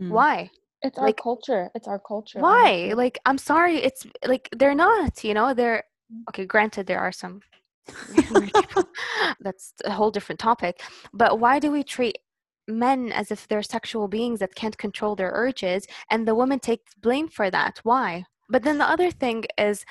Mm. 0.00 0.10
Why? 0.10 0.50
It's 0.82 0.98
our 0.98 1.12
culture. 1.12 1.70
It's 1.74 1.88
our 1.88 1.98
culture. 1.98 2.40
Why? 2.40 2.92
Like 2.94 3.18
I'm 3.26 3.38
sorry, 3.38 3.76
it's 3.76 4.06
like 4.26 4.48
they're 4.56 4.74
not, 4.74 5.24
you 5.24 5.34
know, 5.34 5.54
they're 5.54 5.84
okay, 6.28 6.44
granted 6.44 6.86
there 6.86 7.00
are 7.00 7.12
some. 7.12 7.40
That's 9.40 9.74
a 9.84 9.90
whole 9.90 10.10
different 10.10 10.38
topic. 10.38 10.82
But 11.12 11.38
why 11.40 11.58
do 11.58 11.70
we 11.70 11.82
treat 11.82 12.18
men 12.66 13.12
as 13.12 13.30
if 13.30 13.46
they're 13.46 13.62
sexual 13.62 14.08
beings 14.08 14.40
that 14.40 14.54
can't 14.54 14.76
control 14.78 15.14
their 15.14 15.30
urges 15.34 15.86
and 16.10 16.26
the 16.26 16.34
woman 16.34 16.58
takes 16.58 16.94
blame 16.94 17.28
for 17.28 17.50
that? 17.50 17.80
Why? 17.82 18.24
But 18.48 18.62
then 18.62 18.78
the 18.78 18.88
other 18.88 19.10
thing 19.10 19.44
is 19.58 19.84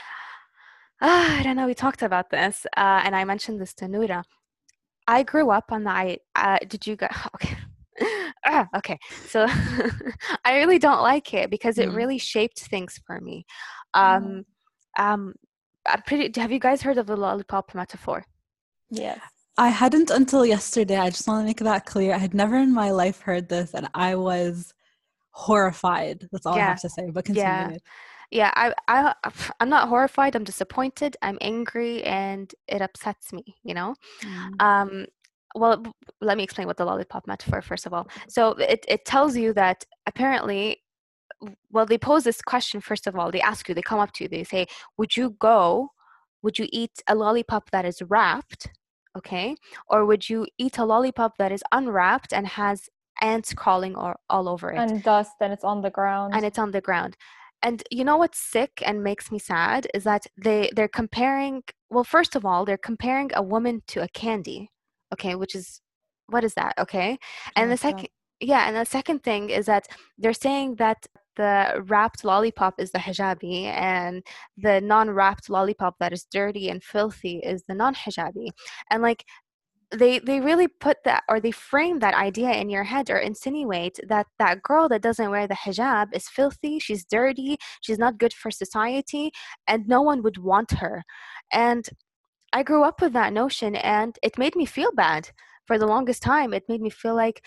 ah, 1.02 1.39
I 1.39 1.44
don't 1.44 1.56
know, 1.58 1.68
we 1.68 1.74
talked 1.74 2.02
about 2.02 2.30
this, 2.30 2.66
uh, 2.78 3.02
and 3.04 3.16
I 3.16 3.24
mentioned 3.26 3.60
this 3.62 3.74
to 3.76 3.88
Noura. 3.88 4.24
I 5.08 5.24
grew 5.24 5.50
up 5.52 5.66
on 5.72 5.84
the 5.84 5.89
I 5.92 6.18
uh, 6.36 6.60
did 6.68 6.88
you 6.88 6.96
guys 6.96 7.12
okay. 7.36 7.58
ah, 8.46 8.68
okay. 8.76 8.98
So 9.28 9.46
I 10.46 10.58
really 10.58 10.80
don't 10.80 11.02
like 11.02 11.34
it 11.34 11.50
because 11.50 11.78
it 11.78 11.89
Mm. 11.89 11.96
really 11.96 12.18
shaped 12.18 12.60
things 12.62 13.00
for 13.06 13.20
me. 13.22 13.46
Mm. 13.96 14.02
Um 14.04 14.46
um 14.98 15.34
I'm 15.86 16.02
pretty 16.08 16.39
have 16.39 16.52
you 16.52 16.60
guys 16.60 16.82
heard 16.82 16.98
of 16.98 17.08
the 17.08 17.18
lollipop 17.18 17.76
metaphor? 17.76 18.26
yes. 18.89 19.20
I 19.56 19.70
hadn't 19.70 20.10
until 20.10 20.46
yesterday. 20.48 20.98
I 20.98 21.12
just 21.12 21.28
want 21.28 21.42
to 21.44 21.46
make 21.46 21.60
that 21.60 21.86
clear. 21.86 22.16
I 22.16 22.18
had 22.18 22.34
never 22.34 22.58
in 22.58 22.74
my 22.74 22.89
life 22.89 23.22
heard 23.22 23.50
this, 23.50 23.76
and 23.76 23.88
I 23.94 24.16
was 24.16 24.74
horrified. 25.30 26.28
That's 26.32 26.48
all 26.48 26.56
I 26.56 26.62
have 26.63 26.82
to 26.82 26.89
say. 26.89 27.12
But 27.12 27.26
continue. 27.26 27.70
Yeah. 27.70 27.78
Yeah 28.34 28.52
I, 28.56 28.74
I 28.88 29.13
i'm 29.60 29.69
not 29.69 29.88
horrified 29.88 30.36
i'm 30.36 30.43
disappointed 30.43 31.15
i'm 31.22 31.38
angry 31.39 32.04
and 32.04 32.54
it 32.67 32.82
upsets 32.82 33.32
me 33.32 33.43
you 33.63 33.74
know? 33.74 33.96
Mm. 34.24 34.62
um 34.62 35.06
well 35.56 35.84
let 36.19 36.36
me 36.36 36.43
explain 36.43 36.65
what 36.65 36.78
the 36.78 36.86
lollipop 36.86 37.28
metaphor 37.28 37.62
first 37.62 37.86
of 37.86 37.93
all. 37.93 38.08
So 38.28 38.52
it, 38.54 38.84
it 38.88 39.06
tells 39.06 39.38
you 39.38 39.54
that 39.54 39.86
apparently 40.08 40.82
well 41.72 41.86
they 41.86 42.00
pose 42.00 42.24
this 42.24 42.41
question 42.41 42.82
first 42.82 43.06
of 43.06 43.15
all 43.15 43.30
they 43.32 43.41
ask 43.41 43.69
you 43.69 43.76
they 43.76 43.84
come 43.84 44.00
up 44.00 44.12
to 44.13 44.24
you 44.24 44.28
they 44.28 44.43
say 44.43 44.65
would 44.98 45.15
you 45.15 45.36
go 45.39 45.89
would 46.41 46.58
you 46.58 46.67
eat 46.72 47.04
a 47.08 47.13
lollipop 47.13 47.69
that 47.69 47.86
is 47.86 48.02
wrapped 48.02 48.67
okay? 49.15 49.56
Or 49.88 50.06
would 50.06 50.28
you 50.28 50.48
eat 50.58 50.78
a 50.78 50.86
lollipop 50.86 51.38
that 51.38 51.52
is 51.52 51.63
unwrapped 51.72 52.34
and 52.34 52.48
has 52.48 52.89
ants 53.22 53.54
crawling 53.54 53.96
or, 53.96 54.17
all 54.30 54.50
over 54.50 54.72
it? 54.72 54.80
And 54.80 55.04
dust 55.04 55.34
and 55.39 55.54
it's 55.54 55.63
on 55.63 55.82
the 55.82 55.91
ground. 55.91 56.34
And 56.36 56.43
it's 56.46 56.58
on 56.58 56.72
the 56.72 56.82
ground 56.82 57.15
and 57.63 57.82
you 57.89 58.04
know 58.04 58.17
what's 58.17 58.39
sick 58.39 58.84
and 58.86 59.04
makes 59.04 59.32
me 59.32 59.39
sad 59.39 59.88
is 59.93 60.04
that 60.04 60.28
they 60.38 60.69
they're 60.76 60.88
comparing 60.88 61.63
well 61.89 62.04
first 62.04 62.36
of 62.36 62.45
all 62.45 62.65
they're 62.65 62.78
comparing 62.78 63.32
a 63.34 63.41
woman 63.41 63.82
to 63.88 64.04
a 64.04 64.08
candy 64.10 64.69
okay 65.13 65.36
which 65.36 65.56
is 65.56 65.82
what 66.28 66.43
is 66.43 66.54
that 66.56 66.73
okay? 66.80 67.17
And 67.56 67.71
the 67.71 67.78
second 67.78 68.08
yeah 68.39 68.67
and 68.67 68.76
the 68.76 68.86
second 68.86 69.23
thing 69.23 69.49
is 69.49 69.65
that 69.67 69.88
they're 70.17 70.34
saying 70.34 70.76
that 70.76 71.06
the 71.36 71.84
wrapped 71.88 72.23
lollipop 72.23 72.76
is 72.80 72.91
the 72.91 72.99
hijabi 72.99 73.65
and 73.65 74.23
the 74.58 74.80
non-wrapped 74.82 75.49
lollipop 75.49 75.95
that 75.99 76.13
is 76.13 76.28
dirty 76.32 76.69
and 76.69 76.84
filthy 76.84 77.39
is 77.39 77.63
the 77.67 77.73
non-hijabi. 77.73 78.49
And 78.91 79.02
like 79.02 79.26
they 79.94 80.20
they 80.20 80.40
really 80.40 80.68
put 80.68 80.98
that 81.06 81.24
or 81.30 81.40
they 81.40 81.52
frame 81.52 82.00
that 82.00 82.14
idea 82.16 82.52
in 82.52 82.70
your 82.70 82.84
head 82.84 83.10
or 83.10 83.18
insinuate 83.18 84.00
that 84.08 84.28
that 84.40 84.62
girl 84.64 84.90
that 84.90 85.02
doesn't 85.02 85.30
wear 85.30 85.48
the 85.48 85.54
hijab 85.56 86.08
is 86.14 86.28
filthy 86.28 86.80
she's 86.80 87.06
dirty 87.06 87.58
she's 87.82 88.00
not 88.00 88.18
good 88.18 88.34
for 88.34 88.50
society 88.52 89.32
and 89.68 89.88
no 89.88 90.02
one 90.02 90.22
would 90.24 90.38
want 90.38 90.72
her. 90.72 91.04
And 91.52 91.88
i 92.54 92.64
grew 92.64 92.84
up 92.84 93.02
with 93.02 93.14
that 93.14 93.34
notion 93.34 93.76
and 93.76 94.18
it 94.24 94.38
made 94.38 94.56
me 94.56 94.66
feel 94.66 94.92
bad 94.94 95.30
for 95.66 95.78
the 95.78 95.88
longest 95.88 96.22
time. 96.22 96.54
It 96.54 96.66
made 96.68 96.82
me 96.82 96.90
feel 96.90 97.16
like 97.16 97.44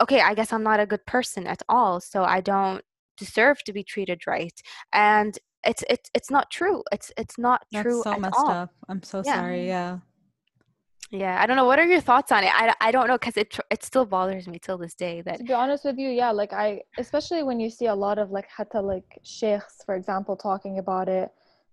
okay 0.00 0.20
i 0.20 0.34
guess 0.34 0.52
i'm 0.52 0.64
not 0.64 0.80
a 0.80 0.86
good 0.86 1.06
person 1.06 1.46
at 1.46 1.62
all 1.68 2.00
so 2.00 2.24
i 2.24 2.40
don't 2.40 2.82
deserve 3.16 3.62
to 3.64 3.72
be 3.72 3.84
treated 3.84 4.26
right. 4.26 4.60
And 4.92 5.38
it's 5.66 5.84
it's 5.88 6.10
it's 6.14 6.30
not 6.30 6.50
true. 6.50 6.82
It's 6.92 7.12
it's 7.16 7.38
not 7.38 7.64
That's 7.72 7.82
true 7.82 8.02
so 8.02 8.12
at 8.12 8.20
messed 8.20 8.34
all. 8.36 8.50
up. 8.50 8.74
I'm 8.88 9.02
so 9.02 9.22
yeah. 9.24 9.36
sorry 9.36 9.66
yeah 9.66 9.98
yeah, 11.14 11.40
I 11.40 11.46
don't 11.46 11.56
know. 11.56 11.64
What 11.64 11.78
are 11.78 11.86
your 11.86 12.00
thoughts 12.00 12.32
on 12.32 12.42
it? 12.42 12.50
I, 12.52 12.74
I 12.80 12.90
don't 12.90 13.06
know 13.06 13.16
because 13.16 13.36
it 13.36 13.56
it 13.70 13.84
still 13.84 14.04
bothers 14.04 14.48
me 14.48 14.58
till 14.58 14.76
this 14.76 14.94
day. 14.94 15.22
That 15.22 15.38
to 15.38 15.44
be 15.44 15.52
honest 15.52 15.84
with 15.84 15.96
you, 15.96 16.10
yeah, 16.10 16.32
like 16.32 16.52
I 16.52 16.82
especially 16.98 17.44
when 17.44 17.60
you 17.60 17.70
see 17.70 17.86
a 17.86 17.94
lot 17.94 18.18
of 18.18 18.32
like 18.32 18.48
hatta 18.54 18.80
like 18.80 19.20
sheikhs, 19.22 19.84
for 19.86 19.94
example, 19.94 20.36
talking 20.36 20.78
about 20.78 21.08
it, 21.08 21.30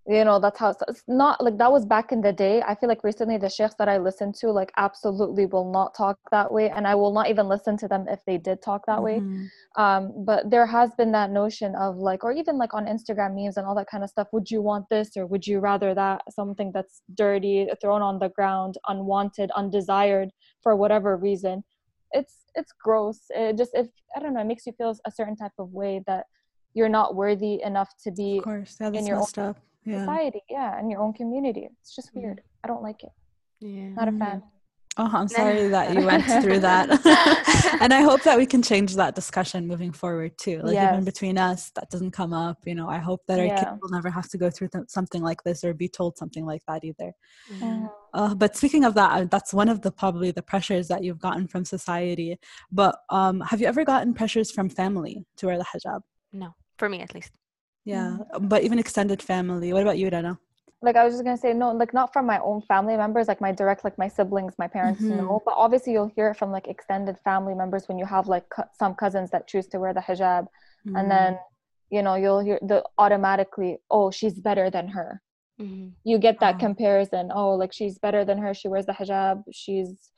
you 0.08 0.24
know 0.24 0.40
that's 0.40 0.58
how 0.58 0.74
it's, 0.88 1.02
not 1.06 1.42
like 1.42 1.58
that 1.58 1.70
was 1.70 1.86
back 1.86 2.10
in 2.10 2.20
the 2.20 2.32
day. 2.32 2.60
I 2.62 2.74
feel 2.74 2.88
like 2.88 3.04
recently 3.04 3.38
the 3.38 3.48
sheikhs 3.48 3.76
that 3.78 3.88
i 3.88 3.98
listen 3.98 4.32
to 4.40 4.50
like 4.50 4.72
absolutely 4.76 5.46
will 5.46 5.70
not 5.70 5.94
talk 5.94 6.18
that 6.30 6.52
way 6.52 6.70
and 6.70 6.86
i 6.86 6.94
will 6.94 7.12
not 7.12 7.30
even 7.30 7.46
listen 7.48 7.76
to 7.76 7.88
them 7.88 8.06
if 8.08 8.20
they 8.26 8.36
did 8.36 8.60
talk 8.62 8.84
that 8.86 8.98
mm-hmm. 8.98 9.42
way 9.42 9.48
um 9.76 10.12
but 10.24 10.50
there 10.50 10.66
has 10.66 10.90
been 10.96 11.12
that 11.12 11.30
notion 11.30 11.74
of 11.76 11.96
like 11.96 12.24
or 12.24 12.32
even 12.32 12.58
like 12.58 12.74
on 12.74 12.86
instagram 12.86 13.34
memes 13.34 13.56
and 13.56 13.66
all 13.66 13.74
that 13.74 13.86
kind 13.88 14.02
of 14.02 14.10
stuff 14.10 14.26
would 14.32 14.50
you 14.50 14.60
want 14.60 14.84
this 14.90 15.16
or 15.16 15.26
would 15.26 15.46
you 15.46 15.60
rather 15.60 15.94
that? 15.94 16.22
Something 16.30 16.70
that's 16.72 17.02
dirty 17.14 17.68
thrown 17.80 18.02
on 18.02 18.18
the 18.18 18.28
ground 18.30 18.76
unwanted 18.88 19.50
undesired 19.56 20.30
for 20.62 20.76
whatever 20.76 21.16
reason. 21.16 21.64
It's 22.12 22.44
it's 22.54 22.72
gross. 22.82 23.20
It 23.30 23.56
just 23.56 23.72
if 23.74 23.88
i 24.14 24.20
don't 24.20 24.34
know 24.34 24.40
it 24.40 24.46
makes 24.46 24.66
you 24.66 24.72
feel 24.72 24.94
a 25.06 25.10
certain 25.10 25.36
type 25.36 25.52
of 25.58 25.72
way 25.72 26.02
that 26.06 26.26
you're 26.74 26.88
not 26.88 27.14
worthy 27.14 27.62
enough 27.62 27.90
to 28.04 28.10
be 28.10 28.38
of 28.38 28.44
course, 28.44 28.76
in 28.80 29.06
your 29.06 29.18
own, 29.18 29.26
up 29.38 29.58
yeah. 29.84 30.00
society 30.00 30.40
yeah 30.48 30.78
and 30.78 30.90
your 30.90 31.00
own 31.00 31.12
community 31.12 31.68
it's 31.80 31.94
just 31.94 32.10
weird 32.14 32.38
mm. 32.38 32.64
i 32.64 32.68
don't 32.68 32.82
like 32.82 33.02
it 33.02 33.12
yeah 33.60 33.88
not 33.90 34.08
a 34.08 34.12
fan 34.12 34.42
Oh, 34.98 35.10
I'm 35.10 35.28
sorry 35.28 35.68
that 35.68 35.94
you 35.94 36.04
went 36.04 36.24
through 36.42 36.58
that. 36.60 36.90
and 37.80 37.94
I 37.94 38.02
hope 38.02 38.22
that 38.24 38.36
we 38.36 38.44
can 38.44 38.62
change 38.62 38.94
that 38.96 39.14
discussion 39.14 39.66
moving 39.66 39.90
forward 39.90 40.36
too. 40.36 40.60
Like 40.62 40.74
yes. 40.74 40.92
even 40.92 41.04
between 41.04 41.38
us, 41.38 41.70
that 41.76 41.88
doesn't 41.88 42.10
come 42.10 42.34
up. 42.34 42.58
You 42.66 42.74
know, 42.74 42.90
I 42.90 42.98
hope 42.98 43.22
that 43.26 43.38
our 43.38 43.46
yeah. 43.46 43.64
kids 43.64 43.78
will 43.80 43.88
never 43.88 44.10
have 44.10 44.28
to 44.28 44.38
go 44.38 44.50
through 44.50 44.68
th- 44.68 44.84
something 44.88 45.22
like 45.22 45.42
this 45.44 45.64
or 45.64 45.72
be 45.72 45.88
told 45.88 46.18
something 46.18 46.44
like 46.44 46.62
that 46.68 46.84
either. 46.84 47.12
Mm. 47.54 47.90
Uh, 48.12 48.34
but 48.34 48.54
speaking 48.54 48.84
of 48.84 48.92
that, 48.94 49.30
that's 49.30 49.54
one 49.54 49.70
of 49.70 49.80
the 49.80 49.90
probably 49.90 50.30
the 50.30 50.42
pressures 50.42 50.88
that 50.88 51.02
you've 51.02 51.20
gotten 51.20 51.48
from 51.48 51.64
society. 51.64 52.36
But 52.70 52.98
um, 53.08 53.40
have 53.40 53.62
you 53.62 53.68
ever 53.68 53.84
gotten 53.84 54.12
pressures 54.12 54.50
from 54.50 54.68
family 54.68 55.24
to 55.38 55.46
wear 55.46 55.56
the 55.56 55.64
hijab? 55.64 56.02
No, 56.34 56.54
for 56.76 56.90
me 56.90 57.00
at 57.00 57.14
least. 57.14 57.32
Yeah, 57.84 58.18
mm-hmm. 58.18 58.46
but 58.46 58.62
even 58.62 58.78
extended 58.78 59.22
family. 59.22 59.72
What 59.72 59.82
about 59.82 59.98
you, 59.98 60.10
Dana? 60.10 60.38
Like 60.82 60.96
I 60.96 61.04
was 61.04 61.14
just 61.14 61.24
gonna 61.24 61.36
say, 61.36 61.52
no, 61.52 61.72
like 61.72 61.94
not 61.94 62.12
from 62.12 62.26
my 62.26 62.40
own 62.40 62.62
family 62.62 62.96
members, 62.96 63.28
like 63.28 63.40
my 63.40 63.52
direct, 63.52 63.84
like 63.84 63.98
my 63.98 64.08
siblings, 64.08 64.54
my 64.58 64.66
parents 64.66 65.02
mm-hmm. 65.02 65.16
know. 65.16 65.42
But 65.44 65.54
obviously, 65.56 65.92
you'll 65.92 66.12
hear 66.14 66.30
it 66.30 66.36
from 66.36 66.50
like 66.50 66.66
extended 66.66 67.18
family 67.24 67.54
members 67.54 67.88
when 67.88 67.98
you 67.98 68.04
have 68.04 68.26
like 68.26 68.48
co- 68.50 68.68
some 68.76 68.94
cousins 68.94 69.30
that 69.30 69.46
choose 69.46 69.66
to 69.68 69.78
wear 69.78 69.94
the 69.94 70.00
hijab, 70.00 70.46
mm-hmm. 70.86 70.96
and 70.96 71.10
then 71.10 71.38
you 71.90 72.02
know 72.02 72.16
you'll 72.16 72.40
hear 72.40 72.58
the 72.62 72.82
automatically, 72.98 73.78
oh, 73.90 74.10
she's 74.10 74.40
better 74.40 74.70
than 74.70 74.88
her. 74.88 75.20
Mm-hmm. 75.60 75.88
You 76.04 76.18
get 76.18 76.40
that 76.40 76.56
oh. 76.56 76.58
comparison. 76.58 77.30
Oh, 77.32 77.54
like 77.54 77.72
she's 77.72 77.98
better 77.98 78.24
than 78.24 78.38
her. 78.38 78.54
She 78.54 78.68
wears 78.68 78.86
the 78.86 78.92
hijab. 78.92 79.42
She's, 79.52 80.10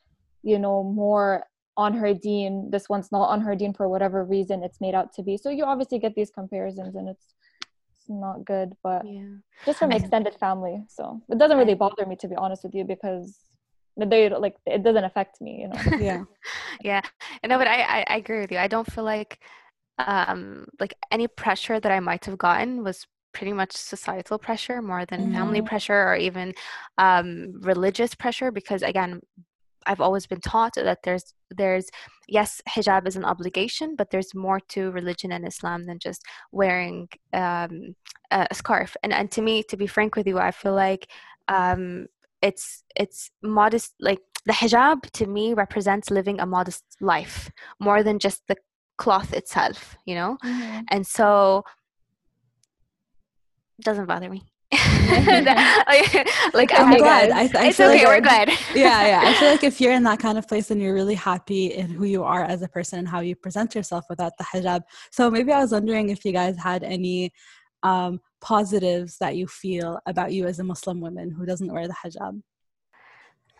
you 0.43 0.57
know, 0.57 0.83
more 0.83 1.45
on 1.77 1.93
her 1.93 2.13
deen. 2.13 2.69
This 2.71 2.89
one's 2.89 3.11
not 3.11 3.27
on 3.27 3.41
her 3.41 3.55
deen 3.55 3.73
for 3.73 3.87
whatever 3.87 4.23
reason 4.23 4.63
it's 4.63 4.81
made 4.81 4.95
out 4.95 5.13
to 5.13 5.23
be. 5.23 5.37
So 5.37 5.49
you 5.49 5.65
obviously 5.65 5.99
get 5.99 6.15
these 6.15 6.31
comparisons, 6.31 6.95
and 6.95 7.09
it's 7.09 7.35
not 8.09 8.45
good, 8.45 8.75
but 8.83 9.05
yeah. 9.05 9.35
just 9.65 9.79
from 9.79 9.91
extended 9.91 10.35
family. 10.35 10.83
So 10.89 11.21
it 11.29 11.37
doesn't 11.37 11.57
really 11.57 11.75
bother 11.75 12.05
me 12.05 12.15
to 12.17 12.27
be 12.27 12.35
honest 12.35 12.63
with 12.63 12.75
you 12.75 12.83
because 12.83 13.37
they 13.97 14.29
like 14.29 14.55
it 14.65 14.83
doesn't 14.83 15.03
affect 15.03 15.41
me, 15.41 15.61
you 15.61 15.67
know. 15.69 15.97
Yeah. 15.99 16.23
yeah. 16.83 17.01
No, 17.45 17.57
but 17.57 17.67
I, 17.67 17.81
I, 17.81 18.05
I 18.07 18.17
agree 18.17 18.41
with 18.41 18.51
you. 18.51 18.57
I 18.57 18.67
don't 18.67 18.91
feel 18.91 19.03
like 19.03 19.39
um 19.97 20.65
like 20.79 20.93
any 21.11 21.27
pressure 21.27 21.79
that 21.79 21.91
I 21.91 21.99
might 22.01 22.25
have 22.25 22.37
gotten 22.37 22.83
was 22.83 23.05
pretty 23.33 23.53
much 23.53 23.71
societal 23.73 24.37
pressure 24.37 24.81
more 24.81 25.05
than 25.05 25.21
mm-hmm. 25.21 25.33
family 25.33 25.61
pressure 25.61 26.07
or 26.09 26.15
even 26.15 26.53
um 26.97 27.53
religious 27.61 28.15
pressure 28.15 28.51
because 28.51 28.81
again 28.81 29.21
I've 29.85 30.01
always 30.01 30.25
been 30.27 30.41
taught 30.41 30.75
that 30.75 31.03
there's 31.03 31.33
there's 31.51 31.89
yes 32.27 32.61
hijab 32.67 33.07
is 33.07 33.15
an 33.15 33.25
obligation 33.25 33.95
but 33.95 34.09
there's 34.09 34.33
more 34.33 34.59
to 34.69 34.91
religion 34.91 35.31
and 35.31 35.47
islam 35.47 35.85
than 35.85 35.99
just 35.99 36.23
wearing 36.51 37.07
um, 37.33 37.95
a 38.31 38.53
scarf. 38.53 38.97
And 39.03 39.13
and 39.13 39.31
to 39.31 39.41
me 39.41 39.63
to 39.69 39.77
be 39.77 39.87
frank 39.87 40.15
with 40.15 40.27
you 40.27 40.39
i 40.39 40.51
feel 40.51 40.73
like 40.73 41.09
um, 41.47 42.07
it's 42.41 42.83
it's 42.95 43.31
modest 43.41 43.93
like 43.99 44.19
the 44.45 44.53
hijab 44.53 45.09
to 45.11 45.25
me 45.27 45.53
represents 45.53 46.11
living 46.11 46.39
a 46.39 46.45
modest 46.45 46.83
life 47.01 47.51
more 47.79 48.03
than 48.03 48.19
just 48.19 48.41
the 48.47 48.55
cloth 48.97 49.33
itself 49.33 49.97
you 50.05 50.15
know? 50.15 50.37
Mm-hmm. 50.43 50.81
and 50.89 51.05
so 51.05 51.63
doesn't 53.81 54.05
bother 54.05 54.29
me 54.29 54.41
like 56.53 56.71
I'm 56.73 56.97
glad. 56.97 57.31
I, 57.31 57.49
I 57.55 57.67
it's 57.67 57.79
okay. 57.79 58.05
Like, 58.05 58.07
we're 58.07 58.21
good. 58.21 58.49
yeah, 58.75 59.07
yeah. 59.07 59.21
I 59.23 59.33
feel 59.35 59.49
like 59.49 59.63
if 59.63 59.79
you're 59.79 59.93
in 59.93 60.03
that 60.03 60.19
kind 60.19 60.37
of 60.37 60.47
place 60.47 60.71
and 60.71 60.81
you're 60.81 60.93
really 60.93 61.15
happy 61.15 61.67
in 61.73 61.89
who 61.89 62.05
you 62.05 62.23
are 62.23 62.43
as 62.43 62.61
a 62.61 62.67
person 62.67 62.99
and 62.99 63.07
how 63.07 63.19
you 63.19 63.35
present 63.35 63.75
yourself 63.75 64.05
without 64.09 64.33
the 64.37 64.43
hijab. 64.43 64.81
So 65.11 65.29
maybe 65.29 65.51
I 65.51 65.59
was 65.59 65.71
wondering 65.71 66.09
if 66.09 66.25
you 66.25 66.31
guys 66.31 66.57
had 66.57 66.83
any 66.83 67.31
um, 67.83 68.19
positives 68.41 69.17
that 69.19 69.35
you 69.35 69.47
feel 69.47 69.99
about 70.05 70.31
you 70.31 70.47
as 70.47 70.59
a 70.59 70.63
Muslim 70.63 71.01
woman 71.01 71.31
who 71.31 71.45
doesn't 71.45 71.71
wear 71.71 71.87
the 71.87 71.95
hijab. 72.03 72.41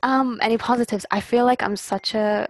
Um, 0.04 0.40
any 0.42 0.58
positives? 0.58 1.06
I 1.12 1.20
feel 1.20 1.46
like 1.46 1.64
I'm 1.64 1.76
such 1.76 2.14
a 2.14 2.48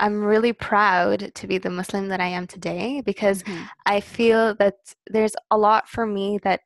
I'm 0.00 0.24
really 0.24 0.52
proud 0.52 1.30
to 1.34 1.46
be 1.46 1.58
the 1.58 1.70
Muslim 1.70 2.08
that 2.08 2.20
I 2.20 2.28
am 2.28 2.46
today 2.46 3.02
because 3.02 3.42
mm-hmm. 3.42 3.64
I 3.84 4.00
feel 4.00 4.54
that 4.54 4.94
there's 5.08 5.36
a 5.50 5.58
lot 5.58 5.88
for 5.88 6.06
me 6.06 6.40
that 6.42 6.60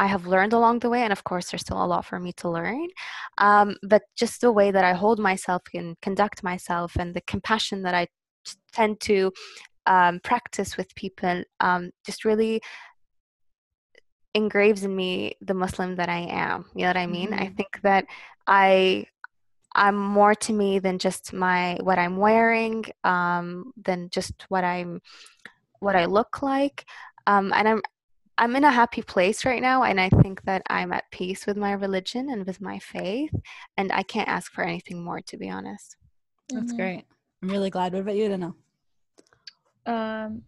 I 0.00 0.06
have 0.06 0.26
learned 0.26 0.54
along 0.54 0.78
the 0.78 0.88
way, 0.88 1.02
and 1.02 1.12
of 1.12 1.24
course, 1.24 1.50
there's 1.50 1.60
still 1.60 1.84
a 1.84 1.92
lot 1.92 2.06
for 2.06 2.18
me 2.18 2.32
to 2.38 2.48
learn. 2.48 2.88
Um, 3.36 3.76
but 3.82 4.02
just 4.16 4.40
the 4.40 4.50
way 4.50 4.70
that 4.70 4.82
I 4.82 4.94
hold 4.94 5.18
myself 5.18 5.62
and 5.74 6.00
conduct 6.00 6.42
myself, 6.42 6.96
and 6.98 7.12
the 7.12 7.20
compassion 7.32 7.82
that 7.82 7.94
I 7.94 8.06
tend 8.72 8.98
to 9.00 9.30
um, 9.84 10.18
practice 10.24 10.78
with 10.78 10.94
people, 10.94 11.44
um, 11.60 11.90
just 12.06 12.24
really 12.24 12.62
engraves 14.34 14.84
in 14.84 14.96
me 14.96 15.34
the 15.42 15.52
Muslim 15.52 15.96
that 15.96 16.08
I 16.08 16.20
am. 16.30 16.64
You 16.74 16.82
know 16.82 16.88
what 16.88 16.96
I 16.96 17.06
mean? 17.06 17.32
Mm-hmm. 17.32 17.42
I 17.42 17.48
think 17.48 17.82
that 17.82 18.06
I 18.46 19.04
I'm 19.74 19.96
more 19.96 20.34
to 20.34 20.52
me 20.54 20.78
than 20.78 20.98
just 20.98 21.34
my 21.34 21.76
what 21.82 21.98
I'm 21.98 22.16
wearing, 22.16 22.86
um, 23.04 23.72
than 23.76 24.08
just 24.10 24.46
what 24.48 24.64
I'm 24.64 25.02
what 25.80 25.94
I 25.94 26.06
look 26.06 26.40
like. 26.40 26.86
Um, 27.26 27.52
and 27.54 27.68
I'm 27.68 27.82
I'm 28.40 28.56
in 28.56 28.64
a 28.64 28.72
happy 28.72 29.02
place 29.02 29.44
right 29.44 29.60
now, 29.60 29.82
and 29.82 30.00
I 30.00 30.08
think 30.08 30.42
that 30.44 30.62
I'm 30.70 30.94
at 30.94 31.10
peace 31.10 31.46
with 31.46 31.58
my 31.58 31.72
religion 31.72 32.30
and 32.30 32.46
with 32.46 32.58
my 32.58 32.78
faith, 32.78 33.34
and 33.76 33.92
I 33.92 34.02
can't 34.02 34.30
ask 34.30 34.50
for 34.50 34.64
anything 34.64 35.04
more, 35.04 35.20
to 35.20 35.36
be 35.36 35.50
honest. 35.50 35.96
That's 36.48 36.72
mm-hmm. 36.72 36.76
great. 36.76 37.04
I'm 37.42 37.50
really 37.50 37.68
glad. 37.68 37.92
What 37.92 38.00
about 38.00 38.16
you, 38.16 38.28
to 38.28 38.38
know? 38.38 38.54
Um, 39.84 40.42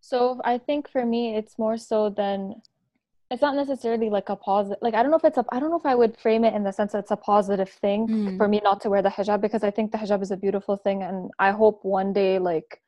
so 0.00 0.40
I 0.42 0.56
think 0.56 0.88
for 0.88 1.04
me, 1.04 1.36
it's 1.36 1.58
more 1.58 1.76
so 1.76 2.08
than 2.08 2.54
it's 3.30 3.42
not 3.42 3.56
necessarily 3.56 4.10
like 4.10 4.28
a 4.28 4.36
positive 4.36 4.78
like 4.82 4.92
i 4.92 5.00
don't 5.02 5.10
know 5.10 5.16
if 5.16 5.24
it's 5.24 5.38
a 5.38 5.44
i 5.48 5.58
don't 5.58 5.70
know 5.70 5.78
if 5.78 5.86
i 5.86 5.94
would 5.94 6.14
frame 6.18 6.44
it 6.44 6.52
in 6.52 6.62
the 6.62 6.70
sense 6.70 6.92
that 6.92 6.98
it's 6.98 7.12
a 7.12 7.16
positive 7.16 7.70
thing 7.70 8.06
mm. 8.06 8.36
for 8.36 8.46
me 8.46 8.60
not 8.62 8.78
to 8.78 8.90
wear 8.90 9.00
the 9.00 9.08
hijab 9.08 9.40
because 9.40 9.64
i 9.64 9.70
think 9.70 9.90
the 9.90 9.96
hijab 9.96 10.20
is 10.20 10.30
a 10.30 10.36
beautiful 10.36 10.76
thing 10.76 11.02
and 11.02 11.30
i 11.38 11.50
hope 11.50 11.82
one 11.82 12.12
day 12.12 12.38
like 12.38 12.82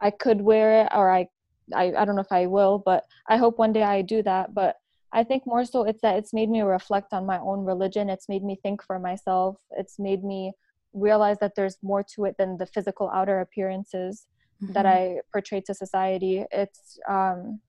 i 0.00 0.10
could 0.10 0.40
wear 0.40 0.84
it 0.84 0.88
or 0.94 1.12
i 1.12 1.28
i, 1.74 1.92
I 1.96 2.04
don't 2.04 2.14
know 2.14 2.22
if 2.22 2.32
i 2.32 2.46
will 2.46 2.82
but 2.84 3.04
i 3.28 3.36
hope 3.36 3.58
one 3.58 3.72
day 3.72 3.82
i 3.82 4.02
do 4.02 4.22
that 4.22 4.54
but 4.54 4.76
i 5.12 5.24
think 5.24 5.46
more 5.46 5.64
so 5.64 5.84
it's 5.84 6.00
that 6.02 6.16
it's 6.16 6.32
made 6.32 6.50
me 6.50 6.60
reflect 6.62 7.12
on 7.12 7.26
my 7.26 7.38
own 7.38 7.64
religion 7.64 8.10
it's 8.10 8.28
made 8.28 8.42
me 8.42 8.58
think 8.62 8.82
for 8.82 8.98
myself 8.98 9.56
it's 9.72 9.98
made 9.98 10.24
me 10.24 10.52
realize 10.92 11.38
that 11.40 11.52
there's 11.54 11.78
more 11.82 12.02
to 12.02 12.24
it 12.24 12.34
than 12.38 12.56
the 12.56 12.66
physical 12.66 13.10
outer 13.10 13.40
appearances 13.40 14.26
mm-hmm. 14.62 14.72
that 14.72 14.86
i 14.86 15.16
portray 15.32 15.60
to 15.60 15.74
society 15.74 16.44
it's 16.50 16.98
um 17.08 17.60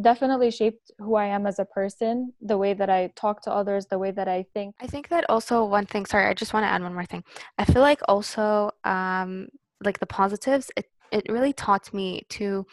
definitely 0.00 0.50
shaped 0.50 0.90
who 0.98 1.14
I 1.16 1.26
am 1.26 1.46
as 1.46 1.58
a 1.58 1.64
person, 1.64 2.32
the 2.40 2.56
way 2.56 2.74
that 2.74 2.88
I 2.88 3.12
talk 3.16 3.42
to 3.42 3.52
others, 3.52 3.86
the 3.86 3.98
way 3.98 4.10
that 4.12 4.28
I 4.28 4.44
think. 4.54 4.74
I 4.80 4.86
think 4.86 5.08
that 5.08 5.28
also 5.28 5.64
one 5.64 5.86
thing, 5.86 6.06
sorry, 6.06 6.26
I 6.26 6.34
just 6.34 6.52
want 6.52 6.64
to 6.64 6.68
add 6.68 6.82
one 6.82 6.94
more 6.94 7.04
thing. 7.04 7.24
I 7.58 7.64
feel 7.64 7.82
like 7.82 8.00
also 8.08 8.70
um 8.84 9.48
like 9.82 9.98
the 9.98 10.06
positives, 10.06 10.70
it 10.76 10.86
it 11.10 11.26
really 11.28 11.52
taught 11.52 11.92
me 11.92 12.22
to 12.30 12.66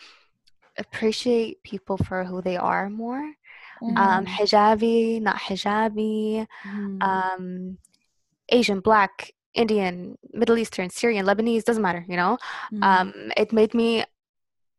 appreciate 0.77 1.63
people 1.63 1.97
for 1.97 2.23
who 2.23 2.41
they 2.41 2.57
are 2.57 2.89
more. 2.89 3.23
Um, 3.81 3.95
mm-hmm. 3.95 3.97
Um 3.97 4.25
hijabi, 4.25 5.21
not 5.21 5.37
hijabi, 5.37 6.47
mm-hmm. 6.65 7.01
um 7.01 7.77
Asian, 8.49 8.79
black, 8.79 9.33
Indian, 9.53 10.17
Middle 10.33 10.57
Eastern, 10.57 10.89
Syrian, 10.89 11.25
Lebanese, 11.25 11.63
doesn't 11.63 11.83
matter, 11.83 12.05
you 12.07 12.15
know? 12.15 12.37
Mm-hmm. 12.73 12.83
Um 12.83 13.31
it 13.35 13.51
made 13.51 13.73
me 13.73 14.05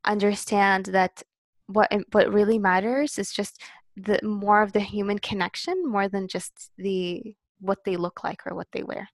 understand 0.04 0.86
that 0.86 1.22
what 1.66 1.92
what 2.12 2.32
really 2.32 2.58
matters 2.58 3.18
is 3.18 3.32
just 3.32 3.60
the 3.96 4.18
more 4.22 4.62
of 4.62 4.72
the 4.72 4.80
human 4.80 5.18
connection 5.18 5.76
more 5.86 6.08
than 6.08 6.28
just 6.28 6.70
the 6.78 7.34
what 7.60 7.84
they 7.84 7.96
look 7.96 8.22
like 8.24 8.46
or 8.46 8.54
what 8.54 8.68
they 8.72 8.82
wear 8.82 9.08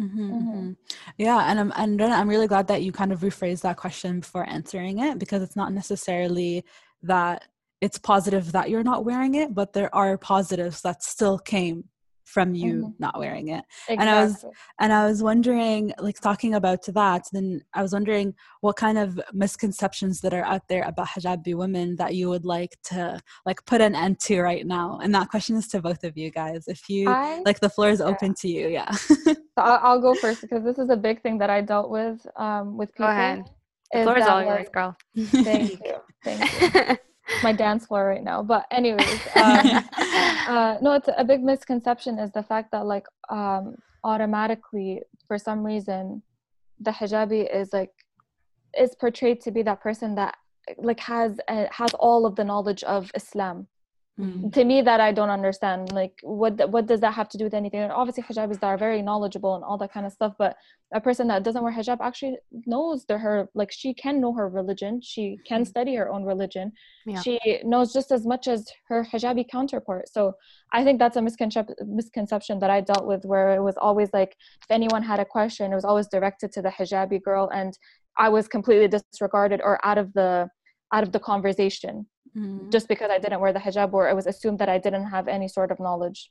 Mm-hmm, 0.00 0.32
mm-hmm. 0.32 0.48
mm-hmm. 0.50 0.72
Yeah, 1.18 1.50
and 1.50 1.60
I'm 1.60 1.72
and 1.76 2.00
I'm 2.02 2.28
really 2.28 2.46
glad 2.46 2.68
that 2.68 2.82
you 2.82 2.92
kind 2.92 3.12
of 3.12 3.20
rephrased 3.20 3.62
that 3.62 3.76
question 3.76 4.20
before 4.20 4.48
answering 4.48 4.98
it 4.98 5.18
because 5.18 5.42
it's 5.42 5.56
not 5.56 5.72
necessarily 5.72 6.64
that 7.02 7.44
it's 7.80 7.98
positive 7.98 8.52
that 8.52 8.70
you're 8.70 8.82
not 8.82 9.04
wearing 9.04 9.34
it, 9.34 9.54
but 9.54 9.72
there 9.72 9.94
are 9.94 10.16
positives 10.18 10.82
that 10.82 11.02
still 11.02 11.38
came 11.38 11.84
from 12.34 12.54
you 12.54 12.74
mm-hmm. 12.74 12.90
not 12.98 13.18
wearing 13.18 13.48
it. 13.48 13.64
Exactly. 13.88 13.96
and 14.00 14.10
i 14.10 14.24
was 14.24 14.44
and 14.80 14.92
i 14.92 15.06
was 15.06 15.22
wondering 15.22 15.92
like 15.98 16.20
talking 16.20 16.54
about 16.54 16.82
that 17.00 17.22
then 17.32 17.60
i 17.74 17.82
was 17.82 17.92
wondering 17.92 18.34
what 18.60 18.76
kind 18.76 18.98
of 18.98 19.20
misconceptions 19.32 20.20
that 20.20 20.34
are 20.34 20.44
out 20.44 20.62
there 20.68 20.84
about 20.84 21.08
hijabi 21.08 21.54
women 21.54 21.96
that 21.96 22.14
you 22.14 22.28
would 22.28 22.44
like 22.44 22.76
to 22.84 23.20
like 23.46 23.64
put 23.66 23.80
an 23.80 23.94
end 23.94 24.18
to 24.20 24.40
right 24.40 24.66
now. 24.66 24.98
And 25.02 25.14
that 25.14 25.28
question 25.28 25.56
is 25.56 25.68
to 25.68 25.80
both 25.80 26.04
of 26.04 26.16
you 26.16 26.30
guys. 26.30 26.64
If 26.66 26.88
you 26.88 27.08
I, 27.08 27.42
like 27.44 27.60
the 27.60 27.70
floor 27.70 27.90
is 27.90 28.00
yeah. 28.00 28.06
open 28.06 28.34
to 28.40 28.48
you 28.48 28.68
yeah. 28.68 28.90
So 28.92 29.34
I'll, 29.56 29.80
I'll, 29.82 30.00
go 30.00 30.14
first 30.14 30.40
because 30.42 30.64
this 30.64 30.78
is 30.78 30.90
a 30.90 30.96
big 30.96 31.22
thing 31.22 31.36
that 31.38 31.50
i 31.50 31.60
dealt 31.60 31.90
with 31.90 32.24
um 32.36 32.76
with 32.76 32.92
people 32.92 33.06
go 33.06 33.12
ahead. 33.12 33.44
The 33.92 34.02
floor 34.04 34.18
is 34.18 34.26
all 34.26 34.42
yours 34.42 34.68
girl. 34.72 34.96
Thank 35.16 35.70
you. 35.84 35.96
Thank 36.24 36.90
you 36.90 36.96
my 37.42 37.52
dance 37.52 37.86
floor 37.86 38.06
right 38.06 38.22
now. 38.22 38.42
But 38.42 38.66
anyways, 38.70 39.20
um, 39.36 39.66
uh, 40.48 40.76
no, 40.80 40.92
it's 40.92 41.08
a 41.16 41.24
big 41.24 41.42
misconception 41.42 42.18
is 42.18 42.30
the 42.32 42.42
fact 42.42 42.72
that 42.72 42.86
like 42.86 43.06
um, 43.28 43.76
automatically 44.04 45.02
for 45.26 45.38
some 45.38 45.64
reason 45.64 46.22
the 46.80 46.90
hijabi 46.90 47.54
is 47.54 47.72
like 47.72 47.92
is 48.78 48.94
portrayed 48.94 49.40
to 49.42 49.50
be 49.50 49.62
that 49.62 49.80
person 49.80 50.14
that 50.14 50.36
like 50.78 51.00
has 51.00 51.38
uh, 51.48 51.66
has 51.70 51.92
all 51.94 52.26
of 52.26 52.36
the 52.36 52.44
knowledge 52.44 52.82
of 52.84 53.10
Islam 53.14 53.66
mm. 54.20 54.52
to 54.52 54.64
me 54.64 54.82
that 54.82 55.00
i 55.00 55.10
don't 55.12 55.30
understand 55.30 55.92
like 55.92 56.12
what 56.22 56.70
what 56.70 56.86
does 56.86 57.00
that 57.00 57.14
have 57.14 57.28
to 57.28 57.38
do 57.38 57.44
with 57.44 57.54
anything 57.54 57.80
and 57.80 57.92
obviously 57.92 58.22
hijabis 58.22 58.60
that 58.60 58.66
are 58.66 58.78
very 58.78 59.02
knowledgeable 59.02 59.54
and 59.54 59.64
all 59.64 59.78
that 59.78 59.92
kind 59.92 60.06
of 60.06 60.12
stuff 60.12 60.34
but 60.38 60.56
a 60.94 61.00
person 61.00 61.26
that 61.28 61.42
doesn't 61.42 61.62
wear 61.62 61.72
hijab 61.72 61.98
actually 62.00 62.36
knows 62.66 63.04
the 63.06 63.16
her 63.18 63.48
like 63.54 63.70
she 63.72 63.94
can 63.94 64.20
know 64.20 64.32
her 64.32 64.48
religion 64.48 65.00
she 65.02 65.38
can 65.46 65.62
mm. 65.62 65.66
study 65.66 65.94
her 65.94 66.10
own 66.10 66.24
religion 66.24 66.72
yeah. 67.06 67.20
she 67.20 67.38
knows 67.64 67.92
just 67.92 68.10
as 68.12 68.26
much 68.26 68.46
as 68.48 68.66
her 68.88 69.06
hijabi 69.12 69.44
counterpart 69.48 70.08
so 70.08 70.32
i 70.72 70.84
think 70.84 70.98
that's 70.98 71.16
a 71.16 71.22
misconception 71.22 71.74
misconception 71.86 72.58
that 72.58 72.70
i 72.70 72.80
dealt 72.80 73.06
with 73.06 73.24
where 73.24 73.54
it 73.54 73.62
was 73.62 73.76
always 73.80 74.10
like 74.12 74.36
if 74.62 74.70
anyone 74.70 75.02
had 75.02 75.20
a 75.20 75.24
question 75.24 75.72
it 75.72 75.74
was 75.74 75.84
always 75.84 76.08
directed 76.08 76.52
to 76.52 76.62
the 76.62 76.70
hijabi 76.70 77.22
girl 77.22 77.50
and 77.54 77.78
i 78.18 78.28
was 78.28 78.48
completely 78.48 78.88
disregarded 78.88 79.60
or 79.62 79.84
out 79.84 79.98
of 79.98 80.12
the 80.14 80.48
out 80.92 81.04
of 81.04 81.12
the 81.12 81.20
conversation 81.20 82.06
mm-hmm. 82.36 82.70
just 82.70 82.88
because 82.88 83.10
I 83.10 83.18
didn't 83.18 83.40
wear 83.40 83.52
the 83.52 83.58
hijab 83.58 83.92
or 83.92 84.08
it 84.08 84.14
was 84.14 84.26
assumed 84.26 84.58
that 84.58 84.68
I 84.68 84.78
didn't 84.78 85.06
have 85.06 85.28
any 85.28 85.48
sort 85.48 85.70
of 85.70 85.80
knowledge. 85.80 86.30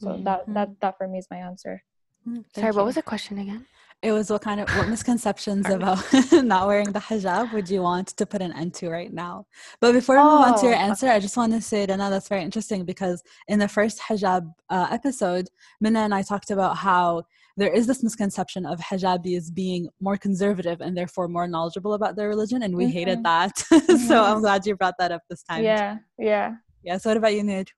So 0.00 0.08
mm-hmm. 0.08 0.24
that 0.24 0.44
that 0.54 0.68
that 0.80 0.98
for 0.98 1.06
me 1.08 1.18
is 1.18 1.28
my 1.30 1.38
answer. 1.38 1.82
Mm, 2.26 2.44
Sorry, 2.54 2.68
you. 2.68 2.76
what 2.76 2.86
was 2.86 2.94
the 2.94 3.02
question 3.02 3.38
again? 3.38 3.66
It 4.02 4.12
was 4.12 4.30
what 4.30 4.40
kind 4.40 4.60
of 4.62 4.68
what 4.76 4.88
misconceptions 4.88 5.68
about 5.68 6.02
not 6.32 6.66
wearing 6.66 6.90
the 6.90 7.00
hijab 7.00 7.52
would 7.52 7.68
you 7.68 7.82
want 7.82 8.08
to 8.08 8.24
put 8.24 8.40
an 8.40 8.52
end 8.52 8.72
to 8.74 8.88
right 8.88 9.12
now? 9.12 9.46
But 9.78 9.92
before 9.92 10.16
we 10.16 10.22
move 10.22 10.40
on 10.40 10.58
to 10.60 10.66
your 10.66 10.74
oh, 10.74 10.78
answer, 10.78 11.08
I 11.08 11.20
just 11.20 11.36
want 11.36 11.52
to 11.52 11.60
say, 11.60 11.84
Dana, 11.84 12.08
that's 12.08 12.28
very 12.28 12.42
interesting 12.42 12.86
because 12.86 13.22
in 13.46 13.58
the 13.58 13.68
first 13.68 14.00
hijab 14.00 14.54
uh, 14.70 14.86
episode, 14.90 15.48
Minna 15.82 16.00
and 16.00 16.14
I 16.14 16.22
talked 16.22 16.50
about 16.50 16.78
how 16.78 17.24
there 17.60 17.72
is 17.72 17.86
this 17.86 18.02
misconception 18.02 18.64
of 18.64 18.80
hijabis 18.80 19.52
being 19.52 19.88
more 20.00 20.16
conservative 20.16 20.80
and 20.80 20.96
therefore 20.96 21.28
more 21.28 21.46
knowledgeable 21.46 21.92
about 21.92 22.16
their 22.16 22.28
religion, 22.28 22.62
and 22.62 22.74
we 22.74 22.84
mm-hmm. 22.84 22.92
hated 22.92 23.22
that. 23.24 23.62
Mm-hmm. 23.70 24.08
so 24.08 24.22
I'm 24.22 24.40
glad 24.40 24.66
you 24.66 24.76
brought 24.76 24.94
that 24.98 25.12
up 25.12 25.22
this 25.28 25.42
time. 25.42 25.64
Yeah, 25.64 25.98
yeah, 26.18 26.54
yeah. 26.82 26.96
So 26.98 27.10
what 27.10 27.16
about 27.16 27.34
you, 27.34 27.42
Nid? 27.42 27.70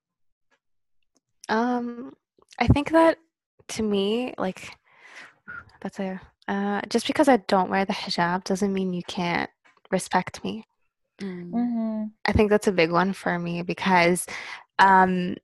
Um, 1.49 2.13
I 2.59 2.67
think 2.67 2.91
that 2.91 3.19
to 3.69 3.83
me, 3.83 4.35
like, 4.39 4.77
that's 5.81 5.99
a 6.01 6.21
uh, 6.49 6.83
just 6.89 7.07
because 7.07 7.29
I 7.29 7.39
don't 7.49 7.71
wear 7.71 7.85
the 7.85 7.93
hijab 7.93 8.45
doesn't 8.45 8.73
mean 8.73 8.93
you 8.93 9.03
can't 9.07 9.51
respect 9.91 10.45
me. 10.45 10.65
Mm. 11.21 11.51
Mm-hmm. 11.51 12.05
I 12.25 12.33
think 12.33 12.51
that's 12.51 12.67
a 12.67 12.73
big 12.73 12.91
one 12.91 13.13
for 13.13 13.39
me 13.39 13.63
because 13.63 14.27
um, 14.79 15.37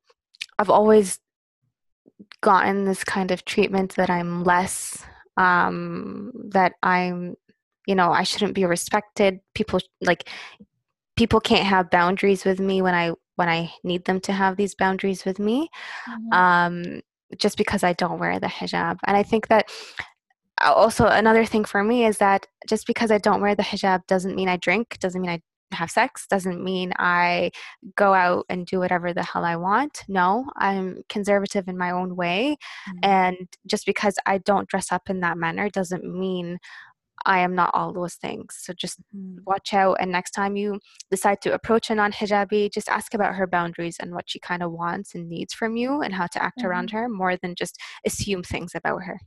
I've 0.58 0.70
always 0.70 1.18
gotten 2.40 2.84
this 2.84 3.04
kind 3.04 3.30
of 3.30 3.44
treatment 3.44 3.96
that 3.96 4.10
I'm 4.10 4.44
less, 4.44 5.04
um, 5.36 6.32
that 6.50 6.74
I'm, 6.82 7.36
you 7.86 7.94
know, 7.94 8.10
I 8.12 8.22
shouldn't 8.22 8.54
be 8.54 8.64
respected. 8.64 9.40
People 9.54 9.80
like 10.00 10.28
people 11.16 11.40
can't 11.40 11.66
have 11.66 11.90
boundaries 11.90 12.44
with 12.44 12.60
me 12.60 12.82
when 12.82 12.94
I 12.94 13.12
when 13.36 13.48
I 13.48 13.72
need 13.84 14.04
them 14.04 14.20
to 14.20 14.32
have 14.32 14.56
these 14.56 14.74
boundaries 14.74 15.24
with 15.24 15.38
me. 15.38 15.68
Mm-hmm. 16.08 16.32
Um, 16.32 17.00
just 17.36 17.58
because 17.58 17.84
I 17.84 17.92
don't 17.92 18.18
wear 18.18 18.40
the 18.40 18.46
hijab. 18.46 18.98
And 19.06 19.16
I 19.16 19.22
think 19.22 19.48
that 19.48 19.70
uh, 20.62 20.72
also 20.72 21.06
another 21.06 21.44
thing 21.44 21.64
for 21.64 21.84
me 21.84 22.06
is 22.06 22.18
that 22.18 22.46
just 22.68 22.86
because 22.86 23.10
I 23.10 23.18
don't 23.18 23.40
wear 23.40 23.54
the 23.54 23.62
hijab 23.62 24.06
doesn't 24.06 24.34
mean 24.34 24.48
I 24.48 24.56
drink, 24.56 24.98
doesn't 24.98 25.20
mean 25.20 25.30
I 25.30 25.40
have 25.72 25.90
sex 25.90 26.26
doesn't 26.28 26.62
mean 26.62 26.92
I 26.98 27.50
go 27.96 28.14
out 28.14 28.46
and 28.48 28.66
do 28.66 28.78
whatever 28.78 29.12
the 29.12 29.22
hell 29.22 29.44
I 29.44 29.56
want. 29.56 30.04
No, 30.08 30.46
I'm 30.56 31.02
conservative 31.08 31.68
in 31.68 31.76
my 31.76 31.90
own 31.90 32.16
way. 32.16 32.56
Mm-hmm. 32.88 32.98
And 33.02 33.36
just 33.66 33.86
because 33.86 34.16
I 34.26 34.38
don't 34.38 34.68
dress 34.68 34.92
up 34.92 35.10
in 35.10 35.20
that 35.20 35.38
manner 35.38 35.68
doesn't 35.68 36.04
mean 36.04 36.58
I 37.26 37.40
am 37.40 37.54
not 37.54 37.70
all 37.74 37.92
those 37.92 38.14
things. 38.14 38.56
So 38.60 38.72
just 38.72 39.00
mm-hmm. 39.14 39.38
watch 39.44 39.74
out. 39.74 39.98
And 40.00 40.10
next 40.10 40.30
time 40.30 40.56
you 40.56 40.80
decide 41.10 41.40
to 41.42 41.54
approach 41.54 41.90
a 41.90 41.94
non 41.94 42.12
hijabi, 42.12 42.72
just 42.72 42.88
ask 42.88 43.14
about 43.14 43.34
her 43.34 43.46
boundaries 43.46 43.96
and 44.00 44.14
what 44.14 44.28
she 44.28 44.38
kind 44.38 44.62
of 44.62 44.72
wants 44.72 45.14
and 45.14 45.28
needs 45.28 45.52
from 45.52 45.76
you 45.76 46.00
and 46.02 46.14
how 46.14 46.26
to 46.28 46.42
act 46.42 46.58
mm-hmm. 46.58 46.68
around 46.68 46.90
her 46.90 47.08
more 47.08 47.36
than 47.36 47.54
just 47.54 47.78
assume 48.06 48.42
things 48.42 48.72
about 48.74 49.02
her. 49.02 49.20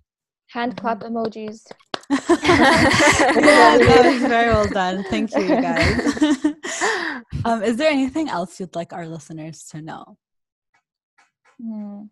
Hand 0.47 0.77
clap 0.77 1.01
mm-hmm. 1.01 1.15
emojis. 1.15 1.67
Yeah, 2.11 2.17
that 3.77 4.01
was 4.05 4.21
very 4.21 4.51
well 4.51 4.67
done. 4.67 5.03
Thank 5.09 5.33
you, 5.35 5.47
guys. 5.47 6.15
um, 7.45 7.63
is 7.63 7.77
there 7.77 7.91
anything 7.91 8.29
else 8.29 8.59
you'd 8.59 8.75
like 8.75 8.93
our 8.93 9.07
listeners 9.07 9.63
to 9.71 9.81
know? 9.81 10.17
Hmm. 11.61 12.03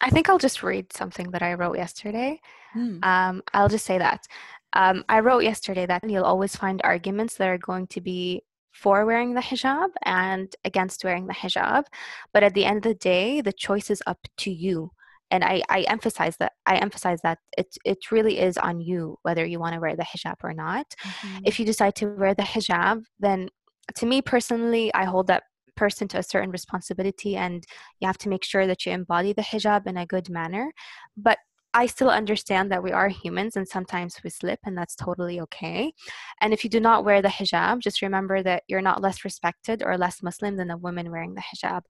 I 0.00 0.10
think 0.10 0.28
I'll 0.28 0.38
just 0.38 0.62
read 0.62 0.92
something 0.92 1.30
that 1.30 1.42
I 1.42 1.54
wrote 1.54 1.76
yesterday. 1.76 2.40
Hmm. 2.72 2.98
Um, 3.02 3.42
I'll 3.52 3.68
just 3.68 3.86
say 3.86 3.98
that. 3.98 4.26
Um, 4.74 5.04
I 5.08 5.20
wrote 5.20 5.44
yesterday 5.44 5.86
that 5.86 6.08
you'll 6.08 6.24
always 6.24 6.54
find 6.54 6.80
arguments 6.84 7.36
that 7.36 7.48
are 7.48 7.58
going 7.58 7.86
to 7.88 8.00
be 8.00 8.42
for 8.72 9.06
wearing 9.06 9.34
the 9.34 9.40
hijab 9.40 9.88
and 10.04 10.54
against 10.64 11.02
wearing 11.04 11.26
the 11.26 11.34
hijab. 11.34 11.84
But 12.32 12.42
at 12.42 12.54
the 12.54 12.64
end 12.64 12.78
of 12.78 12.82
the 12.82 12.94
day, 12.94 13.40
the 13.40 13.52
choice 13.52 13.90
is 13.90 14.02
up 14.06 14.18
to 14.38 14.52
you 14.52 14.92
and 15.30 15.44
I, 15.44 15.62
I 15.68 15.82
emphasize 15.82 16.36
that 16.38 16.52
I 16.66 16.76
emphasize 16.76 17.20
that 17.22 17.38
it 17.56 17.68
it 17.84 18.10
really 18.10 18.38
is 18.38 18.56
on 18.56 18.80
you 18.80 19.18
whether 19.22 19.44
you 19.44 19.60
want 19.60 19.74
to 19.74 19.80
wear 19.80 19.96
the 19.96 20.04
hijab 20.04 20.36
or 20.42 20.54
not. 20.54 20.86
Mm-hmm. 21.02 21.38
If 21.44 21.58
you 21.58 21.66
decide 21.66 21.94
to 21.96 22.06
wear 22.14 22.34
the 22.34 22.42
hijab, 22.42 23.02
then 23.20 23.48
to 23.96 24.06
me 24.06 24.22
personally, 24.22 24.92
I 24.94 25.04
hold 25.04 25.26
that 25.28 25.44
person 25.76 26.08
to 26.08 26.18
a 26.18 26.22
certain 26.22 26.50
responsibility, 26.50 27.36
and 27.36 27.64
you 28.00 28.06
have 28.06 28.18
to 28.18 28.28
make 28.28 28.44
sure 28.44 28.66
that 28.66 28.84
you 28.84 28.92
embody 28.92 29.32
the 29.32 29.42
hijab 29.42 29.86
in 29.86 29.96
a 29.96 30.06
good 30.06 30.28
manner. 30.28 30.72
But 31.16 31.38
I 31.74 31.86
still 31.86 32.10
understand 32.10 32.72
that 32.72 32.82
we 32.82 32.92
are 32.92 33.08
humans 33.08 33.54
and 33.56 33.68
sometimes 33.68 34.16
we 34.24 34.30
slip, 34.30 34.58
and 34.64 34.76
that's 34.76 34.96
totally 34.96 35.40
okay. 35.40 35.92
And 36.40 36.52
if 36.52 36.64
you 36.64 36.70
do 36.70 36.80
not 36.80 37.04
wear 37.04 37.22
the 37.22 37.28
hijab, 37.28 37.80
just 37.80 38.02
remember 38.02 38.42
that 38.42 38.62
you're 38.68 38.82
not 38.82 39.02
less 39.02 39.24
respected 39.24 39.82
or 39.84 39.98
less 39.98 40.22
Muslim 40.22 40.56
than 40.56 40.70
a 40.70 40.76
woman 40.76 41.10
wearing 41.10 41.34
the 41.34 41.42
hijab. 41.42 41.82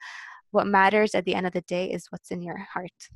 what 0.51 0.67
matters 0.67 1.15
at 1.15 1.25
the 1.25 1.35
end 1.35 1.47
of 1.47 1.53
the 1.53 1.61
day 1.63 1.91
is 1.91 2.07
what's 2.11 2.31
in 2.31 2.43
your 2.43 2.57
heart. 2.57 3.09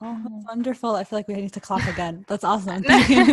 Oh, 0.00 0.20
that's 0.22 0.46
wonderful. 0.46 0.94
I 0.94 1.04
feel 1.04 1.18
like 1.18 1.28
we 1.28 1.34
need 1.34 1.52
to 1.52 1.60
clap 1.60 1.86
again. 1.88 2.24
That's 2.28 2.44
awesome. 2.44 2.82
Thank 2.82 3.08
you. 3.08 3.24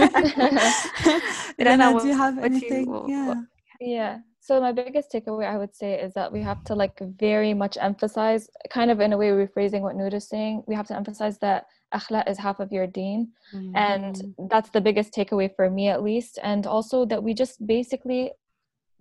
Rana, 1.64 2.00
do 2.00 2.08
you 2.08 2.18
have 2.18 2.38
anything? 2.40 2.86
You, 2.88 3.06
yeah. 3.08 3.34
Yeah. 3.80 4.20
So 4.40 4.62
my 4.62 4.72
biggest 4.72 5.12
takeaway 5.12 5.48
I 5.48 5.58
would 5.58 5.76
say 5.76 6.00
is 6.00 6.14
that 6.14 6.32
we 6.32 6.42
have 6.42 6.64
to 6.66 6.76
like 6.76 7.00
very 7.18 7.54
much 7.54 7.78
emphasize, 7.82 8.48
kind 8.70 8.92
of 8.92 9.00
in 9.00 9.14
a 9.14 9.18
way 9.18 9.30
rephrasing 9.30 9.82
what 9.82 9.96
Noor 9.96 10.08
is 10.10 10.30
saying, 10.30 10.64
we 10.68 10.76
have 10.76 10.88
to 10.88 10.96
emphasize 10.96 11.40
that 11.40 11.66
akhlaq 11.94 12.30
is 12.30 12.38
half 12.38 12.60
of 12.60 12.72
your 12.72 12.86
deen. 12.86 13.32
Mm-hmm. 13.54 13.76
And 13.76 14.36
that's 14.50 14.70
the 14.70 14.82
biggest 14.82 15.14
takeaway 15.14 15.50
for 15.56 15.70
me 15.70 15.90
at 15.90 16.04
least. 16.04 16.38
And 16.44 16.68
also 16.68 17.06
that 17.06 17.24
we 17.24 17.34
just 17.34 17.66
basically 17.66 18.32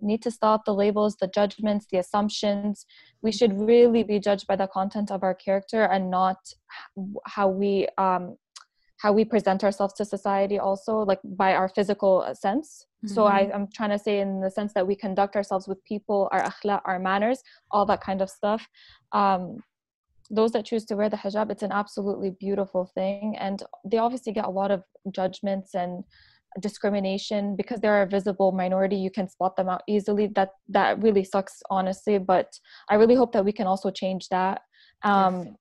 need 0.01 0.21
to 0.23 0.31
stop 0.31 0.65
the 0.65 0.73
labels, 0.73 1.15
the 1.15 1.27
judgments, 1.27 1.85
the 1.91 1.97
assumptions. 1.97 2.85
We 3.21 3.31
should 3.31 3.59
really 3.59 4.03
be 4.03 4.19
judged 4.19 4.47
by 4.47 4.55
the 4.55 4.67
content 4.67 5.11
of 5.11 5.23
our 5.23 5.33
character 5.33 5.83
and 5.83 6.09
not 6.09 6.37
how 7.25 7.49
we 7.49 7.87
um, 7.97 8.37
how 8.97 9.11
we 9.11 9.25
present 9.25 9.63
ourselves 9.63 9.93
to 9.93 10.05
society 10.05 10.57
also 10.57 10.99
like 10.99 11.19
by 11.23 11.53
our 11.53 11.69
physical 11.69 12.23
uh, 12.25 12.33
sense 12.33 12.87
mm-hmm. 13.05 13.13
so 13.13 13.25
I, 13.25 13.49
am 13.53 13.67
trying 13.73 13.91
to 13.91 13.99
say 13.99 14.19
in 14.19 14.41
the 14.41 14.49
sense 14.49 14.73
that 14.73 14.87
we 14.87 14.95
conduct 14.95 15.35
ourselves 15.35 15.67
with 15.67 15.83
people 15.85 16.29
our 16.31 16.41
akhlaq 16.41 16.81
our 16.85 16.99
manners 16.99 17.43
all 17.71 17.85
that 17.87 18.01
kind 18.01 18.21
of 18.21 18.29
stuff 18.29 18.67
um, 19.11 19.59
those 20.31 20.51
that 20.53 20.65
choose 20.65 20.85
to 20.85 20.95
wear 20.95 21.09
the 21.09 21.17
hijab 21.17 21.51
it's 21.51 21.63
an 21.63 21.71
absolutely 21.71 22.31
beautiful 22.39 22.85
thing 22.95 23.35
and 23.37 23.63
they 23.83 23.97
obviously 23.97 24.31
get 24.31 24.45
a 24.45 24.49
lot 24.49 24.71
of 24.71 24.83
judgments 25.11 25.75
and 25.75 26.03
discrimination 26.59 27.55
because 27.55 27.79
they're 27.79 28.03
a 28.03 28.07
visible 28.07 28.51
minority 28.51 28.95
you 28.95 29.11
can 29.11 29.27
spot 29.27 29.55
them 29.55 29.69
out 29.69 29.81
easily. 29.87 30.27
That 30.27 30.51
that 30.69 31.01
really 31.01 31.23
sucks 31.23 31.61
honestly 31.69 32.17
but 32.17 32.57
i 32.89 32.95
really 32.95 33.15
hope 33.15 33.31
that 33.33 33.45
we 33.45 33.51
can 33.51 33.67
also 33.67 33.91
change 33.91 34.29
that. 34.29 34.61
Um, 35.03 35.43
yes. 35.43 35.53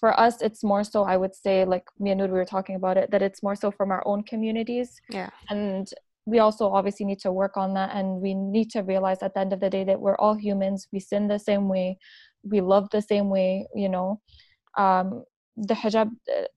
for 0.00 0.18
us 0.18 0.42
it's 0.42 0.62
more 0.62 0.84
so 0.84 1.04
i 1.04 1.16
would 1.16 1.34
say 1.34 1.64
like 1.64 1.84
me 1.98 2.10
and 2.10 2.18
Noor, 2.18 2.28
we 2.28 2.34
were 2.34 2.44
talking 2.44 2.76
about 2.76 2.96
it 2.96 3.10
that 3.12 3.22
it's 3.22 3.42
more 3.42 3.54
so 3.54 3.70
from 3.70 3.90
our 3.90 4.02
own 4.06 4.22
communities. 4.24 5.00
Yeah. 5.08 5.30
And 5.48 5.88
we 6.26 6.38
also 6.38 6.70
obviously 6.70 7.06
need 7.06 7.20
to 7.20 7.32
work 7.32 7.56
on 7.56 7.74
that 7.74 7.90
and 7.94 8.20
we 8.20 8.34
need 8.34 8.70
to 8.70 8.80
realize 8.80 9.22
at 9.22 9.34
the 9.34 9.40
end 9.40 9.52
of 9.52 9.60
the 9.60 9.70
day 9.70 9.84
that 9.84 10.00
we're 10.00 10.16
all 10.16 10.34
humans. 10.34 10.86
We 10.92 11.00
sin 11.00 11.28
the 11.28 11.38
same 11.38 11.68
way. 11.68 11.98
We 12.42 12.60
love 12.60 12.88
the 12.90 13.02
same 13.02 13.28
way 13.30 13.66
you 13.74 13.88
know? 13.88 14.20
Um, 14.76 15.24
the 15.60 15.74
hijab 15.74 16.10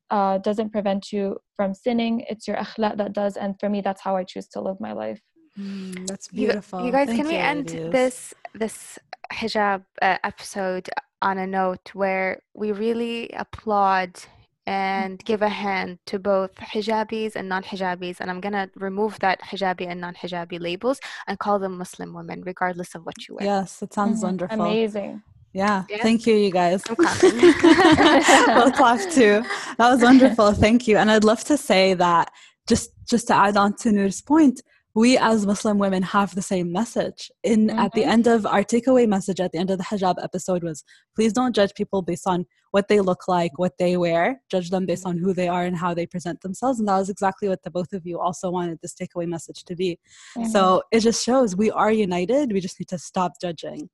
uh, 0.10 0.38
doesn't 0.40 0.72
prevent 0.72 1.12
you 1.12 1.38
from 1.56 1.74
sinning. 1.74 2.26
It's 2.30 2.48
your 2.48 2.58
akhlaq 2.58 2.98
that 2.98 3.14
does 3.14 3.38
and 3.38 3.60
for 3.60 3.70
me 3.70 3.82
that's 3.82 4.02
how 4.02 4.16
i 4.16 4.24
choose 4.24 4.48
to 4.50 4.62
live 4.62 4.80
my 4.80 4.94
life. 4.94 5.22
Mm, 5.60 6.08
that's 6.08 6.28
beautiful. 6.30 6.80
you, 6.80 6.88
you 6.88 6.92
guys 6.92 7.08
Thank 7.08 7.22
can 7.22 7.26
you, 7.30 7.38
we 7.38 7.38
end 7.38 7.68
this 7.92 8.34
this 8.56 8.98
hijab 9.32 9.84
uh, 10.02 10.18
episode 10.24 10.90
on 11.22 11.38
a 11.38 11.48
note 11.48 11.92
where 11.94 12.42
we 12.54 12.72
really 12.72 13.30
applaud 13.30 14.20
and 14.66 15.24
give 15.26 15.42
a 15.42 15.50
hand 15.50 16.00
to 16.06 16.18
both 16.20 16.56
hijabis 16.56 17.36
and 17.36 17.50
non-hijabis? 17.50 18.20
And 18.22 18.32
i'm 18.32 18.40
going 18.40 18.54
to 18.54 18.70
remove 18.76 19.20
that 19.20 19.42
hijabi 19.42 19.88
and 19.88 20.00
non-hijabi 20.00 20.60
labels 20.60 21.00
and 21.28 21.38
call 21.38 21.60
them 21.60 21.78
muslim 21.78 22.14
women 22.14 22.42
regardless 22.44 22.96
of 22.96 23.06
what 23.06 23.28
you 23.28 23.36
wear. 23.36 23.46
Yes 23.46 23.82
it 23.82 23.94
sounds 23.94 24.20
mm-hmm. 24.20 24.28
wonderful. 24.28 24.62
Amazing 24.62 25.22
yeah, 25.54 25.84
yeah, 25.90 26.02
thank 26.02 26.26
you, 26.26 26.36
you 26.36 26.52
guys. 26.52 26.82
I'm 26.90 26.96
clapping. 27.04 27.38
we'll 27.38 28.72
clap 28.72 29.00
too. 29.12 29.44
That 29.78 29.92
was 29.92 30.02
wonderful. 30.02 30.54
Thank 30.54 30.88
you. 30.88 30.98
And 30.98 31.12
I'd 31.12 31.24
love 31.24 31.44
to 31.46 31.58
say 31.58 31.94
that 31.96 32.32
just 32.68 32.92
just 33.08 33.28
to 33.28 33.36
add 33.36 33.58
on 33.58 33.76
to 33.78 33.92
Noor's 33.92 34.22
point, 34.22 34.62
we 34.96 35.18
as 35.18 35.46
Muslim 35.46 35.78
women 35.78 36.02
have 36.02 36.34
the 36.34 36.42
same 36.42 36.72
message. 36.72 37.32
In 37.44 37.68
mm-hmm. 37.68 37.80
at 37.80 37.92
the 37.94 38.02
mm-hmm. 38.02 38.10
end 38.10 38.28
of 38.28 38.46
our 38.46 38.64
takeaway 38.64 39.08
message 39.08 39.40
at 39.40 39.52
the 39.52 39.60
end 39.60 39.70
of 39.70 39.78
the 39.78 39.84
hijab 39.84 40.16
episode 40.24 40.64
was 40.64 40.84
please 41.16 41.34
don't 41.34 41.56
judge 41.56 41.74
people 41.76 42.02
based 42.02 42.28
on 42.28 42.46
what 42.72 42.88
they 42.88 43.00
look 43.00 43.28
like, 43.28 43.60
what 43.60 43.78
they 43.78 43.98
wear. 43.98 44.42
Judge 44.50 44.72
them 44.72 44.88
based 44.88 45.06
on 45.06 45.18
who 45.18 45.34
they 45.34 45.48
are 45.48 45.66
and 45.66 45.78
how 45.78 45.94
they 45.94 46.08
present 46.08 46.42
themselves. 46.42 46.80
And 46.80 46.88
that 46.88 46.98
was 46.98 47.10
exactly 47.10 47.48
what 47.48 47.62
the 47.62 47.70
both 47.70 47.94
of 47.94 48.06
you 48.06 48.20
also 48.20 48.50
wanted 48.50 48.80
this 48.82 48.96
takeaway 48.96 49.28
message 49.28 49.64
to 49.66 49.76
be. 49.76 50.00
Mm-hmm. 50.38 50.50
So 50.50 50.82
it 50.92 51.02
just 51.02 51.24
shows 51.24 51.56
we 51.56 51.70
are 51.70 51.92
united. 51.92 52.52
We 52.52 52.60
just 52.60 52.80
need 52.80 52.90
to 52.90 52.98
stop 52.98 53.34
judging 53.40 53.90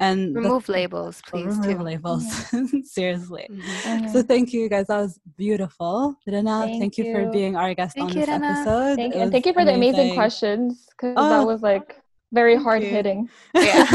and 0.00 0.34
remove 0.34 0.68
labels 0.68 1.22
please 1.26 1.56
remove 1.58 1.78
too. 1.78 1.82
labels 1.82 2.24
mm-hmm. 2.24 2.80
seriously 2.84 3.46
mm-hmm. 3.50 4.08
so 4.08 4.22
thank 4.22 4.52
you 4.52 4.68
guys 4.68 4.86
that 4.88 4.98
was 4.98 5.18
beautiful 5.36 6.16
Rana, 6.26 6.62
thank, 6.62 6.80
thank 6.80 6.98
you. 6.98 7.04
you. 7.04 7.14
for 7.14 7.30
being 7.30 7.56
our 7.56 7.74
guest 7.74 7.96
thank 7.96 8.10
on 8.10 8.14
you, 8.16 8.20
this 8.20 8.28
Rana. 8.28 8.46
episode 8.46 8.96
thank 8.96 9.14
you. 9.14 9.20
and 9.20 9.32
thank 9.32 9.46
you 9.46 9.52
for 9.52 9.60
amazing. 9.60 9.80
the 9.80 9.88
amazing 9.92 10.14
questions 10.14 10.88
because 10.90 11.14
oh, 11.16 11.28
that 11.28 11.46
was 11.46 11.62
like 11.62 12.01
very 12.32 12.56
hard 12.56 12.82
hitting 12.82 13.28
yeah, 13.54 13.86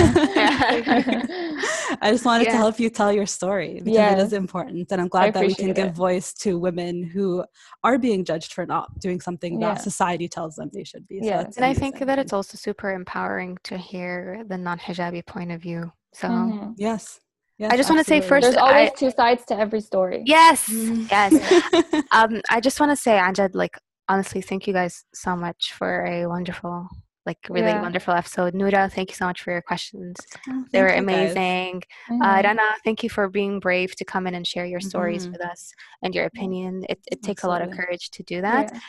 i 2.02 2.10
just 2.12 2.26
wanted 2.26 2.46
yeah. 2.46 2.52
to 2.52 2.58
help 2.58 2.80
you 2.80 2.90
tell 2.90 3.12
your 3.12 3.26
story 3.26 3.76
because 3.76 3.94
yes. 3.94 4.20
it 4.20 4.24
is 4.24 4.34
important 4.34 4.92
and 4.92 5.02
i'm 5.02 5.08
glad 5.08 5.34
that 5.34 5.46
we 5.46 5.54
can 5.54 5.74
give 5.74 5.92
voice 5.94 6.34
to 6.34 6.58
women 6.58 7.04
who 7.04 7.44
are 7.84 7.98
being 7.98 8.24
judged 8.24 8.54
for 8.54 8.66
not 8.66 8.88
doing 9.00 9.20
something 9.20 9.60
that 9.60 9.82
society 9.82 10.28
tells 10.28 10.56
them 10.56 10.70
they 10.74 10.84
should 10.84 11.08
be 11.08 11.20
so 11.20 11.26
yeah. 11.26 11.44
and 11.56 11.66
i 11.66 11.74
think 11.74 12.00
that 12.00 12.20
it's 12.20 12.34
also 12.34 12.58
super 12.58 12.92
empowering 12.92 13.58
to 13.64 13.78
hear 13.78 14.44
the 14.48 14.58
non-hijabi 14.58 15.26
point 15.26 15.52
of 15.52 15.62
view 15.62 15.92
so 16.14 16.28
mm-hmm. 16.28 16.72
yes 16.78 17.20
Yes, 17.60 17.72
I 17.74 17.78
just 17.78 17.90
want 17.90 18.00
to 18.00 18.08
say 18.08 18.22
first, 18.22 18.44
there's 18.44 18.56
always 18.56 18.92
I, 18.92 18.94
two 18.94 19.10
sides 19.10 19.44
to 19.46 19.58
every 19.58 19.82
story. 19.82 20.22
Yes, 20.28 20.70
mm-hmm. 20.70 21.06
yes. 21.10 22.04
um, 22.12 22.40
I 22.52 22.60
just 22.60 22.80
want 22.80 22.92
to 22.92 22.96
say, 22.96 23.14
Amjad, 23.14 23.56
like 23.56 23.80
honestly, 24.08 24.42
thank 24.42 24.68
you 24.68 24.74
guys 24.74 25.06
so 25.14 25.36
much 25.36 25.74
for 25.74 26.06
a 26.06 26.28
wonderful, 26.28 26.88
like 27.28 27.38
really 27.49 27.67
yeah. 27.67 27.82
wonderful 27.82 28.13
episode. 28.13 28.55
Noura, 28.55 28.89
thank 28.89 29.11
you 29.11 29.15
so 29.15 29.25
much 29.25 29.41
for 29.43 29.51
your 29.51 29.61
questions. 29.61 30.15
Oh, 30.49 30.65
they 30.71 30.82
were 30.82 30.88
amazing. 30.88 31.84
Uh, 32.09 32.13
mm-hmm. 32.13 32.21
Uh, 32.21 32.41
Rana, 32.41 32.69
thank 32.86 33.03
you 33.03 33.09
for 33.09 33.28
being 33.30 33.59
brave 33.59 33.95
to 33.97 34.05
come 34.05 34.25
in 34.28 34.34
and 34.34 34.47
share 34.47 34.65
your 34.65 34.80
stories 34.80 35.23
mm-hmm. 35.23 35.34
with 35.34 35.41
us 35.41 35.73
and 36.01 36.15
your 36.15 36.25
opinion. 36.25 36.86
It, 36.89 36.99
it 37.11 37.21
takes 37.21 37.43
a 37.43 37.47
lot 37.47 37.61
of 37.61 37.69
courage 37.71 38.09
to 38.11 38.23
do 38.23 38.41
that. 38.41 38.71
Yeah. 38.73 38.80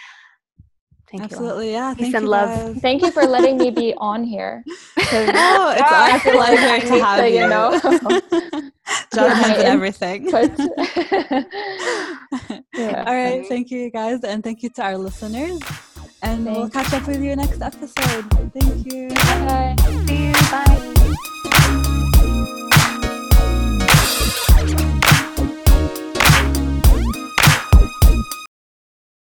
Thank 1.11 1.22
Absolutely, 1.24 1.68
you. 1.68 1.72
yeah. 1.72 1.95
Peace 1.95 2.14
and 2.14 2.28
love. 2.28 2.51
Guys. 2.51 2.82
Thank 2.82 3.03
you 3.03 3.11
for 3.11 3.24
letting 3.24 3.57
me 3.57 3.70
be 3.70 3.95
on 3.97 4.24
here. 4.24 4.62
oh, 4.99 5.74
it's 5.76 5.93
our 5.93 6.20
pleasure 6.20 6.86
to 6.86 7.05
have 7.05 7.26
you. 7.26 7.41
you 7.41 7.49
know, 7.49 7.80
Jonathan 9.14 9.53
and 9.53 9.62
everything. 9.62 10.28
yeah. 12.74 13.05
All 13.07 13.14
right, 13.14 13.47
thank 13.49 13.70
you, 13.70 13.91
guys, 13.91 14.22
and 14.22 14.45
thank 14.45 14.62
you 14.62 14.68
to 14.70 14.82
our 14.82 14.99
listeners. 14.99 15.61
And 16.23 16.45
Thanks. 16.45 16.59
we'll 16.59 16.69
catch 16.71 16.93
up 16.93 17.07
with 17.07 17.23
you 17.23 17.37
next 17.37 17.62
episode. 17.62 18.25
Thank 18.53 18.93
you. 18.93 19.09
Bye. 19.09 19.98